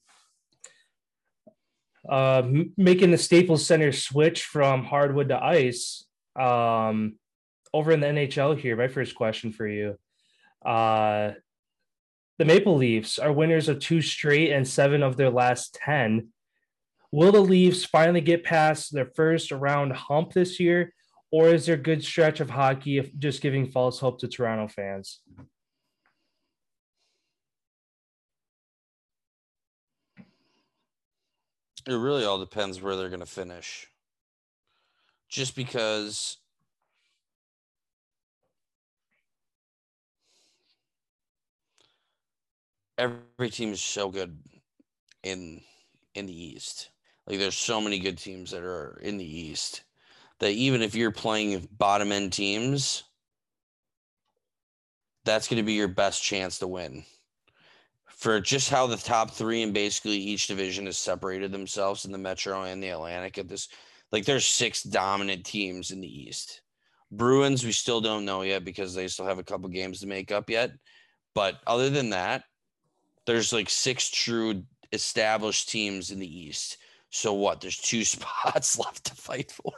Uh, 2.08 2.42
making 2.76 3.10
the 3.10 3.18
Staples 3.18 3.64
Center 3.64 3.92
switch 3.92 4.44
from 4.44 4.84
hardwood 4.84 5.28
to 5.28 5.42
ice. 5.42 6.04
Um, 6.38 7.14
over 7.72 7.92
in 7.92 8.00
the 8.00 8.08
NHL 8.08 8.58
here, 8.58 8.76
my 8.76 8.88
first 8.88 9.14
question 9.14 9.52
for 9.52 9.66
you. 9.66 9.96
Uh, 10.64 11.32
the 12.38 12.44
Maple 12.44 12.76
Leafs 12.76 13.18
are 13.18 13.32
winners 13.32 13.68
of 13.68 13.78
two 13.78 14.02
straight 14.02 14.52
and 14.52 14.66
seven 14.66 15.02
of 15.02 15.16
their 15.16 15.30
last 15.30 15.74
10. 15.74 16.28
Will 17.12 17.32
the 17.32 17.40
Leafs 17.40 17.84
finally 17.84 18.20
get 18.20 18.44
past 18.44 18.92
their 18.92 19.10
first 19.14 19.52
round 19.52 19.92
hump 19.92 20.32
this 20.32 20.58
year, 20.58 20.94
or 21.32 21.48
is 21.48 21.64
there 21.64 21.74
a 21.76 21.78
good 21.78 22.04
stretch 22.04 22.40
of 22.40 22.50
hockey 22.50 22.98
of 22.98 23.18
just 23.18 23.40
giving 23.40 23.66
false 23.66 23.98
hope 23.98 24.20
to 24.20 24.28
Toronto 24.28 24.68
fans? 24.68 25.20
It 31.88 31.94
really 31.94 32.24
all 32.24 32.38
depends 32.38 32.80
where 32.80 32.94
they're 32.94 33.08
going 33.08 33.20
to 33.20 33.26
finish. 33.26 33.88
Just 35.28 35.56
because 35.56 36.36
every 42.98 43.50
team 43.50 43.72
is 43.72 43.82
so 43.82 44.10
good 44.10 44.38
in 45.22 45.62
in 46.14 46.26
the 46.26 46.44
East. 46.44 46.90
Like 47.26 47.38
there's 47.38 47.56
so 47.56 47.80
many 47.80 47.98
good 47.98 48.18
teams 48.18 48.50
that 48.50 48.62
are 48.62 49.00
in 49.02 49.16
the 49.16 49.24
East 49.24 49.82
that 50.42 50.50
even 50.54 50.82
if 50.82 50.96
you're 50.96 51.12
playing 51.12 51.68
bottom 51.78 52.10
end 52.10 52.32
teams, 52.32 53.04
that's 55.24 55.46
going 55.46 55.58
to 55.58 55.62
be 55.62 55.74
your 55.74 55.86
best 55.86 56.20
chance 56.20 56.58
to 56.58 56.66
win. 56.66 57.04
For 58.08 58.40
just 58.40 58.68
how 58.68 58.88
the 58.88 58.96
top 58.96 59.30
three 59.30 59.62
in 59.62 59.72
basically 59.72 60.16
each 60.16 60.48
division 60.48 60.86
has 60.86 60.98
separated 60.98 61.52
themselves 61.52 62.06
in 62.06 62.10
the 62.10 62.18
Metro 62.18 62.64
and 62.64 62.82
the 62.82 62.88
Atlantic 62.88 63.38
at 63.38 63.46
this, 63.46 63.68
like 64.10 64.24
there's 64.24 64.44
six 64.44 64.82
dominant 64.82 65.44
teams 65.44 65.92
in 65.92 66.00
the 66.00 66.22
East. 66.22 66.62
Bruins, 67.12 67.64
we 67.64 67.70
still 67.70 68.00
don't 68.00 68.24
know 68.24 68.42
yet 68.42 68.64
because 68.64 68.96
they 68.96 69.06
still 69.06 69.26
have 69.26 69.38
a 69.38 69.44
couple 69.44 69.68
games 69.68 70.00
to 70.00 70.08
make 70.08 70.32
up 70.32 70.50
yet. 70.50 70.72
But 71.36 71.60
other 71.68 71.88
than 71.88 72.10
that, 72.10 72.42
there's 73.26 73.52
like 73.52 73.70
six 73.70 74.10
true 74.10 74.64
established 74.92 75.68
teams 75.68 76.10
in 76.10 76.18
the 76.18 76.40
East. 76.40 76.78
So 77.10 77.32
what? 77.32 77.60
There's 77.60 77.78
two 77.78 78.04
spots 78.04 78.76
left 78.76 79.04
to 79.04 79.14
fight 79.14 79.52
for. 79.52 79.72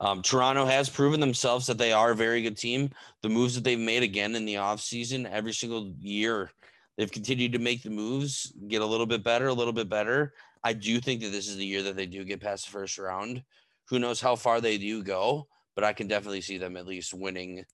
Um, 0.00 0.22
Toronto 0.22 0.64
has 0.64 0.88
proven 0.88 1.18
themselves 1.18 1.66
that 1.66 1.78
they 1.78 1.92
are 1.92 2.12
a 2.12 2.16
very 2.16 2.42
good 2.42 2.56
team. 2.56 2.90
The 3.22 3.28
moves 3.28 3.54
that 3.54 3.64
they've 3.64 3.78
made 3.78 4.02
again 4.02 4.36
in 4.36 4.44
the 4.44 4.54
offseason, 4.54 5.28
every 5.28 5.52
single 5.52 5.92
year, 6.00 6.52
they've 6.96 7.10
continued 7.10 7.52
to 7.52 7.58
make 7.58 7.82
the 7.82 7.90
moves, 7.90 8.52
get 8.68 8.82
a 8.82 8.86
little 8.86 9.06
bit 9.06 9.24
better, 9.24 9.48
a 9.48 9.54
little 9.54 9.72
bit 9.72 9.88
better. 9.88 10.34
I 10.62 10.72
do 10.72 11.00
think 11.00 11.22
that 11.22 11.32
this 11.32 11.48
is 11.48 11.56
the 11.56 11.66
year 11.66 11.82
that 11.82 11.96
they 11.96 12.06
do 12.06 12.24
get 12.24 12.40
past 12.40 12.66
the 12.66 12.72
first 12.72 12.98
round. 12.98 13.42
Who 13.88 13.98
knows 13.98 14.20
how 14.20 14.36
far 14.36 14.60
they 14.60 14.78
do 14.78 15.02
go, 15.02 15.48
but 15.74 15.84
I 15.84 15.92
can 15.92 16.06
definitely 16.06 16.42
see 16.42 16.58
them 16.58 16.76
at 16.76 16.86
least 16.86 17.14
winning 17.14 17.64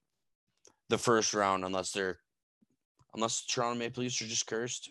the 0.88 0.98
first 0.98 1.34
round 1.34 1.64
unless 1.64 1.92
they're 1.92 2.18
unless 3.14 3.44
Toronto 3.46 3.78
Maple 3.78 4.02
Leafs 4.02 4.20
are 4.20 4.26
just 4.26 4.46
cursed. 4.46 4.90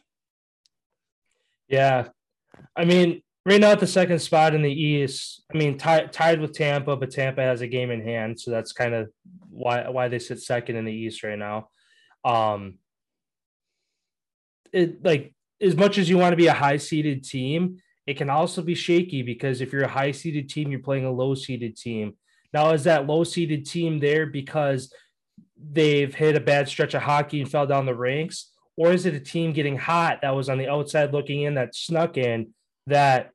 Yeah. 1.67 2.07
I 2.75 2.85
mean, 2.85 3.21
right 3.45 3.59
now 3.59 3.71
at 3.71 3.79
the 3.79 3.87
second 3.87 4.19
spot 4.19 4.55
in 4.55 4.61
the 4.61 4.71
East, 4.71 5.43
I 5.53 5.57
mean, 5.57 5.77
t- 5.77 6.07
tied 6.11 6.39
with 6.39 6.53
Tampa, 6.53 6.95
but 6.95 7.11
Tampa 7.11 7.41
has 7.41 7.61
a 7.61 7.67
game 7.67 7.91
in 7.91 8.01
hand. 8.01 8.39
So 8.39 8.51
that's 8.51 8.71
kind 8.71 8.93
of 8.93 9.09
why, 9.49 9.89
why 9.89 10.07
they 10.07 10.19
sit 10.19 10.41
second 10.41 10.75
in 10.75 10.85
the 10.85 10.93
East 10.93 11.23
right 11.23 11.37
now. 11.37 11.69
Um, 12.23 12.75
it 14.71 15.03
like 15.03 15.33
as 15.61 15.75
much 15.75 15.97
as 15.97 16.09
you 16.09 16.17
want 16.17 16.33
to 16.33 16.37
be 16.37 16.47
a 16.47 16.53
high 16.53 16.77
seeded 16.77 17.23
team, 17.23 17.79
it 18.07 18.15
can 18.17 18.29
also 18.29 18.61
be 18.61 18.75
shaky 18.75 19.21
because 19.21 19.61
if 19.61 19.71
you're 19.71 19.83
a 19.83 19.87
high 19.87 20.11
seeded 20.11 20.49
team, 20.49 20.71
you're 20.71 20.79
playing 20.79 21.05
a 21.05 21.11
low 21.11 21.35
seeded 21.35 21.77
team. 21.77 22.15
Now, 22.53 22.71
is 22.71 22.83
that 22.83 23.07
low 23.07 23.23
seeded 23.23 23.65
team 23.65 23.99
there 23.99 24.25
because 24.25 24.93
they've 25.57 26.13
hit 26.13 26.35
a 26.35 26.41
bad 26.41 26.67
stretch 26.67 26.93
of 26.93 27.01
hockey 27.01 27.41
and 27.41 27.49
fell 27.49 27.65
down 27.65 27.85
the 27.85 27.95
ranks? 27.95 28.51
Or 28.75 28.91
is 28.91 29.05
it 29.05 29.13
a 29.13 29.19
team 29.19 29.53
getting 29.53 29.77
hot 29.77 30.19
that 30.21 30.35
was 30.35 30.49
on 30.49 30.57
the 30.57 30.67
outside 30.67 31.13
looking 31.13 31.43
in 31.43 31.55
that 31.55 31.75
snuck 31.75 32.17
in 32.17 32.53
that 32.87 33.31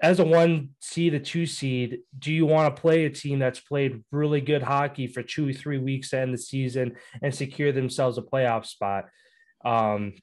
as 0.00 0.20
a 0.20 0.24
one 0.24 0.70
seed, 0.80 1.14
a 1.14 1.20
two 1.20 1.46
seed, 1.46 1.98
do 2.18 2.32
you 2.32 2.46
want 2.46 2.74
to 2.74 2.80
play 2.80 3.04
a 3.04 3.10
team 3.10 3.38
that's 3.38 3.60
played 3.60 4.04
really 4.12 4.40
good 4.40 4.62
hockey 4.62 5.06
for 5.06 5.22
two, 5.22 5.52
three 5.52 5.78
weeks 5.78 6.10
to 6.10 6.20
end 6.20 6.32
the 6.32 6.38
season 6.38 6.96
and 7.20 7.34
secure 7.34 7.72
themselves 7.72 8.16
a 8.16 8.22
playoff 8.22 8.64
spot? 8.64 9.06
Um, 9.64 10.14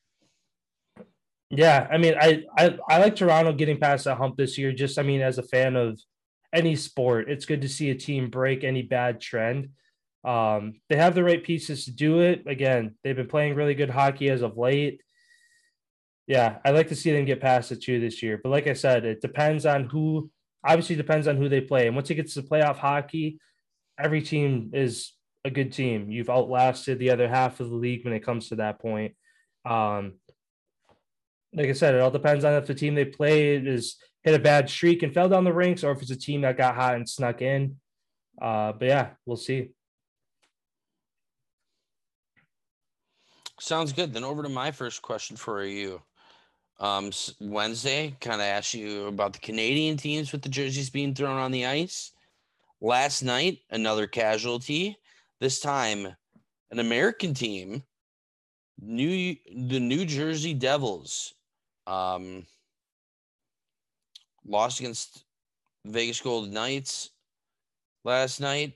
yeah, 1.50 1.88
I 1.92 1.98
mean, 1.98 2.16
I, 2.20 2.44
I 2.58 2.78
I 2.90 2.98
like 3.00 3.16
Toronto 3.16 3.54
getting 3.54 3.80
past 3.80 4.06
that 4.06 4.18
hump 4.18 4.38
this 4.38 4.58
year. 4.58 4.72
Just, 4.72 4.98
I 4.98 5.04
mean, 5.04 5.22
as 5.22 5.38
a 5.38 5.44
fan 5.44 5.76
of 5.76 6.00
any 6.54 6.76
sport, 6.76 7.30
it's 7.30 7.46
good 7.46 7.62
to 7.62 7.70
see 7.70 7.90
a 7.90 7.96
team 7.96 8.30
break 8.30 8.64
any 8.64 8.82
bad 8.82 9.22
trend. 9.22 9.70
Um, 10.24 10.80
they 10.90 10.96
have 10.96 11.14
the 11.14 11.24
right 11.24 11.44
pieces 11.44 11.86
to 11.86 11.92
do 11.92 12.22
it. 12.22 12.44
Again, 12.48 12.96
they've 13.04 13.16
been 13.16 13.28
playing 13.28 13.56
really 13.56 13.76
good 13.76 13.92
hockey 13.92 14.30
as 14.30 14.42
of 14.42 14.58
late. 14.58 15.02
Yeah, 16.28 16.58
I'd 16.66 16.76
like 16.76 16.88
to 16.90 16.96
see 16.96 17.12
them 17.12 17.26
get 17.26 17.42
past 17.42 17.72
it 17.72 17.84
too 17.84 18.00
this 18.00 18.24
year. 18.24 18.40
But 18.42 18.50
like 18.50 18.68
I 18.68 18.74
said, 18.74 19.06
it 19.06 19.22
depends 19.22 19.66
on 19.66 19.86
who, 19.86 20.32
obviously, 20.66 20.96
depends 20.96 21.28
on 21.28 21.38
who 21.38 21.50
they 21.50 21.62
play. 21.62 21.88
And 21.88 21.96
once 21.96 22.10
it 22.10 22.16
gets 22.16 22.34
to 22.34 22.42
playoff 22.42 22.78
hockey, 22.78 23.40
every 24.00 24.22
team 24.22 24.72
is 24.74 25.14
a 25.44 25.52
good 25.52 25.72
team. 25.72 26.10
You've 26.10 26.30
outlasted 26.30 26.98
the 26.98 27.12
other 27.12 27.28
half 27.28 27.60
of 27.60 27.70
the 27.70 27.76
league 27.76 28.04
when 28.04 28.14
it 28.14 28.26
comes 28.26 28.50
to 28.50 28.56
that 28.56 28.80
point. 28.80 29.16
Um, 29.66 30.14
like 31.54 31.70
I 31.70 31.74
said, 31.74 31.94
it 31.94 32.02
all 32.02 32.12
depends 32.12 32.44
on 32.44 32.54
if 32.54 32.66
the 32.66 32.74
team 32.74 32.96
they 32.96 33.06
play 33.06 33.56
is 33.56 33.98
hit 34.24 34.34
a 34.34 34.40
bad 34.40 34.70
streak 34.70 35.04
and 35.04 35.14
fell 35.14 35.30
down 35.30 35.44
the 35.44 35.54
ranks, 35.54 35.84
or 35.84 35.92
if 35.92 36.02
it's 36.02 36.12
a 36.12 36.16
team 36.16 36.42
that 36.42 36.58
got 36.58 36.76
hot 36.76 36.96
and 36.96 37.08
snuck 37.08 37.44
in. 37.44 37.78
Uh, 38.42 38.72
but 38.74 38.88
yeah, 38.88 39.10
we'll 39.26 39.38
see. 39.38 39.70
Sounds 43.60 43.94
good. 43.94 44.14
Then 44.14 44.24
over 44.24 44.44
to 44.44 44.50
my 44.50 44.72
first 44.72 45.02
question 45.02 45.38
for 45.38 45.64
you. 45.64 46.02
Um, 46.80 47.12
Wednesday, 47.40 48.16
kind 48.20 48.42
of 48.42 48.48
asked 48.48 48.74
you 48.74 49.08
about 49.08 49.34
the 49.34 49.40
Canadian 49.40 49.98
teams 49.98 50.32
with 50.32 50.42
the 50.42 50.50
jerseys 50.50 50.90
being 50.90 51.14
thrown 51.14 51.38
on 51.38 51.52
the 51.52 51.66
ice. 51.66 52.12
Last 52.82 53.24
night, 53.24 53.60
another 53.70 54.08
casualty. 54.08 54.98
This 55.40 55.60
time, 55.60 56.08
an 56.72 56.80
American 56.80 57.34
team, 57.34 57.84
New 58.82 59.36
the 59.54 59.80
New 59.80 60.06
Jersey 60.06 60.54
Devils, 60.54 61.34
um, 61.88 62.46
lost 64.46 64.80
against 64.80 65.24
Vegas 65.86 66.20
Golden 66.20 66.54
Knights 66.54 67.12
last 68.04 68.42
night. 68.42 68.74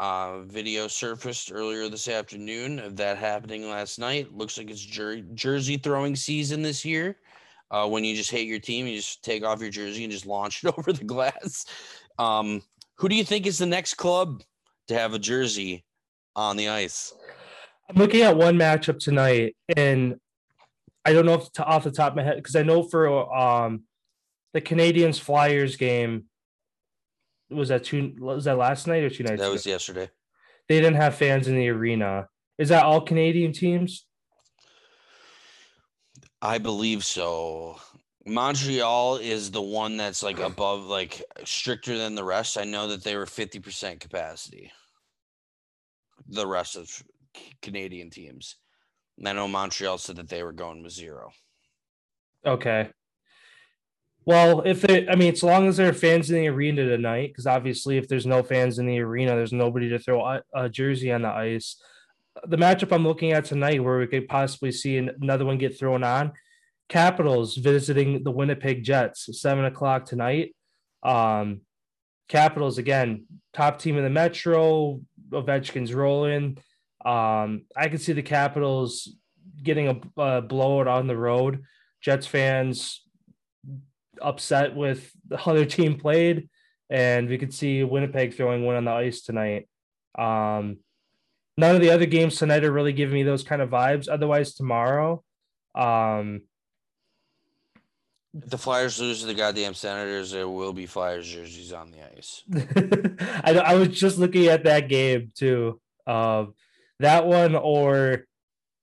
Uh, 0.00 0.40
video 0.44 0.88
surfaced 0.88 1.52
earlier 1.52 1.86
this 1.86 2.08
afternoon 2.08 2.78
of 2.78 2.96
that 2.96 3.18
happening 3.18 3.68
last 3.68 3.98
night. 3.98 4.34
Looks 4.34 4.56
like 4.56 4.70
it's 4.70 4.80
jer- 4.80 5.20
jersey 5.34 5.76
throwing 5.76 6.16
season 6.16 6.62
this 6.62 6.86
year. 6.86 7.18
Uh, 7.70 7.86
when 7.86 8.02
you 8.02 8.16
just 8.16 8.30
hate 8.30 8.48
your 8.48 8.58
team, 8.58 8.86
you 8.86 8.96
just 8.96 9.22
take 9.22 9.44
off 9.44 9.60
your 9.60 9.68
jersey 9.68 10.02
and 10.02 10.10
just 10.10 10.24
launch 10.24 10.64
it 10.64 10.74
over 10.78 10.94
the 10.94 11.04
glass. 11.04 11.66
Um, 12.18 12.62
who 12.94 13.10
do 13.10 13.14
you 13.14 13.24
think 13.24 13.46
is 13.46 13.58
the 13.58 13.66
next 13.66 13.94
club 13.98 14.42
to 14.88 14.94
have 14.94 15.12
a 15.12 15.18
jersey 15.18 15.84
on 16.34 16.56
the 16.56 16.70
ice? 16.70 17.12
I'm 17.90 17.96
looking 17.96 18.22
at 18.22 18.34
one 18.34 18.56
matchup 18.56 19.00
tonight, 19.00 19.54
and 19.76 20.18
I 21.04 21.12
don't 21.12 21.26
know 21.26 21.34
if 21.34 21.52
to, 21.52 21.64
off 21.66 21.84
the 21.84 21.90
top 21.90 22.12
of 22.12 22.16
my 22.16 22.22
head 22.22 22.36
because 22.36 22.56
I 22.56 22.62
know 22.62 22.84
for 22.84 23.30
um, 23.36 23.82
the 24.54 24.62
Canadiens 24.62 25.20
Flyers 25.20 25.76
game, 25.76 26.24
was 27.50 27.68
that 27.68 27.84
two 27.84 28.14
was 28.18 28.44
that 28.44 28.58
last 28.58 28.86
night 28.86 29.02
or 29.02 29.10
two 29.10 29.24
nights? 29.24 29.40
That 29.40 29.46
ago? 29.46 29.52
was 29.52 29.66
yesterday. 29.66 30.08
They 30.68 30.80
didn't 30.80 30.96
have 30.96 31.16
fans 31.16 31.48
in 31.48 31.56
the 31.56 31.68
arena. 31.68 32.28
Is 32.58 32.68
that 32.68 32.84
all 32.84 33.00
Canadian 33.00 33.52
teams? 33.52 34.06
I 36.42 36.58
believe 36.58 37.04
so. 37.04 37.78
Montreal 38.26 39.16
is 39.16 39.50
the 39.50 39.62
one 39.62 39.96
that's 39.96 40.22
like 40.22 40.38
above, 40.38 40.84
like 40.84 41.22
stricter 41.44 41.96
than 41.96 42.14
the 42.14 42.24
rest. 42.24 42.58
I 42.58 42.64
know 42.64 42.88
that 42.88 43.02
they 43.02 43.16
were 43.16 43.26
50% 43.26 43.98
capacity. 43.98 44.70
The 46.28 46.46
rest 46.46 46.76
of 46.76 47.02
Canadian 47.62 48.10
teams. 48.10 48.56
And 49.18 49.28
I 49.28 49.32
know 49.32 49.48
Montreal 49.48 49.98
said 49.98 50.16
that 50.16 50.28
they 50.28 50.42
were 50.42 50.52
going 50.52 50.82
with 50.82 50.92
zero. 50.92 51.30
Okay. 52.46 52.90
Well, 54.30 54.60
if 54.60 54.82
they, 54.82 55.08
I 55.08 55.16
mean, 55.16 55.32
as 55.32 55.42
long 55.42 55.66
as 55.66 55.76
there 55.76 55.88
are 55.88 55.92
fans 55.92 56.30
in 56.30 56.36
the 56.36 56.46
arena 56.46 56.86
tonight, 56.86 57.30
because 57.30 57.48
obviously, 57.48 57.98
if 57.98 58.06
there's 58.06 58.26
no 58.26 58.44
fans 58.44 58.78
in 58.78 58.86
the 58.86 59.00
arena, 59.00 59.34
there's 59.34 59.52
nobody 59.52 59.88
to 59.88 59.98
throw 59.98 60.40
a, 60.54 60.68
jersey 60.68 61.10
on 61.10 61.22
the 61.22 61.28
ice. 61.30 61.82
The 62.46 62.56
matchup 62.56 62.92
I'm 62.92 63.04
looking 63.04 63.32
at 63.32 63.44
tonight, 63.44 63.82
where 63.82 63.98
we 63.98 64.06
could 64.06 64.28
possibly 64.28 64.70
see 64.70 64.98
another 64.98 65.44
one 65.44 65.58
get 65.58 65.76
thrown 65.76 66.04
on, 66.04 66.30
Capitals 66.88 67.56
visiting 67.56 68.22
the 68.22 68.30
Winnipeg 68.30 68.84
Jets, 68.84 69.28
seven 69.32 69.64
o'clock 69.64 70.04
tonight. 70.04 70.54
Um, 71.02 71.62
Capitals 72.28 72.78
again, 72.78 73.24
top 73.52 73.80
team 73.80 73.96
in 73.96 74.04
the 74.04 74.10
Metro. 74.10 75.00
Ovechkin's 75.30 75.92
rolling. 75.92 76.56
Um, 77.04 77.62
I 77.76 77.88
could 77.88 78.00
see 78.00 78.12
the 78.12 78.22
Capitals 78.22 79.12
getting 79.60 79.88
a, 79.88 80.22
a 80.22 80.40
blowout 80.40 80.86
on 80.86 81.08
the 81.08 81.16
road. 81.16 81.64
Jets 82.00 82.28
fans 82.28 83.02
upset 84.22 84.74
with 84.74 85.10
how 85.36 85.52
their 85.54 85.66
team 85.66 85.98
played, 85.98 86.48
and 86.88 87.28
we 87.28 87.38
could 87.38 87.54
see 87.54 87.84
Winnipeg 87.84 88.34
throwing 88.34 88.64
one 88.64 88.76
on 88.76 88.84
the 88.84 88.90
ice 88.90 89.22
tonight. 89.22 89.68
Um, 90.18 90.78
none 91.56 91.74
of 91.74 91.80
the 91.80 91.90
other 91.90 92.06
games 92.06 92.36
tonight 92.36 92.64
are 92.64 92.72
really 92.72 92.92
giving 92.92 93.14
me 93.14 93.22
those 93.22 93.44
kind 93.44 93.62
of 93.62 93.70
vibes. 93.70 94.08
Otherwise, 94.08 94.54
tomorrow, 94.54 95.22
um, 95.74 96.42
If 98.34 98.50
the 98.50 98.58
Flyers 98.58 99.00
lose 99.00 99.20
to 99.20 99.26
the 99.26 99.34
goddamn 99.34 99.74
Senators, 99.74 100.30
there 100.30 100.48
will 100.48 100.72
be 100.72 100.86
Flyers 100.86 101.28
jerseys 101.28 101.72
on 101.72 101.90
the 101.90 101.98
ice. 102.16 102.42
I 103.44 103.72
I 103.72 103.74
was 103.74 103.88
just 103.88 104.18
looking 104.18 104.46
at 104.46 104.64
that 104.64 104.88
game 104.88 105.30
too. 105.34 105.80
Um, 106.06 106.54
that 107.00 107.26
one 107.26 107.54
or 107.54 108.24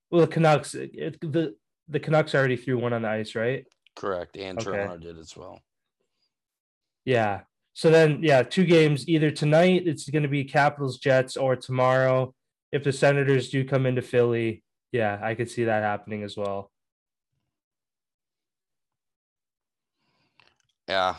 well, 0.09 0.21
the 0.21 0.27
Canucks. 0.27 0.75
It, 0.75 1.19
the 1.21 1.55
the 1.87 1.99
Canucks 1.99 2.35
already 2.35 2.57
threw 2.57 2.77
one 2.77 2.93
on 2.93 3.03
the 3.03 3.09
ice, 3.09 3.35
right? 3.35 3.65
Correct. 3.97 4.37
And 4.37 4.59
Okay. 4.59 4.71
Toronto 4.71 4.97
did 4.97 5.17
as 5.17 5.35
well. 5.35 5.59
Yeah. 7.03 7.41
So 7.73 7.89
then, 7.89 8.19
yeah, 8.21 8.43
two 8.43 8.65
games 8.65 9.07
either 9.09 9.31
tonight. 9.31 9.83
It's 9.85 10.09
going 10.09 10.23
to 10.23 10.29
be 10.29 10.43
Capitals 10.43 10.97
Jets 10.97 11.35
or 11.35 11.55
tomorrow. 11.55 12.33
If 12.71 12.83
the 12.83 12.93
Senators 12.93 13.49
do 13.49 13.65
come 13.65 13.85
into 13.85 14.01
Philly, 14.01 14.63
yeah, 14.91 15.19
I 15.21 15.35
could 15.35 15.49
see 15.49 15.65
that 15.65 15.83
happening 15.83 16.23
as 16.23 16.37
well. 16.37 16.71
Yeah. 20.87 21.15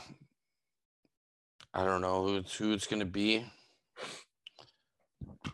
I 1.74 1.84
don't 1.84 2.00
know 2.00 2.24
who 2.24 2.36
it's, 2.36 2.56
who 2.56 2.72
it's 2.72 2.86
going 2.86 3.00
to 3.00 3.06
be. 3.06 3.44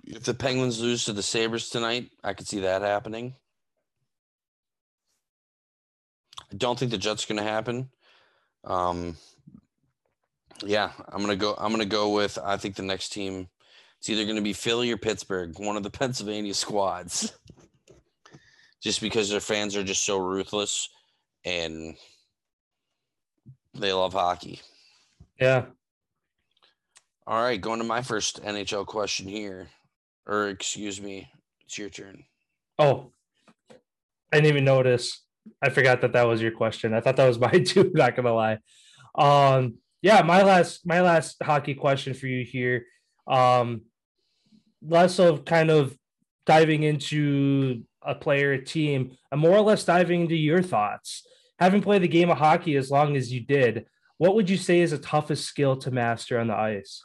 If 0.05 0.25
the 0.25 0.35
Penguins 0.35 0.81
lose 0.81 1.05
to 1.05 1.13
the 1.13 1.23
Sabres 1.23 1.71
tonight, 1.71 2.11
I 2.23 2.35
could 2.35 2.47
see 2.47 2.61
that 2.61 2.83
happening. 2.83 3.35
Don't 6.57 6.79
think 6.79 6.91
the 6.91 6.99
Jets 6.99 7.25
going 7.25 7.39
to 7.39 7.43
happen. 7.43 7.91
Um, 8.65 9.17
yeah, 10.63 10.93
I'm 11.09 11.21
gonna 11.21 11.37
go. 11.37 11.55
I'm 11.59 11.73
gonna 11.73 11.85
go 11.85 12.11
with. 12.11 12.39
I 12.43 12.57
think 12.57 12.77
the 12.77 12.83
next 12.83 13.11
team. 13.11 13.49
It's 13.99 14.11
either 14.11 14.25
going 14.25 14.37
to 14.37 14.43
be 14.43 14.53
Philly 14.53 14.93
or 14.93 14.99
Pittsburgh, 14.99 15.59
one 15.59 15.79
of 15.79 15.83
the 15.83 15.91
Pennsylvania 15.99 16.55
squads. 16.55 17.33
Just 18.83 19.01
because 19.01 19.31
their 19.31 19.41
fans 19.41 19.77
are 19.77 19.83
just 19.83 20.05
so 20.05 20.19
ruthless, 20.19 20.91
and 21.45 21.97
they 23.73 23.93
love 23.95 24.13
hockey. 24.13 24.61
Yeah. 25.41 25.67
All 27.27 27.43
right, 27.43 27.61
going 27.61 27.79
to 27.79 27.87
my 27.87 28.03
first 28.03 28.43
NHL 28.43 28.85
question 28.85 29.27
here, 29.27 29.69
or 30.27 30.49
excuse 30.51 31.01
me, 31.01 31.31
it's 31.63 31.79
your 31.79 31.89
turn. 31.89 32.25
Oh, 32.79 33.11
I 33.71 34.37
didn't 34.37 34.47
even 34.49 34.65
notice. 34.65 35.24
I 35.63 35.71
forgot 35.71 36.01
that 36.03 36.13
that 36.13 36.27
was 36.27 36.43
your 36.43 36.53
question. 36.53 36.95
I 36.95 37.01
thought 37.01 37.17
that 37.17 37.29
was 37.29 37.39
mine 37.47 37.65
too. 37.65 37.91
Not 37.95 38.17
gonna 38.17 38.35
lie. 38.35 38.59
Um, 39.15 39.77
yeah, 40.03 40.23
my 40.23 40.43
last 40.43 40.87
my 40.87 41.01
last 41.01 41.37
hockey 41.43 41.75
question 41.75 42.15
for 42.15 42.27
you 42.27 42.45
here. 42.45 42.87
Um, 43.27 43.83
less 44.83 45.19
of 45.19 45.45
kind 45.45 45.71
of 45.71 45.97
diving 46.47 46.83
into 46.83 47.85
a 48.03 48.15
player, 48.15 48.53
a 48.53 48.65
team, 48.65 49.17
and 49.33 49.41
more 49.41 49.57
or 49.57 49.63
less 49.63 49.85
diving 49.85 50.23
into 50.23 50.37
your 50.37 50.63
thoughts. 50.63 51.27
Having 51.59 51.83
played 51.83 52.03
the 52.03 52.09
game 52.09 52.31
of 52.31 52.39
hockey 52.39 52.77
as 52.77 52.91
long 52.91 53.17
as 53.17 53.33
you 53.33 53.41
did, 53.41 53.87
what 54.19 54.35
would 54.35 54.51
you 54.51 54.57
say 54.57 54.81
is 54.81 54.91
the 54.91 54.99
toughest 54.99 55.45
skill 55.45 55.77
to 55.79 55.91
master 55.91 56.39
on 56.39 56.49
the 56.49 56.55
ice? 56.55 57.03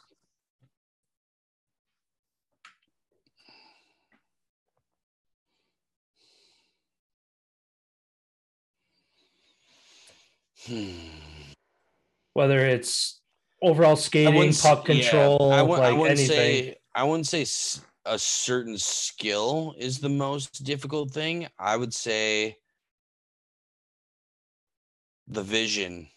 Hmm. 10.66 10.90
Whether 12.34 12.60
it's 12.60 13.20
overall 13.60 13.96
skating, 13.96 14.52
puck 14.54 14.88
yeah, 14.88 14.94
control, 14.94 15.52
I, 15.52 15.58
I 15.58 15.92
wouldn't 15.92 16.20
anything. 16.20 16.28
say. 16.28 16.76
I 16.94 17.04
wouldn't 17.04 17.26
say 17.26 17.44
a 18.06 18.18
certain 18.18 18.78
skill 18.78 19.74
is 19.78 19.98
the 19.98 20.08
most 20.08 20.64
difficult 20.64 21.10
thing. 21.10 21.48
I 21.58 21.76
would 21.76 21.92
say 21.92 22.56
the 25.28 25.42
vision, 25.42 26.08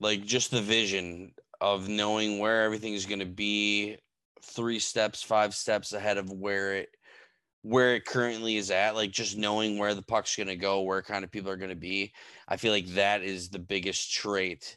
like 0.00 0.24
just 0.24 0.50
the 0.50 0.62
vision 0.62 1.32
of 1.60 1.88
knowing 1.88 2.38
where 2.38 2.62
everything 2.62 2.94
is 2.94 3.06
going 3.06 3.20
to 3.20 3.26
be, 3.26 3.96
three 4.42 4.78
steps, 4.78 5.22
five 5.22 5.54
steps 5.54 5.92
ahead 5.92 6.18
of 6.18 6.30
where 6.30 6.76
it 6.76 6.88
where 7.64 7.94
it 7.94 8.04
currently 8.04 8.58
is 8.58 8.70
at 8.70 8.94
like 8.94 9.10
just 9.10 9.38
knowing 9.38 9.78
where 9.78 9.94
the 9.94 10.02
puck's 10.02 10.36
going 10.36 10.46
to 10.46 10.54
go 10.54 10.82
where 10.82 11.00
kind 11.00 11.24
of 11.24 11.32
people 11.32 11.50
are 11.50 11.56
going 11.56 11.70
to 11.70 11.74
be 11.74 12.12
i 12.46 12.56
feel 12.56 12.70
like 12.70 12.86
that 12.88 13.22
is 13.22 13.48
the 13.48 13.58
biggest 13.58 14.12
trait 14.12 14.76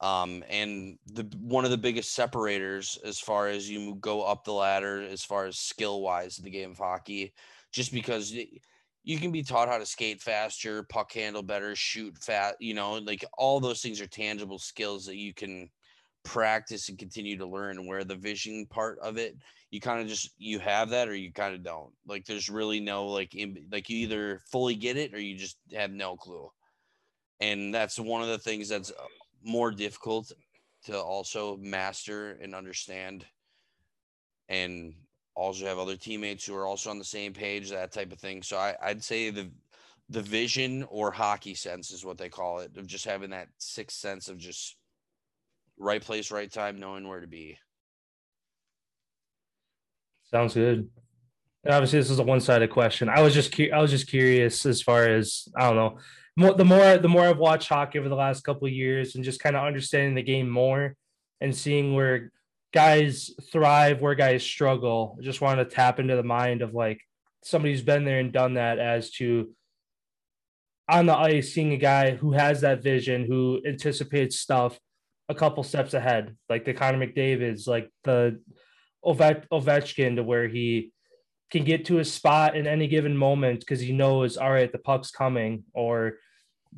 um 0.00 0.42
and 0.48 0.98
the 1.12 1.22
one 1.38 1.66
of 1.66 1.70
the 1.70 1.76
biggest 1.76 2.14
separators 2.14 2.98
as 3.04 3.20
far 3.20 3.48
as 3.48 3.68
you 3.68 3.94
go 3.96 4.22
up 4.22 4.42
the 4.42 4.52
ladder 4.52 5.02
as 5.02 5.22
far 5.22 5.44
as 5.44 5.58
skill 5.58 6.00
wise 6.00 6.36
the 6.36 6.50
game 6.50 6.70
of 6.70 6.78
hockey 6.78 7.32
just 7.72 7.92
because 7.92 8.34
you 9.04 9.18
can 9.18 9.30
be 9.30 9.42
taught 9.42 9.68
how 9.68 9.76
to 9.76 9.86
skate 9.86 10.22
faster 10.22 10.82
puck 10.84 11.12
handle 11.12 11.42
better 11.42 11.76
shoot 11.76 12.16
fat 12.16 12.56
you 12.58 12.72
know 12.72 12.94
like 12.94 13.22
all 13.36 13.60
those 13.60 13.82
things 13.82 14.00
are 14.00 14.06
tangible 14.06 14.58
skills 14.58 15.04
that 15.04 15.16
you 15.16 15.34
can 15.34 15.68
practice 16.24 16.88
and 16.88 16.98
continue 16.98 17.36
to 17.36 17.46
learn 17.46 17.86
where 17.86 18.02
the 18.02 18.16
vision 18.16 18.66
part 18.66 18.98
of 18.98 19.18
it 19.18 19.36
you 19.76 19.80
kind 19.80 20.00
of 20.00 20.08
just 20.08 20.30
you 20.38 20.58
have 20.58 20.88
that 20.90 21.06
or 21.08 21.14
you 21.14 21.30
kind 21.30 21.54
of 21.54 21.62
don't? 21.62 21.92
Like 22.06 22.24
there's 22.24 22.48
really 22.48 22.80
no 22.80 23.06
like 23.06 23.34
in, 23.34 23.66
like 23.70 23.90
you 23.90 23.98
either 23.98 24.40
fully 24.50 24.74
get 24.74 24.96
it 24.96 25.12
or 25.14 25.20
you 25.20 25.36
just 25.36 25.58
have 25.74 25.90
no 25.90 26.16
clue. 26.16 26.50
And 27.40 27.74
that's 27.74 27.98
one 27.98 28.22
of 28.22 28.28
the 28.28 28.38
things 28.38 28.70
that's 28.70 28.90
uh, 28.90 28.94
more 29.44 29.70
difficult 29.70 30.32
to 30.86 30.98
also 30.98 31.58
master 31.58 32.38
and 32.42 32.54
understand 32.54 33.26
and 34.48 34.94
also 35.34 35.66
have 35.66 35.78
other 35.78 35.96
teammates 35.96 36.46
who 36.46 36.54
are 36.54 36.66
also 36.66 36.88
on 36.88 36.98
the 36.98 37.04
same 37.04 37.34
page 37.34 37.68
that 37.68 37.92
type 37.92 38.12
of 38.12 38.18
thing. 38.18 38.42
So 38.42 38.56
I, 38.56 38.74
i'd 38.82 39.04
say 39.04 39.28
the 39.28 39.50
the 40.08 40.22
vision 40.22 40.86
or 40.88 41.10
hockey 41.10 41.54
sense 41.54 41.90
is 41.90 42.04
what 42.04 42.16
they 42.16 42.30
call 42.30 42.60
it 42.60 42.76
of 42.78 42.86
just 42.86 43.04
having 43.04 43.30
that 43.30 43.48
sixth 43.58 43.98
sense 43.98 44.28
of 44.28 44.38
just 44.38 44.76
right 45.78 46.02
place 46.02 46.30
right 46.30 46.50
time 46.50 46.80
knowing 46.80 47.06
where 47.06 47.20
to 47.20 47.26
be 47.26 47.58
Sounds 50.30 50.54
good. 50.54 50.88
And 51.64 51.74
obviously, 51.74 51.98
this 51.98 52.10
is 52.10 52.18
a 52.18 52.24
one-sided 52.24 52.70
question. 52.70 53.08
I 53.08 53.22
was 53.22 53.34
just 53.34 53.54
cu- 53.54 53.70
I 53.72 53.80
was 53.80 53.90
just 53.90 54.08
curious 54.08 54.64
as 54.66 54.82
far 54.82 55.06
as 55.08 55.48
I 55.56 55.66
don't 55.66 55.76
know. 55.76 55.98
More, 56.36 56.54
the 56.54 56.64
more 56.64 56.98
the 56.98 57.08
more 57.08 57.22
I've 57.22 57.38
watched 57.38 57.68
hockey 57.68 57.98
over 57.98 58.08
the 58.08 58.14
last 58.14 58.44
couple 58.44 58.66
of 58.66 58.72
years 58.72 59.14
and 59.14 59.24
just 59.24 59.40
kind 59.40 59.56
of 59.56 59.64
understanding 59.64 60.14
the 60.14 60.22
game 60.22 60.48
more 60.48 60.94
and 61.40 61.54
seeing 61.54 61.94
where 61.94 62.30
guys 62.72 63.30
thrive, 63.50 64.00
where 64.00 64.14
guys 64.14 64.42
struggle. 64.42 65.16
I 65.18 65.22
just 65.22 65.40
want 65.40 65.58
to 65.58 65.64
tap 65.64 65.98
into 65.98 66.14
the 66.14 66.22
mind 66.22 66.62
of 66.62 66.74
like 66.74 67.00
somebody 67.42 67.72
who's 67.72 67.82
been 67.82 68.04
there 68.04 68.20
and 68.20 68.32
done 68.32 68.54
that 68.54 68.78
as 68.78 69.10
to 69.12 69.50
on 70.88 71.06
the 71.06 71.16
ice 71.16 71.52
seeing 71.52 71.72
a 71.72 71.78
guy 71.78 72.12
who 72.12 72.32
has 72.32 72.60
that 72.60 72.82
vision, 72.82 73.24
who 73.24 73.60
anticipates 73.66 74.38
stuff 74.38 74.78
a 75.28 75.34
couple 75.34 75.62
steps 75.62 75.94
ahead, 75.94 76.36
like 76.48 76.64
the 76.64 76.72
Connor 76.72 77.04
McDavid's, 77.04 77.66
like 77.66 77.90
the 78.04 78.40
Ove- 79.06 79.46
Ovechkin 79.52 80.16
to 80.16 80.22
where 80.22 80.48
he 80.48 80.92
can 81.50 81.64
get 81.64 81.84
to 81.86 82.00
a 82.00 82.04
spot 82.04 82.56
in 82.56 82.66
any 82.66 82.88
given 82.88 83.16
moment 83.16 83.60
because 83.60 83.80
he 83.80 83.92
knows, 83.92 84.36
all 84.36 84.50
right, 84.50 84.72
the 84.72 84.78
puck's 84.78 85.10
coming, 85.12 85.62
or 85.72 86.14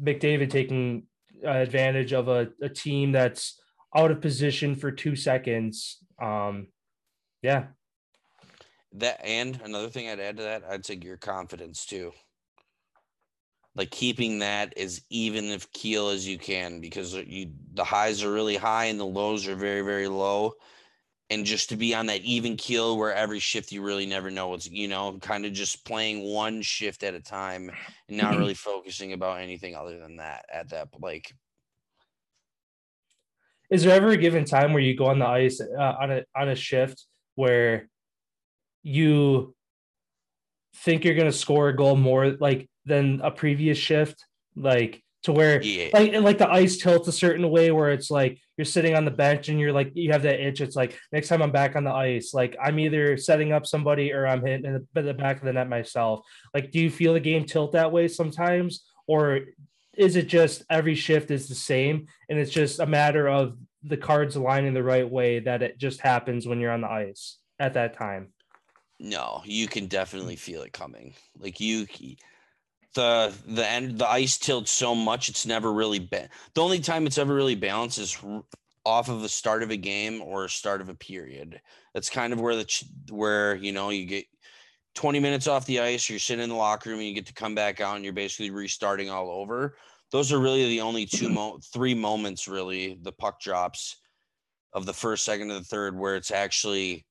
McDavid 0.00 0.50
taking 0.50 1.04
advantage 1.42 2.12
of 2.12 2.28
a, 2.28 2.48
a 2.60 2.68
team 2.68 3.12
that's 3.12 3.60
out 3.96 4.10
of 4.10 4.20
position 4.20 4.76
for 4.76 4.90
two 4.90 5.16
seconds. 5.16 5.98
Um, 6.20 6.68
yeah, 7.42 7.68
That 8.92 9.24
and 9.24 9.60
another 9.64 9.88
thing 9.88 10.08
I'd 10.08 10.20
add 10.20 10.36
to 10.36 10.42
that, 10.42 10.64
I'd 10.68 10.84
say 10.84 10.98
your 11.02 11.16
confidence 11.16 11.86
too. 11.86 12.12
Like 13.74 13.90
keeping 13.90 14.40
that 14.40 14.76
as 14.76 15.00
even 15.08 15.46
if 15.46 15.70
keel 15.72 16.08
as 16.08 16.26
you 16.26 16.36
can 16.36 16.80
because 16.80 17.14
you 17.14 17.52
the 17.74 17.84
highs 17.84 18.24
are 18.24 18.32
really 18.32 18.56
high 18.56 18.86
and 18.86 18.98
the 18.98 19.06
lows 19.06 19.46
are 19.46 19.54
very 19.54 19.82
very 19.82 20.08
low, 20.08 20.54
and 21.30 21.44
just 21.44 21.68
to 21.68 21.76
be 21.76 21.94
on 21.94 22.06
that 22.06 22.22
even 22.22 22.56
keel 22.56 22.96
where 22.96 23.14
every 23.14 23.38
shift 23.38 23.72
you 23.72 23.82
really 23.82 24.06
never 24.06 24.30
know 24.30 24.48
what's 24.48 24.68
you 24.70 24.88
know 24.88 25.18
kind 25.20 25.44
of 25.44 25.52
just 25.52 25.84
playing 25.84 26.24
one 26.24 26.62
shift 26.62 27.02
at 27.02 27.14
a 27.14 27.20
time 27.20 27.70
and 28.08 28.16
not 28.16 28.36
really 28.36 28.54
focusing 28.54 29.12
about 29.12 29.40
anything 29.40 29.74
other 29.74 29.98
than 29.98 30.16
that 30.16 30.44
at 30.52 30.70
that 30.70 30.88
like 31.00 31.32
is 33.70 33.84
there 33.84 33.94
ever 33.94 34.10
a 34.10 34.16
given 34.16 34.44
time 34.44 34.72
where 34.72 34.82
you 34.82 34.96
go 34.96 35.06
on 35.06 35.18
the 35.18 35.26
ice 35.26 35.60
uh, 35.60 35.94
on 36.00 36.10
a 36.10 36.24
on 36.34 36.48
a 36.48 36.54
shift 36.54 37.04
where 37.34 37.88
you 38.82 39.54
think 40.74 41.04
you're 41.04 41.14
going 41.14 41.30
to 41.30 41.36
score 41.36 41.68
a 41.68 41.76
goal 41.76 41.96
more 41.96 42.30
like 42.40 42.68
than 42.84 43.20
a 43.22 43.30
previous 43.30 43.76
shift? 43.76 44.24
Like 44.56 45.02
to 45.24 45.32
where 45.32 45.60
yeah. 45.62 45.88
like 45.92 46.12
and 46.12 46.24
like 46.24 46.38
the 46.38 46.50
ice 46.50 46.76
tilts 46.76 47.08
a 47.08 47.12
certain 47.12 47.48
way 47.50 47.70
where 47.70 47.90
it's 47.90 48.10
like 48.10 48.38
you're 48.56 48.64
sitting 48.64 48.94
on 48.94 49.04
the 49.04 49.10
bench 49.10 49.48
and 49.48 49.58
you're 49.58 49.72
like 49.72 49.90
you 49.94 50.12
have 50.12 50.22
that 50.22 50.40
itch. 50.40 50.60
It's 50.60 50.76
like 50.76 50.98
next 51.12 51.28
time 51.28 51.42
i'm 51.42 51.50
back 51.50 51.76
on 51.76 51.84
the 51.84 51.92
ice 51.92 52.32
like 52.32 52.56
i'm 52.62 52.78
either 52.78 53.16
setting 53.16 53.52
up 53.52 53.66
somebody 53.66 54.12
or 54.12 54.26
i'm 54.26 54.44
hitting 54.44 54.66
in 54.66 54.86
the, 54.94 55.02
the 55.02 55.14
back 55.14 55.38
of 55.38 55.44
the 55.44 55.52
net 55.52 55.68
myself. 55.68 56.20
Like 56.54 56.70
do 56.70 56.78
you 56.78 56.90
feel 56.90 57.14
the 57.14 57.20
game 57.20 57.44
tilt 57.44 57.72
that 57.72 57.92
way 57.92 58.08
sometimes? 58.08 58.84
Or 59.06 59.40
is 59.96 60.16
it 60.16 60.28
just 60.28 60.62
every 60.70 60.94
shift 60.94 61.30
is 61.30 61.48
the 61.48 61.54
same 61.54 62.06
and 62.28 62.38
it's 62.38 62.52
just 62.52 62.78
a 62.78 62.86
matter 62.86 63.28
of 63.28 63.56
the 63.82 63.96
cards 63.96 64.36
aligning 64.36 64.74
the 64.74 64.82
right 64.82 65.08
way 65.08 65.40
that 65.40 65.62
it 65.62 65.78
just 65.78 66.00
happens 66.00 66.46
when 66.46 66.60
you're 66.60 66.72
on 66.72 66.82
the 66.82 66.90
ice 66.90 67.38
at 67.58 67.74
that 67.74 67.96
time? 67.96 68.28
No, 69.00 69.42
you 69.44 69.68
can 69.68 69.86
definitely 69.86 70.36
feel 70.36 70.62
it 70.62 70.72
coming. 70.72 71.14
Like 71.38 71.60
you, 71.60 71.86
the 72.98 73.32
the 73.46 73.66
end, 73.66 73.98
the 73.98 74.08
ice 74.08 74.36
tilts 74.38 74.72
so 74.72 74.92
much 74.92 75.28
it's 75.28 75.46
never 75.46 75.72
really 75.72 76.00
been. 76.00 76.28
The 76.54 76.62
only 76.62 76.80
time 76.80 77.06
it's 77.06 77.16
ever 77.16 77.32
really 77.32 77.54
balanced 77.54 77.98
is 77.98 78.18
off 78.84 79.08
of 79.08 79.22
the 79.22 79.28
start 79.28 79.62
of 79.62 79.70
a 79.70 79.76
game 79.76 80.20
or 80.20 80.48
start 80.48 80.80
of 80.80 80.88
a 80.88 80.94
period. 80.94 81.60
That's 81.94 82.10
kind 82.10 82.32
of 82.32 82.40
where 82.40 82.56
the 82.56 82.84
where 83.10 83.54
you 83.54 83.70
know 83.70 83.90
you 83.90 84.04
get 84.04 84.24
20 84.96 85.20
minutes 85.20 85.46
off 85.46 85.64
the 85.66 85.78
ice, 85.78 86.10
you're 86.10 86.18
sitting 86.18 86.42
in 86.42 86.50
the 86.50 86.56
locker 86.56 86.90
room, 86.90 86.98
and 86.98 87.06
you 87.06 87.14
get 87.14 87.26
to 87.26 87.32
come 87.32 87.54
back 87.54 87.80
out, 87.80 87.94
and 87.94 88.04
you're 88.04 88.12
basically 88.12 88.50
restarting 88.50 89.10
all 89.10 89.30
over. 89.30 89.76
Those 90.10 90.32
are 90.32 90.40
really 90.40 90.66
the 90.66 90.80
only 90.80 91.06
two 91.06 91.28
mo- 91.28 91.60
three 91.72 91.94
moments 91.94 92.48
really 92.48 92.98
the 93.02 93.12
puck 93.12 93.40
drops 93.40 93.98
of 94.72 94.86
the 94.86 94.92
first, 94.92 95.24
second, 95.24 95.52
and 95.52 95.60
the 95.60 95.64
third 95.64 95.96
where 95.96 96.16
it's 96.16 96.32
actually 96.32 97.06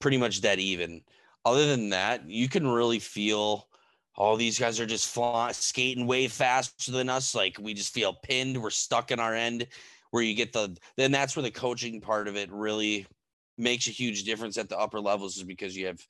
pretty 0.00 0.16
much 0.16 0.40
dead 0.40 0.58
even. 0.58 1.02
Other 1.44 1.66
than 1.66 1.90
that, 1.90 2.26
you 2.30 2.48
can 2.48 2.66
really 2.66 2.98
feel 2.98 3.68
all 4.16 4.36
these 4.36 4.58
guys 4.58 4.78
are 4.78 4.86
just 4.86 5.16
skating 5.52 6.06
way 6.06 6.28
faster 6.28 6.92
than 6.92 7.08
us. 7.08 7.34
Like 7.34 7.56
we 7.60 7.74
just 7.74 7.94
feel 7.94 8.14
pinned. 8.22 8.60
We're 8.60 8.70
stuck 8.70 9.10
in 9.10 9.20
our 9.20 9.34
end. 9.34 9.66
Where 10.10 10.22
you 10.22 10.34
get 10.34 10.52
the 10.52 10.76
then 10.98 11.10
that's 11.10 11.34
where 11.36 11.42
the 11.42 11.50
coaching 11.50 12.00
part 12.00 12.28
of 12.28 12.36
it 12.36 12.52
really 12.52 13.06
makes 13.56 13.86
a 13.86 13.90
huge 13.90 14.24
difference 14.24 14.58
at 14.58 14.68
the 14.68 14.78
upper 14.78 15.00
levels 15.00 15.38
is 15.38 15.44
because 15.44 15.74
you 15.76 15.86
have 15.86 16.04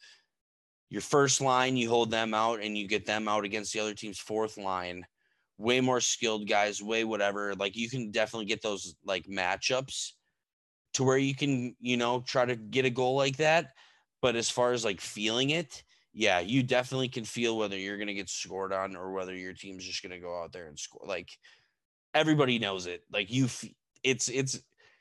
your 0.90 1.00
first 1.00 1.40
line, 1.40 1.76
you 1.76 1.88
hold 1.88 2.10
them 2.10 2.34
out 2.34 2.60
and 2.60 2.76
you 2.76 2.86
get 2.86 3.06
them 3.06 3.28
out 3.28 3.44
against 3.44 3.72
the 3.72 3.80
other 3.80 3.94
team's 3.94 4.18
fourth 4.18 4.58
line. 4.58 5.06
Way 5.56 5.80
more 5.80 6.00
skilled 6.00 6.48
guys, 6.48 6.82
way 6.82 7.04
whatever. 7.04 7.54
Like 7.54 7.76
you 7.76 7.88
can 7.88 8.10
definitely 8.10 8.46
get 8.46 8.60
those 8.60 8.94
like 9.04 9.26
matchups 9.26 10.10
to 10.94 11.04
where 11.04 11.16
you 11.16 11.34
can, 11.34 11.76
you 11.80 11.96
know, 11.96 12.22
try 12.26 12.44
to 12.44 12.56
get 12.56 12.84
a 12.84 12.90
goal 12.90 13.16
like 13.16 13.36
that. 13.36 13.68
But 14.20 14.36
as 14.36 14.50
far 14.50 14.72
as 14.72 14.84
like 14.84 15.00
feeling 15.00 15.50
it, 15.50 15.82
yeah, 16.12 16.40
you 16.40 16.62
definitely 16.62 17.08
can 17.08 17.24
feel 17.24 17.56
whether 17.56 17.76
you're 17.76 17.96
going 17.96 18.08
to 18.08 18.14
get 18.14 18.28
scored 18.28 18.72
on 18.72 18.96
or 18.96 19.12
whether 19.12 19.34
your 19.34 19.54
team's 19.54 19.84
just 19.84 20.02
going 20.02 20.12
to 20.12 20.18
go 20.18 20.42
out 20.42 20.52
there 20.52 20.66
and 20.66 20.78
score. 20.78 21.06
Like 21.06 21.30
everybody 22.14 22.58
knows 22.58 22.86
it. 22.86 23.02
Like 23.12 23.30
you, 23.30 23.48
it's, 24.02 24.28
it's, 24.28 24.60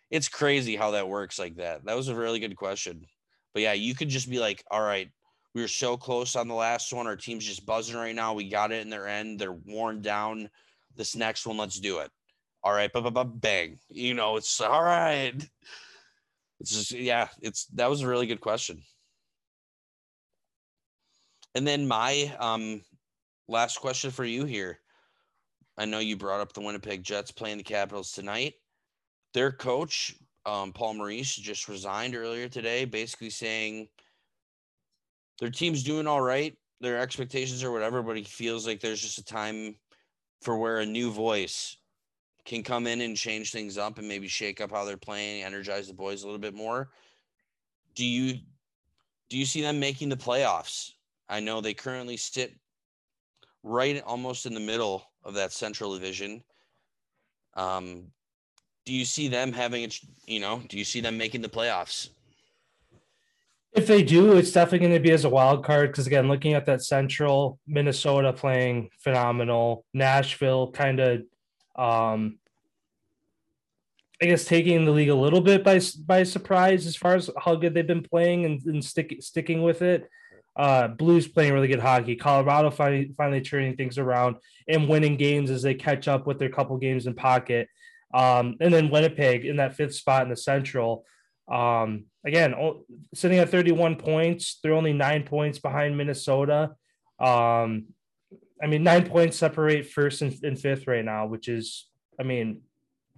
it's 0.10 0.30
crazy 0.30 0.76
how 0.76 0.92
that 0.92 1.08
works 1.08 1.38
like 1.40 1.56
that. 1.58 1.86
That 1.86 1.98
was 1.98 2.08
a 2.08 2.16
really 2.16 2.40
good 2.40 2.56
question. 2.56 3.06
But 3.54 3.64
yeah, 3.64 3.74
you 3.74 3.96
could 3.96 4.10
just 4.10 4.30
be 4.30 4.40
like, 4.40 4.64
all 4.72 4.82
right, 4.82 5.10
we 5.54 5.62
were 5.62 5.68
so 5.68 5.98
close 5.98 6.36
on 6.36 6.48
the 6.48 6.54
last 6.54 6.94
one. 6.94 7.08
Our 7.08 7.18
team's 7.18 7.46
just 7.46 7.66
buzzing 7.66 7.96
right 7.96 8.16
now. 8.16 8.34
We 8.34 8.50
got 8.50 8.72
it 8.72 8.82
in 8.82 8.90
their 8.90 9.08
end. 9.08 9.40
They're 9.40 9.52
worn 9.52 10.02
down. 10.02 10.50
This 10.96 11.16
next 11.16 11.46
one, 11.46 11.58
let's 11.58 11.80
do 11.80 12.00
it. 12.00 12.12
All 12.64 12.74
right, 12.74 12.92
bang. 13.42 13.80
You 13.90 14.14
know, 14.14 14.38
it's 14.38 14.62
all 14.62 14.84
right. 14.84 15.34
It's 16.60 16.70
just 16.70 16.92
yeah, 16.92 17.28
it's 17.42 17.66
that 17.74 17.90
was 17.90 18.02
a 18.02 18.08
really 18.08 18.28
good 18.28 18.40
question. 18.40 18.84
And 21.56 21.68
then 21.68 21.88
my 21.88 22.34
um 22.40 22.82
last 23.48 23.80
question 23.80 24.12
for 24.12 24.26
you 24.26 24.46
here. 24.46 24.80
I 25.78 25.86
know 25.86 26.00
you 26.00 26.16
brought 26.16 26.42
up 26.42 26.54
the 26.54 26.62
Winnipeg 26.62 27.04
Jets 27.04 27.32
playing 27.32 27.58
the 27.58 27.64
Capitals 27.64 28.12
tonight. 28.12 28.54
Their 29.34 29.52
coach, 29.52 30.16
um, 30.46 30.74
Paul 30.74 30.96
Maurice, 30.96 31.36
just 31.36 31.68
resigned 31.68 32.16
earlier 32.16 32.50
today, 32.50 32.86
basically 32.86 33.30
saying 33.30 33.88
their 35.40 35.50
team's 35.50 35.84
doing 35.84 36.08
all 36.08 36.22
right, 36.22 36.56
their 36.82 37.00
expectations 37.00 37.64
or 37.64 37.72
whatever, 37.72 38.04
but 38.04 38.18
he 38.18 38.24
feels 38.24 38.68
like 38.68 38.80
there's 38.80 39.02
just 39.02 39.18
a 39.18 39.24
time 39.24 39.76
for 40.42 40.58
where 40.58 40.80
a 40.80 40.86
new 40.86 41.12
voice 41.12 41.78
can 42.46 42.64
come 42.64 42.88
in 42.88 43.02
and 43.02 43.16
change 43.16 43.52
things 43.52 43.78
up 43.78 43.98
and 43.98 44.08
maybe 44.08 44.28
shake 44.28 44.62
up 44.62 44.72
how 44.72 44.84
they're 44.84 44.98
playing, 44.98 45.44
energize 45.44 45.88
the 45.88 45.94
boys 45.94 46.24
a 46.24 46.26
little 46.26 46.40
bit 46.40 46.54
more. 46.54 46.90
Do 47.96 48.06
you 48.06 48.40
do 49.30 49.38
you 49.38 49.46
see 49.46 49.62
them 49.62 49.80
making 49.80 50.10
the 50.10 50.18
playoffs? 50.18 50.92
I 51.32 51.40
know 51.40 51.62
they 51.62 51.74
currently 51.74 52.18
sit 52.18 52.54
right 53.64 54.04
almost 54.06 54.46
in 54.46 54.54
the 54.54 54.60
middle 54.60 55.04
of 55.24 55.34
that 55.36 55.54
central 55.54 55.94
division. 55.94 56.44
Um, 57.56 58.08
do 58.86 58.92
you 58.92 59.06
see 59.06 59.30
them 59.30 59.54
having 59.54 59.84
it? 59.84 59.96
You 60.28 60.42
know, 60.42 60.62
do 60.68 60.78
you 60.78 60.84
see 60.84 61.00
them 61.00 61.18
making 61.18 61.42
the 61.42 61.50
playoffs? 61.50 62.10
If 63.72 63.88
they 63.88 64.04
do, 64.04 64.36
it's 64.36 64.52
definitely 64.52 64.80
going 64.80 65.02
to 65.02 65.08
be 65.08 65.14
as 65.14 65.24
a 65.24 65.30
wild 65.30 65.64
card 65.64 65.92
because 65.92 66.06
again, 66.06 66.28
looking 66.28 66.54
at 66.54 66.66
that 66.66 66.84
Central, 66.84 67.58
Minnesota 67.66 68.34
playing 68.34 68.90
phenomenal, 69.00 69.86
Nashville 69.94 70.72
kind 70.72 71.00
of, 71.00 71.22
um, 71.78 72.40
I 74.22 74.26
guess 74.26 74.44
taking 74.44 74.84
the 74.84 74.92
league 74.92 75.10
a 75.10 75.16
little 75.16 75.40
bit 75.40 75.64
by 75.64 75.80
by 76.06 76.24
surprise 76.24 76.86
as 76.86 76.98
far 76.98 77.16
as 77.16 77.30
how 77.40 77.56
good 77.56 77.74
they've 77.74 77.88
been 77.88 78.04
playing 78.04 78.44
and, 78.44 78.62
and 78.66 78.84
stick, 78.84 79.16
sticking 79.22 79.64
with 79.64 79.82
it. 79.82 80.10
Uh, 80.56 80.88
Blues 80.90 81.28
playing 81.28 81.54
really 81.54 81.68
good 81.68 81.80
hockey. 81.80 82.16
Colorado 82.16 82.70
finally 82.70 83.14
finally 83.18 83.42
turning 83.42 83.76
things 83.76 83.98
around 83.98 84.36
and 84.68 84.90
winning 84.90 85.16
games 85.16 85.50
as 85.50 85.62
they 85.62 85.74
catch 85.74 86.08
up 86.08 86.28
with 86.28 86.40
their 86.40 86.50
couple 86.50 86.78
games 86.78 87.08
in 87.08 87.14
pocket. 87.14 87.70
Um, 88.14 88.58
and 88.60 88.74
then 88.74 88.90
Winnipeg 88.90 89.46
in 89.46 89.58
that 89.58 89.76
fifth 89.76 89.96
spot 89.96 90.24
in 90.24 90.30
the 90.30 90.36
Central. 90.36 91.06
Um, 91.50 92.06
again, 92.26 92.54
sitting 93.14 93.40
at 93.40 93.50
31 93.50 93.96
points, 93.96 94.60
they're 94.62 94.74
only 94.74 94.94
nine 94.94 95.24
points 95.24 95.60
behind 95.60 95.98
Minnesota. 95.98 96.72
Um, 97.20 97.88
I 98.62 98.68
mean, 98.68 98.84
nine 98.84 99.08
points 99.08 99.38
separate 99.38 99.88
first 99.88 100.22
and, 100.22 100.38
and, 100.44 100.60
fifth 100.60 100.88
right 100.88 101.04
now, 101.04 101.26
which 101.26 101.48
is, 101.48 101.88
I 102.20 102.24
mean, 102.24 102.62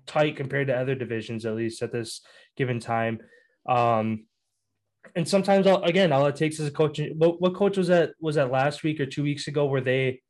tight 0.05 0.35
compared 0.35 0.67
to 0.67 0.77
other 0.77 0.95
divisions, 0.95 1.45
at 1.45 1.55
least 1.55 1.81
at 1.81 1.91
this 1.91 2.21
given 2.55 2.79
time. 2.79 3.19
Um, 3.67 4.25
and 5.15 5.27
sometimes, 5.27 5.67
I'll, 5.67 5.83
again, 5.83 6.11
all 6.11 6.25
it 6.27 6.35
takes 6.35 6.59
is 6.59 6.67
a 6.67 6.71
coach. 6.71 6.99
What, 7.15 7.41
what 7.41 7.55
coach 7.55 7.77
was 7.77 7.87
that? 7.87 8.11
Was 8.19 8.35
that 8.35 8.51
last 8.51 8.83
week 8.83 8.99
or 8.99 9.05
two 9.05 9.23
weeks 9.23 9.47
ago 9.47 9.65
where 9.65 9.81
they 9.81 10.21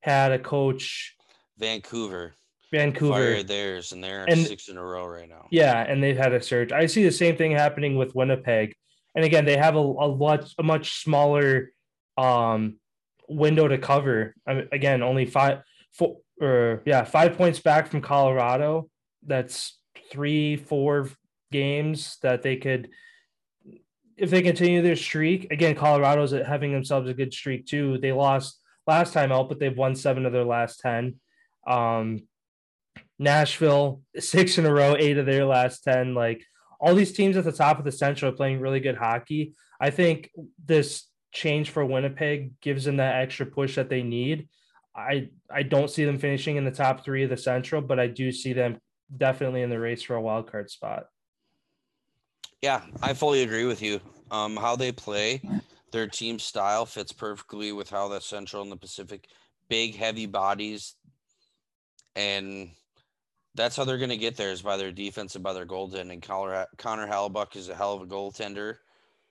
had 0.00 0.32
a 0.32 0.38
coach? 0.38 1.16
Vancouver. 1.58 2.34
Vancouver 2.72 3.14
fired 3.14 3.48
theirs, 3.48 3.92
and 3.92 4.02
they're 4.02 4.24
and, 4.28 4.46
six 4.46 4.68
in 4.68 4.76
a 4.76 4.84
row 4.84 5.06
right 5.06 5.28
now. 5.28 5.46
Yeah, 5.50 5.80
and 5.80 6.00
they've 6.02 6.16
had 6.16 6.32
a 6.32 6.40
surge. 6.40 6.70
I 6.70 6.86
see 6.86 7.02
the 7.02 7.10
same 7.10 7.36
thing 7.36 7.50
happening 7.50 7.96
with 7.96 8.14
Winnipeg, 8.14 8.74
and 9.16 9.24
again, 9.24 9.44
they 9.44 9.56
have 9.56 9.74
a, 9.74 9.80
a 9.80 10.06
lot 10.06 10.48
a 10.56 10.62
much 10.62 11.02
smaller 11.02 11.72
um 12.16 12.76
window 13.28 13.66
to 13.66 13.76
cover. 13.76 14.34
I 14.46 14.54
mean, 14.54 14.68
again, 14.70 15.02
only 15.02 15.26
five, 15.26 15.62
four, 15.92 16.18
or 16.40 16.82
yeah, 16.86 17.02
five 17.02 17.36
points 17.36 17.58
back 17.58 17.88
from 17.88 18.02
Colorado. 18.02 18.88
That's 19.26 19.78
three, 20.12 20.56
four 20.56 21.08
games 21.50 22.18
that 22.22 22.42
they 22.42 22.56
could, 22.56 22.88
if 24.20 24.30
they 24.30 24.42
continue 24.42 24.82
their 24.82 24.96
streak. 24.96 25.50
Again, 25.50 25.74
Colorado's 25.74 26.32
having 26.32 26.72
themselves 26.72 27.08
a 27.08 27.14
good 27.14 27.32
streak 27.32 27.66
too. 27.66 27.98
They 27.98 28.12
lost 28.12 28.60
last 28.86 29.12
time 29.12 29.32
out, 29.32 29.48
but 29.48 29.58
they've 29.58 29.76
won 29.76 29.94
seven 29.94 30.26
of 30.26 30.32
their 30.32 30.44
last 30.44 30.80
ten. 30.80 31.16
Um, 31.66 32.22
Nashville, 33.20 34.00
six 34.18 34.56
in 34.56 34.64
a 34.64 34.72
row, 34.72 34.96
eight 34.98 35.18
of 35.18 35.26
their 35.26 35.44
last 35.44 35.84
10. 35.84 36.14
Like 36.14 36.42
all 36.80 36.94
these 36.94 37.12
teams 37.12 37.36
at 37.36 37.44
the 37.44 37.52
top 37.52 37.78
of 37.78 37.84
the 37.84 37.92
Central 37.92 38.32
are 38.32 38.36
playing 38.36 38.60
really 38.60 38.80
good 38.80 38.96
hockey. 38.96 39.52
I 39.78 39.90
think 39.90 40.30
this 40.64 41.06
change 41.30 41.70
for 41.70 41.84
Winnipeg 41.84 42.58
gives 42.60 42.84
them 42.84 42.96
that 42.96 43.22
extra 43.22 43.46
push 43.46 43.76
that 43.76 43.90
they 43.90 44.02
need. 44.02 44.48
I 44.96 45.28
I 45.50 45.62
don't 45.62 45.90
see 45.90 46.04
them 46.04 46.18
finishing 46.18 46.56
in 46.56 46.64
the 46.64 46.70
top 46.70 47.04
three 47.04 47.22
of 47.22 47.30
the 47.30 47.36
Central, 47.36 47.82
but 47.82 48.00
I 48.00 48.06
do 48.06 48.32
see 48.32 48.54
them 48.54 48.78
definitely 49.14 49.62
in 49.62 49.70
the 49.70 49.78
race 49.78 50.02
for 50.02 50.16
a 50.16 50.20
wild 50.20 50.50
card 50.50 50.70
spot. 50.70 51.04
Yeah, 52.62 52.82
I 53.02 53.14
fully 53.14 53.42
agree 53.42 53.64
with 53.64 53.80
you. 53.80 54.00
Um, 54.30 54.56
how 54.56 54.76
they 54.76 54.92
play, 54.92 55.42
their 55.92 56.06
team 56.06 56.38
style 56.38 56.86
fits 56.86 57.10
perfectly 57.10 57.72
with 57.72 57.88
how 57.88 58.08
the 58.08 58.20
Central 58.20 58.62
and 58.62 58.70
the 58.70 58.76
Pacific, 58.76 59.28
big, 59.68 59.96
heavy 59.96 60.26
bodies, 60.26 60.94
and 62.14 62.70
that's 63.54 63.76
how 63.76 63.84
they're 63.84 63.98
going 63.98 64.10
to 64.10 64.16
get 64.16 64.36
there 64.36 64.52
is 64.52 64.62
by 64.62 64.76
their 64.76 64.92
defense 64.92 65.34
and 65.34 65.42
by 65.42 65.52
their 65.52 65.66
goaltending. 65.66 66.22
Connor, 66.22 66.66
Connor 66.76 67.08
Hellebuyck 67.08 67.56
is 67.56 67.68
a 67.68 67.74
hell 67.74 67.94
of 67.94 68.02
a 68.02 68.06
goaltender. 68.06 68.76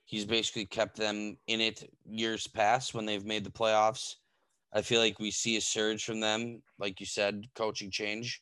He's 0.06 0.26
basically 0.26 0.66
kept 0.66 0.98
them 0.98 1.38
in 1.48 1.62
it 1.62 1.90
years 2.06 2.48
past 2.48 2.94
when 2.94 3.06
they've 3.06 3.26
made 3.26 3.44
the 3.44 3.52
playoffs. 3.52 4.16
I 4.74 4.82
feel 4.82 5.00
like 5.00 5.20
we 5.20 5.32
see 5.32 5.58
a 5.58 5.62
surge 5.62 6.04
from 6.04 6.20
them, 6.20 6.62
like 6.80 7.00
you 7.00 7.06
said, 7.06 7.46
coaching 7.56 7.92
change. 7.92 8.42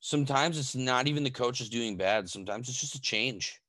Sometimes 0.00 0.58
it's 0.58 0.76
not 0.76 1.08
even 1.08 1.24
the 1.24 1.30
coaches 1.30 1.68
doing 1.68 1.96
bad. 1.96 2.28
Sometimes 2.30 2.68
it's 2.68 2.80
just 2.80 2.94
a 2.94 3.00
change. 3.00 3.60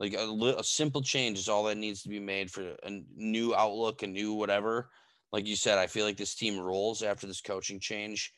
Like 0.00 0.14
a, 0.14 0.54
a 0.58 0.64
simple 0.64 1.02
change 1.02 1.38
is 1.38 1.48
all 1.48 1.64
that 1.64 1.76
needs 1.76 2.02
to 2.02 2.08
be 2.08 2.20
made 2.20 2.50
for 2.50 2.74
a 2.82 3.00
new 3.14 3.54
outlook, 3.54 4.02
a 4.02 4.06
new 4.06 4.34
whatever. 4.34 4.90
Like 5.32 5.46
you 5.46 5.56
said, 5.56 5.78
I 5.78 5.86
feel 5.86 6.04
like 6.04 6.16
this 6.16 6.34
team 6.34 6.58
rolls 6.58 7.02
after 7.02 7.26
this 7.26 7.40
coaching 7.40 7.80
change. 7.80 8.32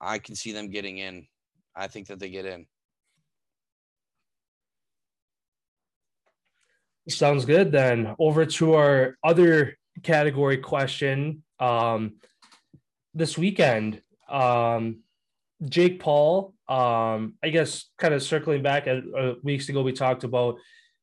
I 0.00 0.18
can 0.18 0.34
see 0.34 0.52
them 0.52 0.70
getting 0.70 0.98
in 0.98 1.26
I 1.78 1.86
think 1.86 2.08
that 2.08 2.18
they 2.18 2.28
get 2.28 2.44
in. 2.44 2.66
Sounds 7.08 7.46
good. 7.46 7.72
Then 7.72 8.14
over 8.18 8.44
to 8.44 8.74
our 8.74 9.16
other 9.24 9.78
category 10.02 10.58
question. 10.58 11.42
Um, 11.58 12.16
this 13.14 13.38
weekend, 13.38 14.02
um, 14.28 15.00
Jake 15.64 16.00
Paul. 16.00 16.54
Um, 16.68 17.34
I 17.42 17.48
guess 17.48 17.88
kind 17.96 18.12
of 18.12 18.22
circling 18.22 18.62
back 18.62 18.86
at 18.86 19.02
uh, 19.18 19.34
weeks 19.42 19.70
ago, 19.70 19.82
we 19.82 19.92
talked 19.92 20.24
about 20.24 20.56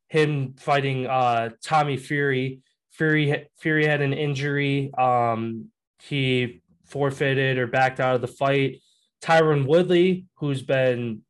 him 0.07 0.55
fighting 0.57 1.07
uh, 1.07 1.49
Tommy 1.63 1.97
Fury 1.97 2.61
Fury 2.95 3.47
Fury 3.57 3.85
had 3.85 4.01
an 4.01 4.13
injury. 4.13 4.93
Um, 4.97 5.69
he 6.01 6.61
forfeited 6.85 7.57
or 7.57 7.67
backed 7.67 7.99
out 7.99 8.15
of 8.15 8.21
the 8.21 8.27
fight. 8.27 8.81
Tyron 9.21 9.67
Woodley, 9.67 10.25
who's 10.35 10.61
been 10.61 11.21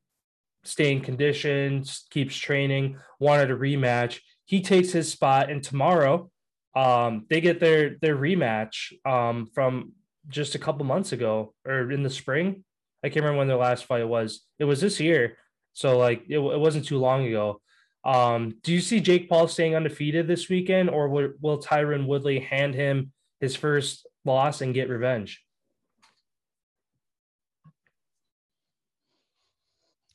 staying 0.64 1.02
conditioned, 1.02 1.92
keeps 2.10 2.36
training, 2.36 2.98
wanted 3.20 3.52
a 3.52 3.56
rematch. 3.56 4.20
He 4.46 4.62
takes 4.62 4.92
his 4.92 5.12
spot, 5.12 5.50
and 5.50 5.64
tomorrow, 5.64 6.30
um, 6.76 7.26
they 7.30 7.42
get 7.42 7.60
their 7.60 7.98
their 8.02 8.16
rematch 8.16 8.94
um, 9.06 9.48
from 9.54 9.94
just 10.28 10.56
a 10.56 10.60
couple 10.60 10.86
months 10.86 11.14
ago 11.14 11.54
or 11.66 11.92
in 11.92 12.04
the 12.04 12.10
spring. 12.10 12.64
I 13.04 13.10
can't 13.10 13.24
remember 13.24 13.40
when 13.40 13.48
their 13.48 13.58
last 13.58 13.86
fight 13.86 14.08
was. 14.08 14.46
It 14.60 14.66
was 14.66 14.82
this 14.82 15.00
year, 15.00 15.38
so 15.74 15.98
like 15.98 16.24
it, 16.28 16.38
it 16.38 16.60
wasn't 16.60 16.86
too 16.86 16.98
long 16.98 17.26
ago. 17.26 17.62
Um, 18.06 18.56
do 18.62 18.72
you 18.72 18.82
see 18.82 19.00
Jake 19.00 19.28
Paul 19.28 19.48
staying 19.48 19.76
undefeated 19.76 20.28
this 20.28 20.48
weekend, 20.48 20.92
or 20.92 21.10
will, 21.10 21.30
will 21.42 21.62
Tyron 21.62 22.06
Woodley 22.06 22.40
hand 22.40 22.76
him 22.76 23.12
his 23.40 23.56
first 23.56 24.08
loss 24.24 24.62
and 24.62 24.76
get 24.76 24.90
revenge? 24.90 25.44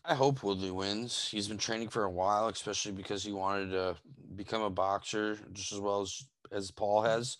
I 0.04 0.14
hope 0.14 0.42
Woodley 0.42 0.70
wins. 0.70 1.28
He's 1.28 1.48
been 1.48 1.58
training 1.58 1.88
for 1.88 2.04
a 2.04 2.10
while, 2.10 2.48
especially 2.48 2.92
because 2.92 3.22
he 3.22 3.32
wanted 3.32 3.70
to 3.70 3.96
become 4.34 4.62
a 4.62 4.70
boxer 4.70 5.38
just 5.52 5.72
as 5.72 5.80
well 5.80 6.02
as 6.02 6.24
as 6.52 6.70
Paul 6.70 7.02
has. 7.02 7.36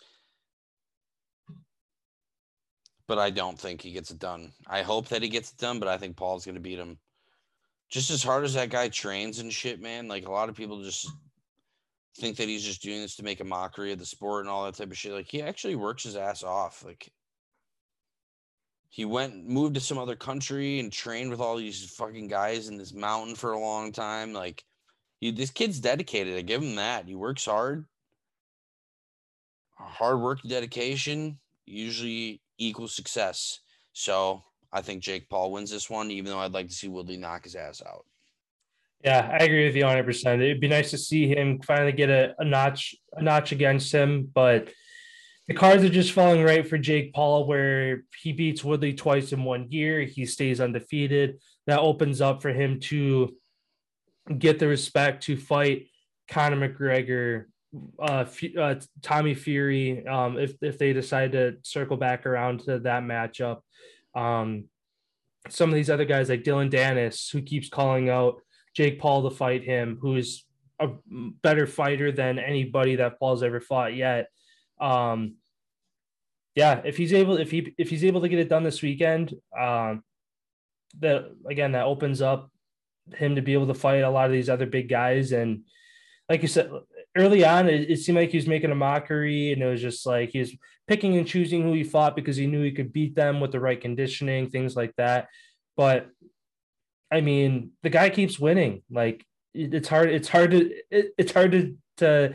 But 3.07 3.19
I 3.19 3.29
don't 3.29 3.59
think 3.59 3.81
he 3.81 3.91
gets 3.91 4.11
it 4.11 4.19
done. 4.19 4.53
I 4.67 4.83
hope 4.83 5.09
that 5.09 5.21
he 5.21 5.27
gets 5.27 5.51
it 5.51 5.57
done, 5.57 5.79
but 5.79 5.89
I 5.89 5.97
think 5.97 6.15
Paul's 6.15 6.45
going 6.45 6.55
to 6.55 6.61
beat 6.61 6.79
him. 6.79 6.97
Just 7.91 8.09
as 8.09 8.23
hard 8.23 8.45
as 8.45 8.55
that 8.55 8.69
guy 8.69 8.89
trains 8.89 9.39
and 9.39 9.53
shit, 9.53 9.81
man. 9.81 10.07
Like 10.07 10.27
a 10.27 10.31
lot 10.31 10.49
of 10.49 10.55
people 10.55 10.81
just 10.81 11.09
think 12.17 12.37
that 12.37 12.47
he's 12.47 12.63
just 12.63 12.81
doing 12.81 13.01
this 13.01 13.15
to 13.17 13.23
make 13.23 13.39
a 13.39 13.45
mockery 13.45 13.91
of 13.91 13.99
the 13.99 14.05
sport 14.05 14.45
and 14.45 14.49
all 14.49 14.65
that 14.65 14.75
type 14.75 14.89
of 14.89 14.97
shit. 14.97 15.11
Like 15.11 15.27
he 15.29 15.41
actually 15.41 15.75
works 15.75 16.03
his 16.03 16.15
ass 16.15 16.41
off. 16.43 16.83
Like 16.85 17.11
he 18.91 19.05
went 19.05 19.47
moved 19.47 19.75
to 19.75 19.81
some 19.81 19.97
other 19.97 20.17
country 20.17 20.79
and 20.79 20.91
trained 20.91 21.31
with 21.31 21.39
all 21.39 21.55
these 21.55 21.89
fucking 21.91 22.27
guys 22.27 22.67
in 22.67 22.77
this 22.77 22.93
mountain 22.93 23.35
for 23.35 23.53
a 23.53 23.59
long 23.59 23.93
time. 23.93 24.33
Like, 24.33 24.65
he, 25.21 25.31
this 25.31 25.49
kid's 25.49 25.79
dedicated. 25.79 26.37
I 26.37 26.41
give 26.41 26.61
him 26.61 26.75
that. 26.75 27.07
He 27.07 27.15
works 27.15 27.45
hard. 27.45 27.85
Hard 29.75 30.19
work, 30.19 30.41
dedication 30.43 31.39
usually 31.65 32.41
equals 32.57 32.93
success. 32.93 33.61
So 33.93 34.43
I 34.73 34.81
think 34.81 35.03
Jake 35.03 35.29
Paul 35.29 35.51
wins 35.51 35.71
this 35.71 35.89
one, 35.89 36.11
even 36.11 36.31
though 36.31 36.39
I'd 36.39 36.53
like 36.53 36.67
to 36.67 36.73
see 36.73 36.87
Woodley 36.87 37.17
knock 37.17 37.43
his 37.43 37.55
ass 37.55 37.81
out. 37.85 38.05
Yeah, 39.03 39.35
I 39.39 39.43
agree 39.43 39.65
with 39.65 39.75
you 39.75 39.83
100. 39.83 40.05
percent 40.05 40.41
It'd 40.41 40.61
be 40.61 40.67
nice 40.67 40.91
to 40.91 40.97
see 40.97 41.27
him 41.27 41.59
finally 41.61 41.91
get 41.91 42.09
a, 42.09 42.35
a 42.37 42.45
notch 42.45 42.95
a 43.13 43.21
notch 43.21 43.51
against 43.51 43.91
him, 43.91 44.29
but 44.33 44.69
the 45.47 45.53
cards 45.55 45.83
are 45.83 45.89
just 45.89 46.13
falling 46.13 46.43
right 46.43 46.65
for 46.65 46.77
Jake 46.77 47.13
Paul, 47.13 47.45
where 47.47 48.03
he 48.21 48.31
beats 48.31 48.63
Woodley 48.63 48.93
twice 48.93 49.33
in 49.33 49.43
one 49.43 49.69
year. 49.71 50.01
He 50.01 50.25
stays 50.25 50.61
undefeated. 50.61 51.39
That 51.67 51.79
opens 51.79 52.21
up 52.21 52.41
for 52.41 52.49
him 52.49 52.79
to 52.81 53.35
get 54.37 54.59
the 54.59 54.67
respect 54.67 55.23
to 55.23 55.35
fight 55.35 55.87
Conor 56.29 56.69
McGregor, 56.69 57.45
uh, 57.99 58.25
uh, 58.57 58.75
Tommy 59.01 59.33
Fury, 59.33 60.07
um, 60.07 60.37
if 60.37 60.53
if 60.61 60.77
they 60.77 60.93
decide 60.93 61.33
to 61.33 61.57
circle 61.63 61.97
back 61.97 62.25
around 62.25 62.61
to 62.61 62.79
that 62.79 63.03
matchup. 63.03 63.61
Um, 64.15 64.65
some 65.49 65.69
of 65.69 65.75
these 65.75 65.89
other 65.89 66.05
guys 66.05 66.29
like 66.29 66.43
Dillon 66.43 66.69
Danis, 66.69 67.31
who 67.31 67.41
keeps 67.41 67.69
calling 67.69 68.09
out 68.09 68.41
Jake 68.75 68.99
Paul 68.99 69.29
to 69.29 69.35
fight 69.35 69.63
him, 69.63 69.97
who 70.01 70.15
is 70.15 70.45
a 70.79 70.89
better 71.07 71.67
fighter 71.67 72.11
than 72.11 72.39
anybody 72.39 72.97
that 72.97 73.19
Paul's 73.19 73.43
ever 73.43 73.61
fought 73.61 73.95
yet. 73.95 74.27
Um, 74.79 75.35
yeah, 76.55 76.81
if 76.83 76.97
he's 76.97 77.13
able, 77.13 77.37
if 77.37 77.51
he 77.51 77.73
if 77.77 77.89
he's 77.89 78.03
able 78.03 78.21
to 78.21 78.29
get 78.29 78.39
it 78.39 78.49
done 78.49 78.63
this 78.63 78.81
weekend, 78.81 79.33
um, 79.57 80.03
that 80.99 81.25
again 81.49 81.71
that 81.73 81.85
opens 81.85 82.21
up 82.21 82.51
him 83.15 83.35
to 83.35 83.41
be 83.41 83.53
able 83.53 83.67
to 83.67 83.73
fight 83.73 84.03
a 84.03 84.09
lot 84.09 84.25
of 84.25 84.31
these 84.31 84.49
other 84.49 84.65
big 84.65 84.89
guys. 84.89 85.31
And 85.31 85.63
like 86.29 86.41
you 86.41 86.47
said, 86.47 86.69
early 87.15 87.43
on, 87.43 87.69
it, 87.69 87.89
it 87.89 87.97
seemed 87.97 88.17
like 88.17 88.31
he 88.31 88.37
was 88.37 88.47
making 88.47 88.71
a 88.71 88.75
mockery, 88.75 89.51
and 89.51 89.61
it 89.61 89.65
was 89.65 89.81
just 89.81 90.05
like 90.05 90.29
he 90.29 90.39
was 90.39 90.55
picking 90.87 91.17
and 91.17 91.27
choosing 91.27 91.63
who 91.63 91.73
he 91.73 91.83
fought 91.83 92.15
because 92.15 92.37
he 92.37 92.47
knew 92.47 92.63
he 92.63 92.71
could 92.71 92.93
beat 92.93 93.15
them 93.15 93.39
with 93.39 93.51
the 93.51 93.59
right 93.59 93.79
conditioning, 93.79 94.49
things 94.49 94.75
like 94.75 94.95
that. 94.97 95.27
But 95.75 96.09
I 97.11 97.21
mean, 97.21 97.71
the 97.83 97.89
guy 97.89 98.09
keeps 98.09 98.39
winning. 98.39 98.83
Like 98.89 99.25
it's 99.53 99.87
hard. 99.87 100.09
It's 100.09 100.29
hard 100.29 100.51
to. 100.51 100.71
It, 100.89 101.13
it's 101.17 101.33
hard 101.33 101.51
to 101.51 101.77
to 101.97 102.33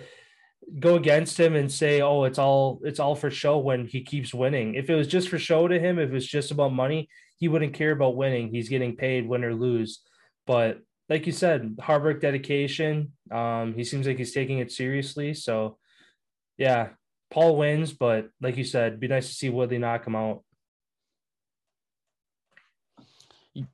go 0.78 0.96
against 0.96 1.38
him 1.38 1.54
and 1.54 1.70
say, 1.70 2.02
"Oh, 2.02 2.24
it's 2.24 2.38
all 2.38 2.80
it's 2.84 3.00
all 3.00 3.14
for 3.14 3.30
show." 3.30 3.58
When 3.58 3.86
he 3.86 4.02
keeps 4.02 4.34
winning, 4.34 4.74
if 4.74 4.90
it 4.90 4.94
was 4.94 5.08
just 5.08 5.28
for 5.28 5.38
show 5.38 5.66
to 5.66 5.78
him, 5.78 5.98
if 5.98 6.10
it 6.10 6.14
was 6.14 6.26
just 6.26 6.50
about 6.50 6.72
money, 6.74 7.08
he 7.38 7.48
wouldn't 7.48 7.74
care 7.74 7.92
about 7.92 8.16
winning. 8.16 8.48
He's 8.48 8.68
getting 8.68 8.96
paid, 8.96 9.26
win 9.26 9.44
or 9.44 9.54
lose. 9.54 10.00
But 10.46 10.80
like 11.08 11.26
you 11.26 11.32
said, 11.32 11.76
hard 11.80 12.02
work, 12.02 12.20
dedication. 12.20 13.12
Um, 13.30 13.74
he 13.74 13.84
seems 13.84 14.06
like 14.06 14.18
he's 14.18 14.34
taking 14.34 14.58
it 14.58 14.72
seriously. 14.72 15.34
So, 15.34 15.78
yeah, 16.58 16.90
Paul 17.30 17.56
wins, 17.56 17.92
but 17.92 18.30
like 18.40 18.56
you 18.56 18.64
said, 18.64 19.00
be 19.00 19.08
nice 19.08 19.28
to 19.28 19.34
see 19.34 19.50
Woodley 19.50 19.78
knock 19.78 20.06
him 20.06 20.16
out. 20.16 20.42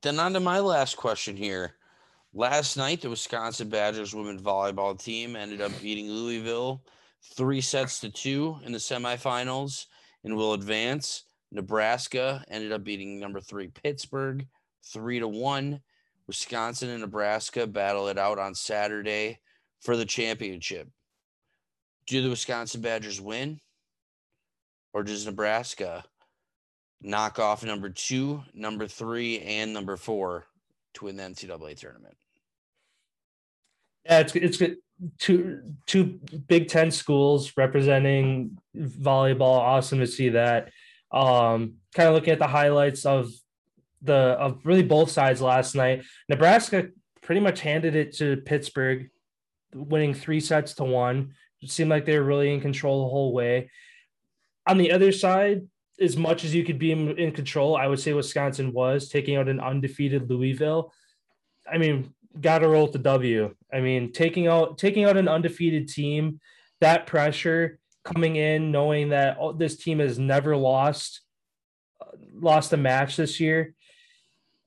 Then 0.03 0.20
on 0.20 0.33
to 0.35 0.41
my 0.41 0.61
last 0.61 0.97
question 0.97 1.37
here. 1.37 1.74
Last 2.35 2.76
night, 2.76 3.01
the 3.01 3.11
Wisconsin 3.11 3.68
Badgers 3.68 4.14
women 4.14 4.39
volleyball 4.39 4.99
team 4.99 5.37
ended 5.37 5.61
up 5.61 5.72
beating 5.83 6.09
Louisville 6.09 6.83
three 7.35 7.61
sets 7.61 8.01
to 8.01 8.11
two 8.11 8.59
in 8.64 8.72
the 8.72 8.78
semifinals 8.78 9.87
and 10.24 10.37
will 10.37 10.55
advance. 10.55 11.24
Nebraska 11.51 12.45
ended 12.49 12.72
up 12.72 12.85
beating 12.85 13.20
number 13.20 13.41
three 13.41 13.68
Pittsburgh 13.68 14.47
three 14.93 15.18
to 15.18 15.28
one. 15.28 15.80
Wisconsin 16.27 16.91
and 16.91 17.01
Nebraska 17.01 17.66
battle 17.66 18.09
it 18.09 18.18
out 18.18 18.39
on 18.39 18.55
Saturday 18.55 19.39
for 19.81 19.97
the 19.97 20.05
championship. 20.05 20.89
Do 22.07 22.23
the 22.23 22.31
Wisconsin 22.31 22.81
Badgers 22.81 23.20
win? 23.20 23.61
Or 24.93 25.03
does 25.03 25.27
Nebraska 25.27 26.05
knock 27.01 27.39
off 27.39 27.64
number 27.64 27.89
two, 27.89 28.43
number 28.55 28.87
three, 28.87 29.41
and 29.41 29.73
number 29.73 29.97
four 29.97 30.47
to 30.95 31.07
win 31.07 31.16
the 31.16 31.23
NCAA 31.23 31.79
tournament? 31.79 32.16
Yeah, 34.05 34.20
it's 34.20 34.35
it's 34.35 34.57
good. 34.57 34.77
Two 35.18 35.75
two 35.87 36.20
Big 36.47 36.68
Ten 36.68 36.91
schools 36.91 37.53
representing 37.57 38.59
volleyball. 38.77 39.59
Awesome 39.59 39.99
to 39.99 40.07
see 40.07 40.31
that. 40.31 40.70
Um, 41.11 41.75
kind 41.95 42.09
of 42.09 42.14
looking 42.14 42.33
at 42.33 42.39
the 42.39 42.47
highlights 42.47 43.05
of 43.05 43.31
the 44.03 44.14
of 44.14 44.61
really 44.64 44.82
both 44.82 45.11
sides 45.11 45.40
last 45.40 45.74
night. 45.74 46.05
Nebraska 46.28 46.88
pretty 47.22 47.40
much 47.40 47.61
handed 47.61 47.94
it 47.94 48.16
to 48.16 48.36
Pittsburgh, 48.38 49.11
winning 49.74 50.14
three 50.14 50.40
sets 50.40 50.74
to 50.74 50.84
one. 50.84 51.34
It 51.61 51.70
seemed 51.70 51.90
like 51.90 52.05
they 52.05 52.18
were 52.18 52.24
really 52.24 52.53
in 52.53 52.61
control 52.61 53.05
the 53.05 53.11
whole 53.11 53.32
way. 53.32 53.70
On 54.66 54.78
the 54.78 54.92
other 54.92 55.12
side, 55.12 55.62
as 56.00 56.16
much 56.16 56.44
as 56.44 56.55
you 56.55 56.64
could 56.64 56.78
be 56.78 56.90
in, 56.90 57.16
in 57.18 57.32
control, 57.32 57.76
I 57.76 57.86
would 57.86 58.00
say 58.00 58.12
Wisconsin 58.12 58.72
was 58.72 59.09
taking 59.09 59.36
out 59.36 59.48
an 59.48 59.61
undefeated 59.61 60.28
Louisville. 60.28 60.92
I 61.70 61.78
mean, 61.78 62.12
got 62.40 62.61
to 62.61 62.68
roll 62.68 62.88
the 62.88 62.98
W. 62.98 63.55
I 63.72 63.80
mean, 63.80 64.12
taking 64.12 64.46
out 64.46 64.78
taking 64.78 65.05
out 65.05 65.16
an 65.16 65.28
undefeated 65.28 65.88
team, 65.88 66.40
that 66.80 67.07
pressure 67.07 67.78
coming 68.05 68.36
in, 68.36 68.72
knowing 68.72 69.11
that 69.11 69.38
this 69.57 69.76
team 69.76 70.00
has 70.00 70.18
never 70.18 70.57
lost 70.57 71.20
uh, 72.00 72.16
lost 72.34 72.72
a 72.72 72.76
match 72.76 73.16
this 73.16 73.38
year. 73.38 73.74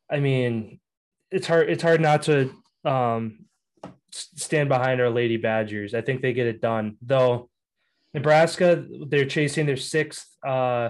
I 0.10 0.20
mean, 0.20 0.80
it's 1.32 1.48
hard 1.48 1.70
it's 1.70 1.84
hard 1.84 2.02
not 2.02 2.24
to 2.24 2.52
um, 2.84 3.46
stand 4.12 4.70
behind 4.70 5.02
our 5.02 5.10
Lady 5.10 5.38
Badgers. 5.38 5.94
I 5.94 6.02
think 6.02 6.22
they 6.22 6.34
get 6.34 6.48
it 6.48 6.62
done. 6.62 6.98
Though 7.02 7.50
Nebraska, 8.14 8.86
they're 9.08 9.26
chasing 9.26 9.66
their 9.66 9.78
sixth 9.78 10.28
uh, 10.46 10.90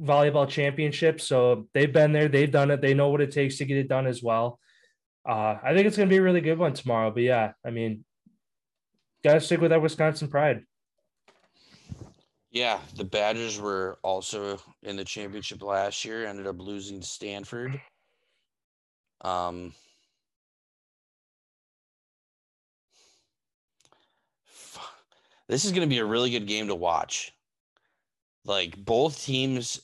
volleyball 0.00 0.48
championship, 0.48 1.20
so 1.20 1.68
they've 1.72 1.92
been 1.92 2.12
there, 2.12 2.28
they've 2.28 2.50
done 2.50 2.70
it, 2.70 2.80
they 2.80 2.94
know 2.94 3.08
what 3.08 3.20
it 3.20 3.30
takes 3.30 3.58
to 3.58 3.64
get 3.64 3.78
it 3.78 3.88
done 3.88 4.06
as 4.06 4.22
well 4.22 4.58
uh, 5.28 5.56
I 5.62 5.74
think 5.74 5.86
it's 5.86 5.96
going 5.96 6.08
to 6.08 6.12
be 6.12 6.18
a 6.18 6.22
really 6.22 6.40
good 6.40 6.58
one 6.58 6.72
tomorrow. 6.72 7.10
But 7.10 7.22
yeah, 7.22 7.52
I 7.64 7.70
mean, 7.70 8.04
got 9.22 9.34
to 9.34 9.40
stick 9.40 9.60
with 9.60 9.70
that 9.70 9.82
Wisconsin 9.82 10.28
pride. 10.28 10.64
Yeah, 12.50 12.80
the 12.96 13.04
Badgers 13.04 13.58
were 13.58 13.98
also 14.02 14.58
in 14.82 14.96
the 14.96 15.04
championship 15.04 15.62
last 15.62 16.04
year, 16.04 16.26
ended 16.26 16.46
up 16.46 16.58
losing 16.58 17.00
to 17.00 17.06
Stanford. 17.06 17.80
Um, 19.22 19.72
this 25.48 25.64
is 25.64 25.70
going 25.72 25.88
to 25.88 25.94
be 25.94 25.98
a 25.98 26.04
really 26.04 26.30
good 26.30 26.46
game 26.46 26.68
to 26.68 26.74
watch. 26.74 27.32
Like 28.44 28.76
both 28.76 29.22
teams, 29.22 29.80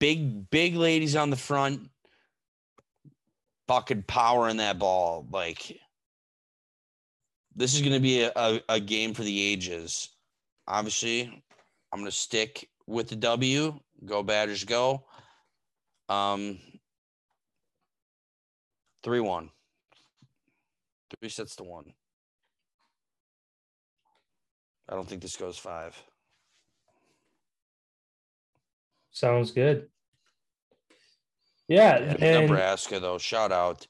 big, 0.00 0.50
big 0.50 0.74
ladies 0.74 1.14
on 1.14 1.30
the 1.30 1.36
front, 1.36 1.88
fucking 3.68 4.02
power 4.02 4.48
in 4.48 4.56
that 4.56 4.80
ball. 4.80 5.26
Like 5.30 5.78
this 7.54 7.74
is 7.74 7.80
going 7.80 7.92
to 7.92 8.00
be 8.00 8.22
a, 8.22 8.32
a, 8.34 8.60
a, 8.68 8.80
game 8.80 9.14
for 9.14 9.22
the 9.22 9.40
ages. 9.40 10.08
obviously, 10.66 11.22
I'm 11.92 12.00
going 12.00 12.10
to 12.10 12.16
stick 12.16 12.68
with 12.86 13.08
the 13.08 13.16
W. 13.16 13.78
Go 14.04 14.22
Badgers, 14.22 14.64
go. 14.64 15.04
Um, 16.08 16.58
3 19.02 19.20
1. 19.20 19.50
Three 21.18 21.28
sets 21.28 21.56
to 21.56 21.64
one. 21.64 21.92
I 24.88 24.94
don't 24.94 25.08
think 25.08 25.22
this 25.22 25.36
goes 25.36 25.56
five. 25.56 26.00
Sounds 29.10 29.50
good. 29.50 29.88
Yeah, 31.68 31.98
Yeah, 32.00 32.16
and 32.20 32.48
Nebraska, 32.48 32.98
though, 32.98 33.18
shout 33.18 33.52
out. 33.52 33.86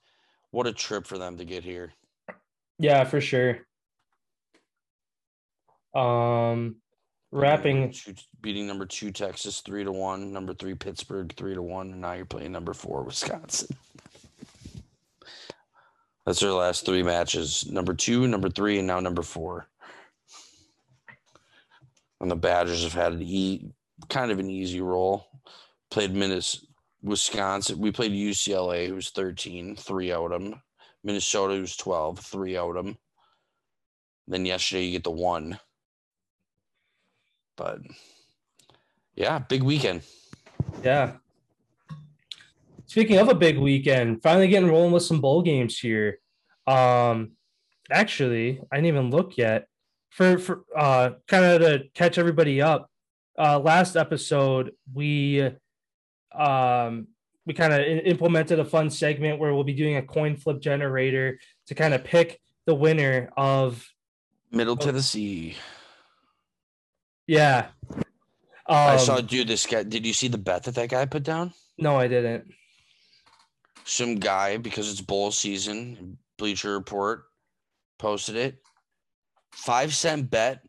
What 0.50 0.66
a 0.66 0.72
trip 0.72 1.06
for 1.06 1.18
them 1.18 1.38
to 1.38 1.44
get 1.44 1.64
here. 1.64 1.92
yeah, 2.78 3.04
for 3.04 3.20
sure. 3.20 3.61
Um, 5.94 6.76
wrapping 7.32 7.92
two, 7.92 8.14
beating 8.40 8.66
number 8.66 8.86
two 8.86 9.11
Texas 9.11 9.61
three 9.61 9.84
to 9.84 9.92
one, 9.92 10.32
number 10.32 10.54
three 10.54 10.74
Pittsburgh 10.74 11.32
three 11.36 11.54
to 11.54 11.62
one, 11.62 11.92
and 11.92 12.00
now 12.00 12.12
you're 12.12 12.26
playing 12.26 12.52
number 12.52 12.74
four 12.74 13.02
Wisconsin. 13.02 13.76
That's 16.30 16.38
their 16.38 16.52
last 16.52 16.86
three 16.86 17.02
matches: 17.02 17.68
number 17.68 17.92
two, 17.92 18.28
number 18.28 18.48
three, 18.48 18.78
and 18.78 18.86
now 18.86 19.00
number 19.00 19.22
four. 19.22 19.66
And 22.20 22.30
the 22.30 22.36
Badgers 22.36 22.84
have 22.84 22.92
had 22.92 23.14
an 23.14 23.22
e- 23.22 23.72
kind 24.08 24.30
of 24.30 24.38
an 24.38 24.48
easy 24.48 24.80
roll. 24.80 25.26
Played 25.90 26.14
Minnesota, 26.14 26.66
Wisconsin. 27.02 27.80
We 27.80 27.90
played 27.90 28.12
UCLA, 28.12 28.86
who's 28.86 29.10
13, 29.10 29.74
three 29.74 30.12
out 30.12 30.30
of 30.30 30.40
them. 30.40 30.62
Minnesota, 31.02 31.54
who's 31.54 31.76
12, 31.76 32.20
three 32.20 32.56
out 32.56 32.76
of 32.76 32.84
them. 32.84 32.96
Then 34.28 34.46
yesterday 34.46 34.84
you 34.84 34.92
get 34.92 35.02
the 35.02 35.10
one. 35.10 35.58
But 37.56 37.80
yeah, 39.16 39.40
big 39.40 39.64
weekend. 39.64 40.02
Yeah. 40.84 41.14
Speaking 42.91 43.18
of 43.18 43.28
a 43.28 43.36
big 43.36 43.57
weekend, 43.57 44.20
finally 44.20 44.49
getting 44.49 44.68
rolling 44.68 44.91
with 44.91 45.05
some 45.05 45.20
bowl 45.20 45.43
games 45.43 45.78
here. 45.78 46.18
Um, 46.66 47.34
actually, 47.88 48.61
I 48.72 48.76
didn't 48.78 48.88
even 48.88 49.11
look 49.11 49.36
yet. 49.38 49.68
For 50.11 50.38
for 50.38 50.64
uh, 50.76 51.11
kind 51.28 51.45
of 51.45 51.61
to 51.61 51.84
catch 51.95 52.18
everybody 52.18 52.61
up. 52.61 52.91
Uh, 53.38 53.61
last 53.61 53.95
episode 53.95 54.72
we 54.93 55.41
um 56.36 57.07
we 57.47 57.55
kind 57.55 57.72
of 57.72 57.80
implemented 57.80 58.59
a 58.59 58.64
fun 58.64 58.91
segment 58.91 59.38
where 59.38 59.55
we'll 59.55 59.62
be 59.62 59.72
doing 59.72 59.95
a 59.95 60.03
coin 60.03 60.36
flip 60.36 60.61
generator 60.61 61.38
to 61.68 61.76
kind 61.76 61.95
of 61.95 62.03
pick 62.03 62.41
the 62.66 62.74
winner 62.74 63.30
of 63.36 63.86
Middle 64.51 64.74
Oh. 64.74 64.84
Tennessee. 64.84 65.55
yeah. 67.28 67.68
Um, 67.95 68.03
I 68.66 68.97
saw 68.97 69.20
dude 69.20 69.47
this 69.47 69.64
guy. 69.64 69.84
Did 69.84 70.05
you 70.05 70.12
see 70.12 70.26
the 70.26 70.38
bet 70.38 70.64
that 70.64 70.74
that 70.74 70.88
guy 70.88 71.07
put 71.07 71.22
down? 71.22 71.53
no, 71.78 71.95
I 71.97 72.09
didn't. 72.09 72.51
Some 73.84 74.16
guy 74.16 74.56
because 74.56 74.90
it's 74.90 75.00
bowl 75.00 75.30
season. 75.30 76.18
Bleacher 76.38 76.72
Report 76.72 77.24
posted 77.98 78.36
it. 78.36 78.58
Five 79.52 79.94
cent 79.94 80.30
bet. 80.30 80.62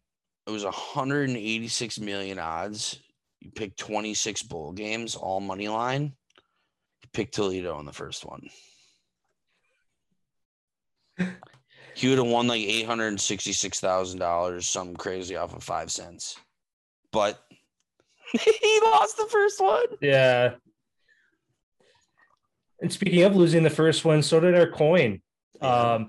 It 0.47 0.51
was 0.51 0.64
186 0.64 1.99
million 1.99 2.39
odds. 2.39 2.99
You 3.39 3.51
picked 3.51 3.80
26 3.80 4.43
bowl 4.43 4.72
games, 4.72 5.16
all 5.16 5.39
money 5.39 5.68
line. 5.68 6.14
You 7.03 7.09
picked 7.14 7.36
Toledo 7.36 7.80
in 7.80 7.86
the 7.86 7.93
first 7.93 8.26
one. 8.26 8.49
He 11.93 12.07
would 12.09 12.18
have 12.18 12.28
won 12.28 12.47
like 12.47 12.62
eight 12.62 12.86
hundred 12.86 13.07
and 13.07 13.22
sixty-six 13.22 13.80
thousand 13.80 14.20
dollars, 14.20 14.68
something 14.68 14.95
crazy 14.95 15.36
off 15.36 15.55
of 15.55 15.64
five 15.64 15.91
cents. 15.91 16.38
But 17.12 17.43
he 18.32 18.80
lost 18.84 19.18
the 19.18 19.28
first 19.30 19.62
one. 19.62 19.86
Yeah. 20.01 20.55
And 22.82 22.92
speaking 22.92 23.24
of 23.24 23.36
losing 23.36 23.64
the 23.64 23.70
first 23.70 24.04
one, 24.04 24.22
so 24.24 24.40
did 24.40 24.56
our 24.56 24.70
coin. 24.70 25.22
Um, 25.62 26.08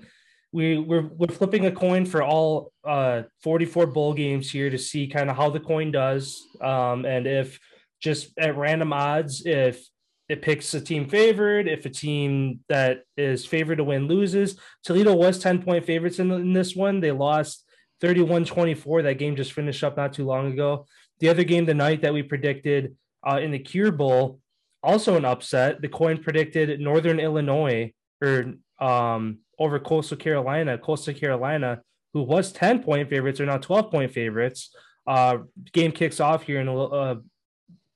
we 0.51 0.77
we're 0.77 1.07
we're 1.07 1.27
flipping 1.27 1.65
a 1.65 1.71
coin 1.71 2.05
for 2.05 2.21
all 2.23 2.71
uh 2.83 3.23
44 3.41 3.87
bowl 3.87 4.13
games 4.13 4.51
here 4.51 4.69
to 4.69 4.77
see 4.77 5.07
kind 5.07 5.29
of 5.29 5.35
how 5.35 5.49
the 5.49 5.59
coin 5.59 5.91
does. 5.91 6.41
Um, 6.61 7.05
and 7.05 7.27
if 7.27 7.59
just 8.01 8.37
at 8.37 8.57
random 8.57 8.93
odds, 8.93 9.45
if 9.45 9.83
it 10.29 10.41
picks 10.41 10.73
a 10.73 10.81
team 10.81 11.07
favored, 11.07 11.67
if 11.67 11.85
a 11.85 11.89
team 11.89 12.59
that 12.69 13.03
is 13.17 13.45
favored 13.45 13.77
to 13.77 13.83
win 13.83 14.07
loses. 14.07 14.57
Toledo 14.83 15.13
was 15.13 15.39
10 15.39 15.63
point 15.63 15.85
favorites 15.85 16.19
in, 16.19 16.31
in 16.31 16.53
this 16.53 16.75
one. 16.75 16.99
They 16.99 17.11
lost 17.11 17.65
31 18.01 18.45
24. 18.45 19.03
That 19.03 19.17
game 19.17 19.35
just 19.35 19.53
finished 19.53 19.83
up 19.83 19.97
not 19.97 20.13
too 20.13 20.25
long 20.25 20.51
ago. 20.51 20.85
The 21.19 21.29
other 21.29 21.43
game 21.43 21.65
tonight 21.65 22.01
that 22.01 22.13
we 22.13 22.23
predicted 22.23 22.95
uh, 23.25 23.39
in 23.41 23.51
the 23.51 23.59
Cure 23.59 23.91
Bowl, 23.91 24.39
also 24.83 25.15
an 25.15 25.25
upset. 25.25 25.81
The 25.81 25.87
coin 25.87 26.21
predicted 26.21 26.79
Northern 26.79 27.19
Illinois 27.19 27.93
or 28.21 28.53
um, 28.79 29.39
over 29.57 29.79
Coastal 29.79 30.17
Carolina. 30.17 30.77
Coastal 30.77 31.13
Carolina, 31.13 31.81
who 32.13 32.23
was 32.23 32.51
10 32.51 32.83
point 32.83 33.09
favorites, 33.09 33.39
are 33.39 33.45
now 33.45 33.57
12 33.57 33.91
point 33.91 34.11
favorites. 34.11 34.75
Uh, 35.07 35.39
game 35.71 35.91
kicks 35.91 36.19
off 36.19 36.43
here 36.43 36.61
in 36.61 36.67
a, 36.67 36.77
uh, 36.77 37.15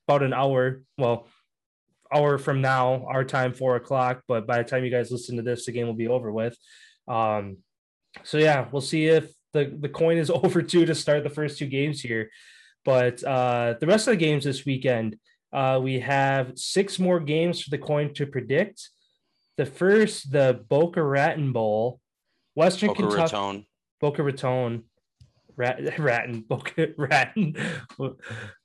about 0.06 0.22
an 0.22 0.32
hour. 0.32 0.82
Well, 0.96 1.26
hour 2.12 2.38
from 2.38 2.60
now, 2.60 3.06
our 3.06 3.24
time, 3.24 3.52
four 3.52 3.76
o'clock. 3.76 4.22
But 4.26 4.46
by 4.46 4.58
the 4.58 4.68
time 4.68 4.84
you 4.84 4.90
guys 4.90 5.10
listen 5.10 5.36
to 5.36 5.42
this, 5.42 5.66
the 5.66 5.72
game 5.72 5.86
will 5.86 5.94
be 5.94 6.08
over 6.08 6.32
with. 6.32 6.56
Um, 7.06 7.58
so 8.24 8.38
yeah, 8.38 8.66
we'll 8.70 8.82
see 8.82 9.06
if 9.06 9.30
the, 9.52 9.76
the 9.78 9.88
coin 9.88 10.18
is 10.18 10.30
over 10.30 10.62
two 10.62 10.86
to 10.86 10.94
start 10.94 11.22
the 11.22 11.30
first 11.30 11.58
two 11.58 11.66
games 11.66 12.00
here. 12.00 12.30
But 12.84 13.22
uh, 13.22 13.74
the 13.80 13.86
rest 13.86 14.08
of 14.08 14.12
the 14.12 14.16
games 14.16 14.44
this 14.44 14.64
weekend, 14.64 15.18
uh, 15.52 15.80
we 15.82 16.00
have 16.00 16.58
six 16.58 16.98
more 16.98 17.20
games 17.20 17.62
for 17.62 17.70
the 17.70 17.78
coin 17.78 18.12
to 18.14 18.26
predict. 18.26 18.90
The 19.56 19.66
first, 19.66 20.30
the 20.30 20.64
Boca 20.68 21.02
Raton 21.02 21.52
Bowl, 21.52 22.00
Western 22.54 22.88
Boca 22.88 23.02
Kentucky, 23.02 23.22
Raton. 23.22 23.66
Boca 24.00 24.22
Raton, 24.22 24.84
Rat, 25.56 25.98
Raton, 25.98 26.40
Boca 26.42 26.88
Raton, 26.96 27.56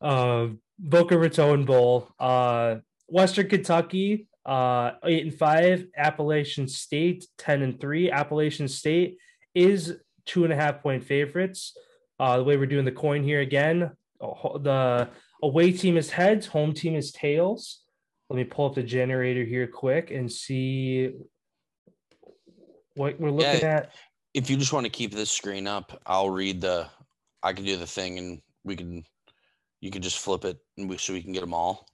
um, 0.01 0.59
Boca 0.77 1.17
Raton 1.17 1.65
Bowl, 1.65 2.09
uh, 2.19 2.75
Western 3.07 3.47
Kentucky, 3.47 4.27
uh, 4.45 4.91
eight 5.05 5.23
and 5.23 5.33
five, 5.33 5.85
Appalachian 5.97 6.67
State, 6.67 7.25
ten 7.37 7.61
and 7.61 7.79
three. 7.79 8.11
Appalachian 8.11 8.67
State 8.67 9.17
is 9.55 9.97
two 10.25 10.43
and 10.43 10.53
a 10.53 10.55
half 10.55 10.81
point 10.81 11.03
favorites. 11.03 11.75
Uh, 12.19 12.37
the 12.37 12.43
way 12.43 12.57
we're 12.57 12.65
doing 12.65 12.85
the 12.85 12.91
coin 12.91 13.23
here 13.23 13.41
again, 13.41 13.91
uh, 14.21 14.57
the 14.59 15.09
away 15.43 15.73
team 15.73 15.97
is 15.97 16.09
heads, 16.09 16.47
home 16.47 16.73
team 16.73 16.95
is 16.95 17.11
tails. 17.11 17.81
Let 18.29 18.37
me 18.37 18.45
pull 18.45 18.67
up 18.67 18.75
the 18.75 18.81
generator 18.81 19.43
here 19.43 19.67
quick 19.67 20.09
and 20.09 20.31
see 20.31 21.11
what 22.95 23.19
we're 23.19 23.29
looking 23.29 23.59
Yeah. 23.61 23.75
at. 23.75 23.93
If 24.33 24.49
you 24.49 24.57
just 24.57 24.73
want 24.73 24.85
to 24.85 24.89
keep 24.89 25.11
this 25.11 25.29
screen 25.29 25.67
up, 25.67 26.01
I'll 26.07 26.29
read 26.29 26.61
the. 26.61 26.89
I 27.43 27.51
can 27.53 27.65
do 27.65 27.77
the 27.77 27.85
thing, 27.85 28.17
and 28.17 28.41
we 28.63 28.75
can. 28.75 29.05
You 29.81 29.91
can 29.91 30.01
just 30.01 30.17
flip 30.17 30.45
it, 30.45 30.57
and 30.77 30.89
we 30.89 30.97
so 30.97 31.13
we 31.13 31.21
can 31.21 31.33
get 31.33 31.41
them 31.41 31.53
all. 31.53 31.87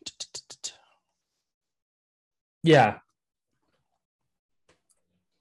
Yeah. 2.63 2.99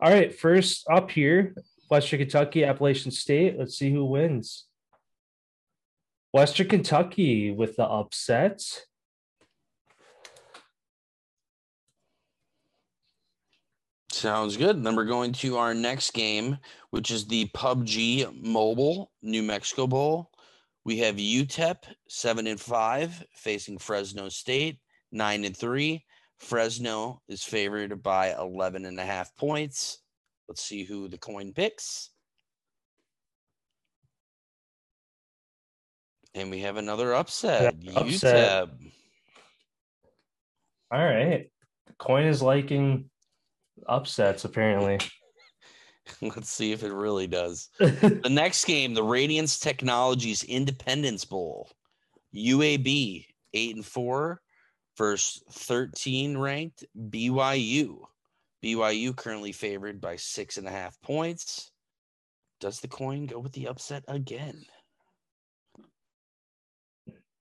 All 0.01 0.11
right. 0.11 0.35
First 0.35 0.87
up 0.91 1.11
here, 1.11 1.55
Western 1.91 2.21
Kentucky, 2.21 2.65
Appalachian 2.65 3.11
State. 3.11 3.59
Let's 3.59 3.77
see 3.77 3.93
who 3.93 4.07
wins. 4.07 4.68
Western 6.33 6.69
Kentucky 6.69 7.51
with 7.51 7.77
the 7.77 7.85
upset. 7.85 8.63
Sounds 14.11 14.57
good. 14.57 14.83
Then 14.83 14.97
we're 14.97 15.05
going 15.05 15.33
to 15.35 15.57
our 15.59 15.75
next 15.75 16.13
game, 16.13 16.59
which 16.91 17.11
is 17.11 17.27
the 17.27 17.47
PUBG 17.55 18.43
Mobile 18.43 19.13
New 19.23 19.43
Mexico 19.43 19.87
Bowl. 19.87 20.31
We 20.85 20.99
have 20.99 21.17
UTEP 21.17 21.77
seven 22.09 22.47
and 22.47 22.61
five 22.61 23.25
facing 23.35 23.79
Fresno 23.79 24.29
State 24.29 24.79
nine 25.13 25.45
and 25.45 25.57
three. 25.57 26.05
Fresno 26.39 27.23
is 27.29 27.43
favored 27.43 28.03
by 28.03 28.35
11 28.35 28.85
and 28.85 28.99
a 28.99 29.05
half 29.05 29.35
points. 29.37 29.99
Let's 30.49 30.63
see 30.63 30.85
who 30.85 31.09
the 31.09 31.19
coin 31.19 31.53
picks. 31.53 32.11
And 36.35 36.51
we 36.51 36.61
have 36.61 36.77
another 36.77 37.15
upset. 37.15 37.75
upset. 37.97 38.69
UTEP. 38.69 38.93
All 40.91 41.05
right. 41.05 41.51
The 41.87 41.93
coin 41.99 42.27
is 42.27 42.43
liking 42.43 43.11
upsets, 43.87 44.45
apparently. 44.45 44.99
Let's 46.23 46.51
see 46.51 46.73
if 46.73 46.83
it 46.83 46.93
really 46.93 47.27
does. 47.27 47.69
The 47.79 48.31
next 48.31 48.65
game, 48.65 48.95
the 48.95 49.03
Radiance 49.03 49.59
Technologies 49.59 50.45
Independence 50.45 51.25
Bowl. 51.25 51.71
UAB 52.35 53.27
eight 53.55 53.75
and 53.75 53.85
four 53.85 54.41
versus 54.97 55.43
13 55.53 56.37
ranked 56.37 56.85
BYU. 56.97 58.01
BYU 58.63 59.17
currently 59.17 59.53
favored 59.53 60.01
by 60.01 60.17
six 60.17 60.57
and 60.57 60.67
a 60.67 60.71
half 60.71 61.01
points. 61.01 61.71
Does 62.61 62.81
the 62.81 62.89
coin 62.89 63.27
go 63.27 63.39
with 63.39 63.53
the 63.53 63.69
upset 63.69 64.05
again? 64.09 64.65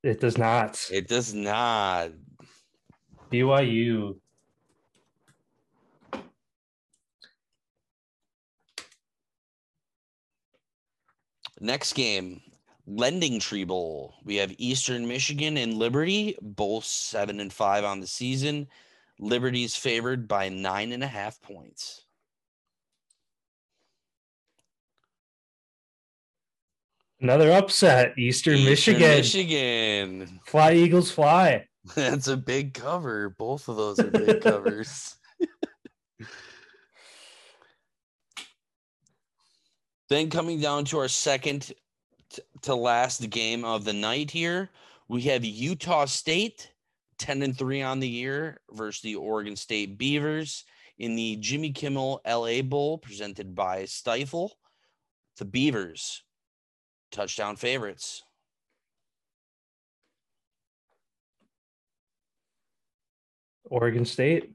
It 0.07 0.21
does 0.21 0.37
not. 0.37 0.87
It 0.89 1.09
does 1.09 1.33
not. 1.33 2.11
BYU. 3.29 4.15
Next 11.59 11.91
game, 11.91 12.39
Lending 12.85 13.41
Tree 13.41 13.65
Bowl. 13.65 14.13
We 14.23 14.37
have 14.37 14.55
Eastern 14.57 15.05
Michigan 15.09 15.57
and 15.57 15.73
Liberty, 15.73 16.37
both 16.41 16.85
seven 16.85 17.41
and 17.41 17.51
five 17.51 17.83
on 17.83 17.99
the 17.99 18.07
season. 18.07 18.69
Liberty's 19.19 19.75
favored 19.75 20.25
by 20.25 20.47
nine 20.47 20.93
and 20.93 21.03
a 21.03 21.07
half 21.07 21.41
points. 21.41 22.05
Another 27.19 27.51
upset. 27.51 28.17
Eastern, 28.17 28.57
Eastern 28.57 28.65
Michigan. 28.99 29.17
Michigan. 29.17 30.39
Fly 30.45 30.73
Eagles 30.73 31.09
fly. 31.09 31.65
That's 31.95 32.27
a 32.27 32.37
big 32.37 32.73
cover. 32.73 33.29
Both 33.29 33.67
of 33.67 33.77
those 33.77 33.99
are 33.99 34.11
big 34.11 34.41
covers. 34.41 35.15
then 40.09 40.29
coming 40.29 40.59
down 40.59 40.85
to 40.85 40.99
our 40.99 41.07
second 41.07 41.73
t- 42.29 42.41
to 42.61 42.75
last 42.75 43.29
game 43.29 43.65
of 43.65 43.83
the 43.83 43.93
night 43.93 44.29
here, 44.29 44.69
we 45.07 45.21
have 45.23 45.43
Utah 45.43 46.05
State 46.05 46.71
10 47.17 47.41
and 47.41 47.57
3 47.57 47.81
on 47.81 47.99
the 47.99 48.07
year 48.07 48.59
versus 48.71 49.01
the 49.01 49.15
Oregon 49.15 49.55
State 49.55 49.97
Beavers 49.97 50.65
in 50.99 51.15
the 51.15 51.35
Jimmy 51.37 51.71
Kimmel 51.71 52.21
LA 52.27 52.61
Bowl 52.61 52.99
presented 52.99 53.55
by 53.55 53.83
Stifel. 53.83 54.51
The 55.37 55.45
Beavers 55.45 56.23
touchdown 57.11 57.55
favorites. 57.55 58.23
Oregon 63.65 64.05
State. 64.05 64.51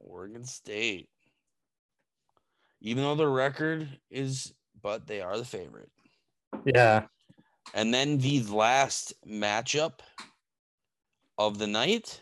Oregon 0.00 0.44
State. 0.44 1.08
Even 2.80 3.04
though 3.04 3.14
the 3.14 3.28
record 3.28 3.88
is, 4.10 4.52
but 4.82 5.06
they 5.06 5.20
are 5.20 5.38
the 5.38 5.44
favorite. 5.44 5.90
Yeah. 6.64 7.04
And 7.74 7.94
then 7.94 8.18
the 8.18 8.42
last 8.42 9.14
matchup 9.26 10.00
of 11.38 11.58
the 11.58 11.66
night 11.66 12.20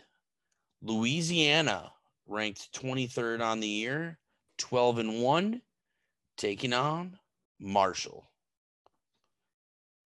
Louisiana, 0.83 1.91
ranked 2.25 2.73
23rd 2.73 3.41
on 3.41 3.59
the 3.59 3.67
year, 3.67 4.17
12 4.57 4.99
and 4.99 5.21
1, 5.21 5.61
taking 6.37 6.73
on 6.73 7.19
Marshall. 7.59 8.30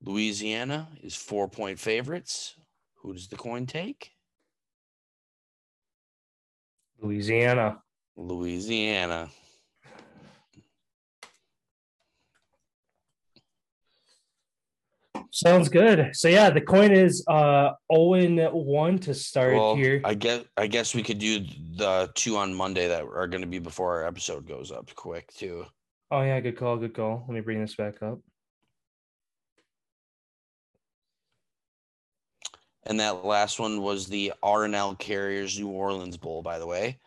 Louisiana 0.06 0.88
is 1.02 1.16
four 1.16 1.48
point 1.48 1.80
favorites. 1.80 2.56
Who 3.02 3.14
does 3.14 3.28
the 3.28 3.36
coin 3.36 3.66
take? 3.66 4.12
Louisiana. 7.02 7.80
Louisiana. 8.16 9.30
Sounds 15.32 15.68
good. 15.68 16.12
So 16.14 16.30
yeah, 16.30 16.50
the 16.50 16.62
coin 16.62 16.92
is 16.94 17.22
uh 17.28 17.72
0 17.94 18.52
1 18.54 19.00
to 19.00 19.14
start 19.14 19.56
Well, 19.56 19.76
here. 19.76 20.02
I 20.06 20.14
guess 20.14 20.46
I 20.56 20.68
guess 20.68 20.96
we 20.96 21.04
could 21.04 21.20
do 21.20 21.40
the 21.78 22.10
two 22.16 22.38
on 22.38 22.54
Monday 22.54 22.88
that 22.88 23.04
are 23.04 23.28
going 23.28 23.42
to 23.42 23.48
be 23.48 23.60
before 23.60 23.96
our 23.96 24.06
episode 24.06 24.48
goes 24.48 24.72
up 24.72 24.94
quick 24.96 25.34
too. 25.34 25.66
Oh 26.12 26.22
yeah, 26.22 26.40
good 26.40 26.58
call, 26.58 26.78
good 26.78 26.94
call. 26.94 27.26
Let 27.28 27.34
me 27.34 27.42
bring 27.42 27.60
this 27.60 27.76
back 27.76 28.02
up. 28.02 28.20
And 32.86 33.00
that 33.00 33.26
last 33.26 33.60
one 33.60 33.82
was 33.82 34.08
the 34.08 34.32
R+L 34.44 34.96
Carriers 34.96 35.60
New 35.60 35.70
Orleans 35.70 36.18
Bowl, 36.18 36.42
by 36.42 36.60
the 36.60 36.68
way. 36.68 37.00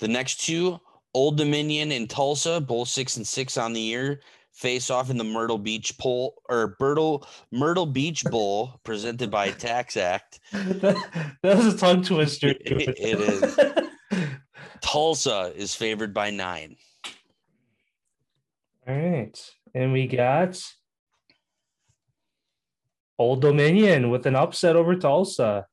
The 0.00 0.08
next 0.08 0.44
two, 0.44 0.80
Old 1.14 1.36
Dominion 1.36 1.92
and 1.92 2.10
Tulsa, 2.10 2.60
both 2.60 2.88
six 2.88 3.16
and 3.16 3.26
six 3.26 3.56
on 3.56 3.72
the 3.72 3.80
year, 3.80 4.20
face 4.52 4.90
off 4.90 5.10
in 5.10 5.16
the 5.18 5.24
Myrtle 5.24 5.58
Beach 5.58 5.96
Bowl 5.98 6.42
or 6.48 6.76
Myrtle 6.80 7.26
Myrtle 7.52 7.86
Beach 7.86 8.24
Bowl, 8.24 8.80
presented 8.82 9.30
by 9.30 9.50
TaxAct. 9.50 10.40
that 10.52 11.56
was 11.56 11.74
a 11.74 11.78
tongue 11.78 12.02
twister. 12.02 12.48
It- 12.48 12.58
it 12.98 13.20
is. 13.20 13.58
Tulsa 14.80 15.52
is 15.56 15.74
favored 15.74 16.12
by 16.12 16.30
nine. 16.30 16.76
All 18.86 18.94
right. 18.94 19.50
And 19.74 19.92
we 19.92 20.06
got 20.06 20.60
Old 23.18 23.40
Dominion 23.40 24.10
with 24.10 24.26
an 24.26 24.36
upset 24.36 24.76
over 24.76 24.96
Tulsa. 24.96 25.66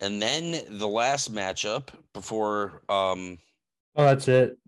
And 0.00 0.20
then 0.20 0.78
the 0.78 0.88
last 0.88 1.32
matchup 1.32 1.88
before 2.12 2.82
um 2.88 3.38
Oh, 3.96 4.04
that's 4.04 4.28
it. 4.28 4.58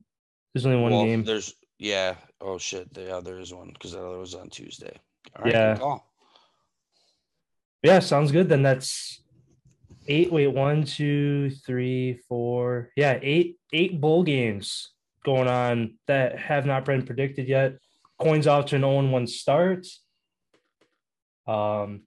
There's 0.55 0.67
only 0.67 0.81
one 0.81 0.93
well, 0.93 1.05
game. 1.05 1.25
There's 1.25 1.55
yeah. 1.79 2.15
Oh 2.41 2.59
shit. 2.59 2.89
Yeah, 2.97 3.21
there 3.21 3.39
is 3.39 3.53
one 3.53 3.71
because 3.73 3.93
that 3.93 4.05
other 4.05 4.19
was 4.19 4.35
on 4.35 4.49
Tuesday. 4.49 4.97
All 5.37 5.45
right, 5.45 5.53
Yeah. 5.53 5.99
Yeah, 7.83 7.99
sounds 8.01 8.33
good. 8.33 8.49
Then 8.49 8.63
that's 8.63 9.23
eight. 10.09 10.33
Wait, 10.33 10.49
one, 10.49 10.85
two, 10.85 11.51
three, 11.51 12.21
four. 12.29 12.91
Yeah, 12.97 13.19
eight, 13.23 13.59
eight 13.73 14.01
bowl 14.01 14.23
games 14.23 14.93
going 15.27 15.49
on 15.49 15.99
that 16.07 16.39
have 16.39 16.65
not 16.65 16.85
been 16.85 17.05
predicted 17.05 17.49
yet. 17.49 17.75
Coins 18.19 18.47
out 18.47 18.69
to 18.69 18.77
an 18.77 18.83
0 18.83 19.09
1 19.11 19.27
start. 19.27 19.87
Um, 21.47 22.03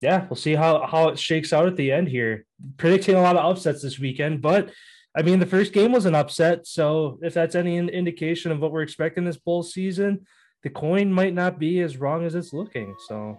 yeah, 0.00 0.26
we'll 0.30 0.36
see 0.36 0.54
how 0.54 0.86
how 0.86 1.08
it 1.08 1.18
shakes 1.18 1.52
out 1.52 1.66
at 1.66 1.76
the 1.76 1.90
end 1.92 2.08
here. 2.08 2.46
Predicting 2.76 3.16
a 3.16 3.20
lot 3.20 3.36
of 3.36 3.44
upsets 3.44 3.82
this 3.82 3.98
weekend, 3.98 4.40
but 4.40 4.70
I 5.16 5.22
mean 5.22 5.40
the 5.40 5.46
first 5.46 5.72
game 5.72 5.92
was 5.92 6.06
an 6.06 6.14
upset. 6.14 6.66
So 6.66 7.18
if 7.22 7.34
that's 7.34 7.54
any 7.54 7.76
in- 7.76 7.88
indication 7.88 8.52
of 8.52 8.60
what 8.60 8.72
we're 8.72 8.82
expecting 8.82 9.24
this 9.24 9.36
bowl 9.36 9.62
season, 9.62 10.26
the 10.62 10.70
coin 10.70 11.12
might 11.12 11.34
not 11.34 11.58
be 11.58 11.80
as 11.80 11.96
wrong 11.96 12.24
as 12.24 12.34
it's 12.34 12.52
looking. 12.52 12.94
So 13.08 13.38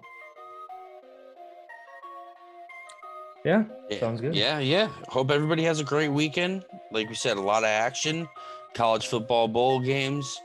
yeah, 3.46 3.64
Yeah. 3.90 4.00
Sounds 4.00 4.20
good. 4.20 4.36
Yeah, 4.36 4.60
yeah. 4.60 4.90
Hope 5.08 5.32
everybody 5.32 5.64
has 5.64 5.80
a 5.80 5.84
great 5.84 6.10
weekend. 6.10 6.66
Like 6.92 7.08
we 7.08 7.16
said, 7.16 7.38
a 7.38 7.42
lot 7.42 7.64
of 7.64 7.70
action, 7.70 8.28
college 8.74 9.08
football 9.08 9.48
bowl 9.48 9.80
games, 9.80 10.42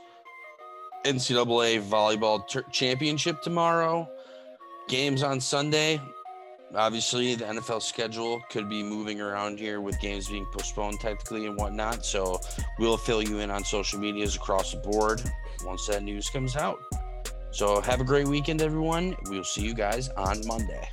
NCAA 1.05 1.81
volleyball 1.81 2.47
tur 2.47 2.63
championship 2.71 3.41
tomorrow, 3.41 4.07
games 4.87 5.23
on 5.23 5.39
Sunday. 5.39 6.01
Obviously, 6.75 7.35
the 7.35 7.45
NFL 7.45 7.83
schedule 7.83 8.41
could 8.49 8.67
be 8.67 8.81
moving 8.81 9.21
around 9.21 9.59
here 9.59 9.79
with 9.79 9.99
games 9.99 10.27
being 10.27 10.47
postponed 10.51 10.99
technically 10.99 11.45
and 11.45 11.55
whatnot. 11.55 12.03
So 12.03 12.41
we'll 12.79 12.97
fill 12.97 13.21
you 13.21 13.39
in 13.39 13.51
on 13.51 13.63
social 13.63 13.99
medias 13.99 14.35
across 14.35 14.71
the 14.71 14.79
board 14.79 15.21
once 15.63 15.85
that 15.87 16.01
news 16.01 16.29
comes 16.29 16.55
out. 16.55 16.79
So 17.51 17.79
have 17.81 18.01
a 18.01 18.03
great 18.03 18.27
weekend, 18.27 18.63
everyone. 18.63 19.15
We'll 19.25 19.43
see 19.43 19.61
you 19.61 19.75
guys 19.75 20.09
on 20.09 20.41
Monday. 20.47 20.89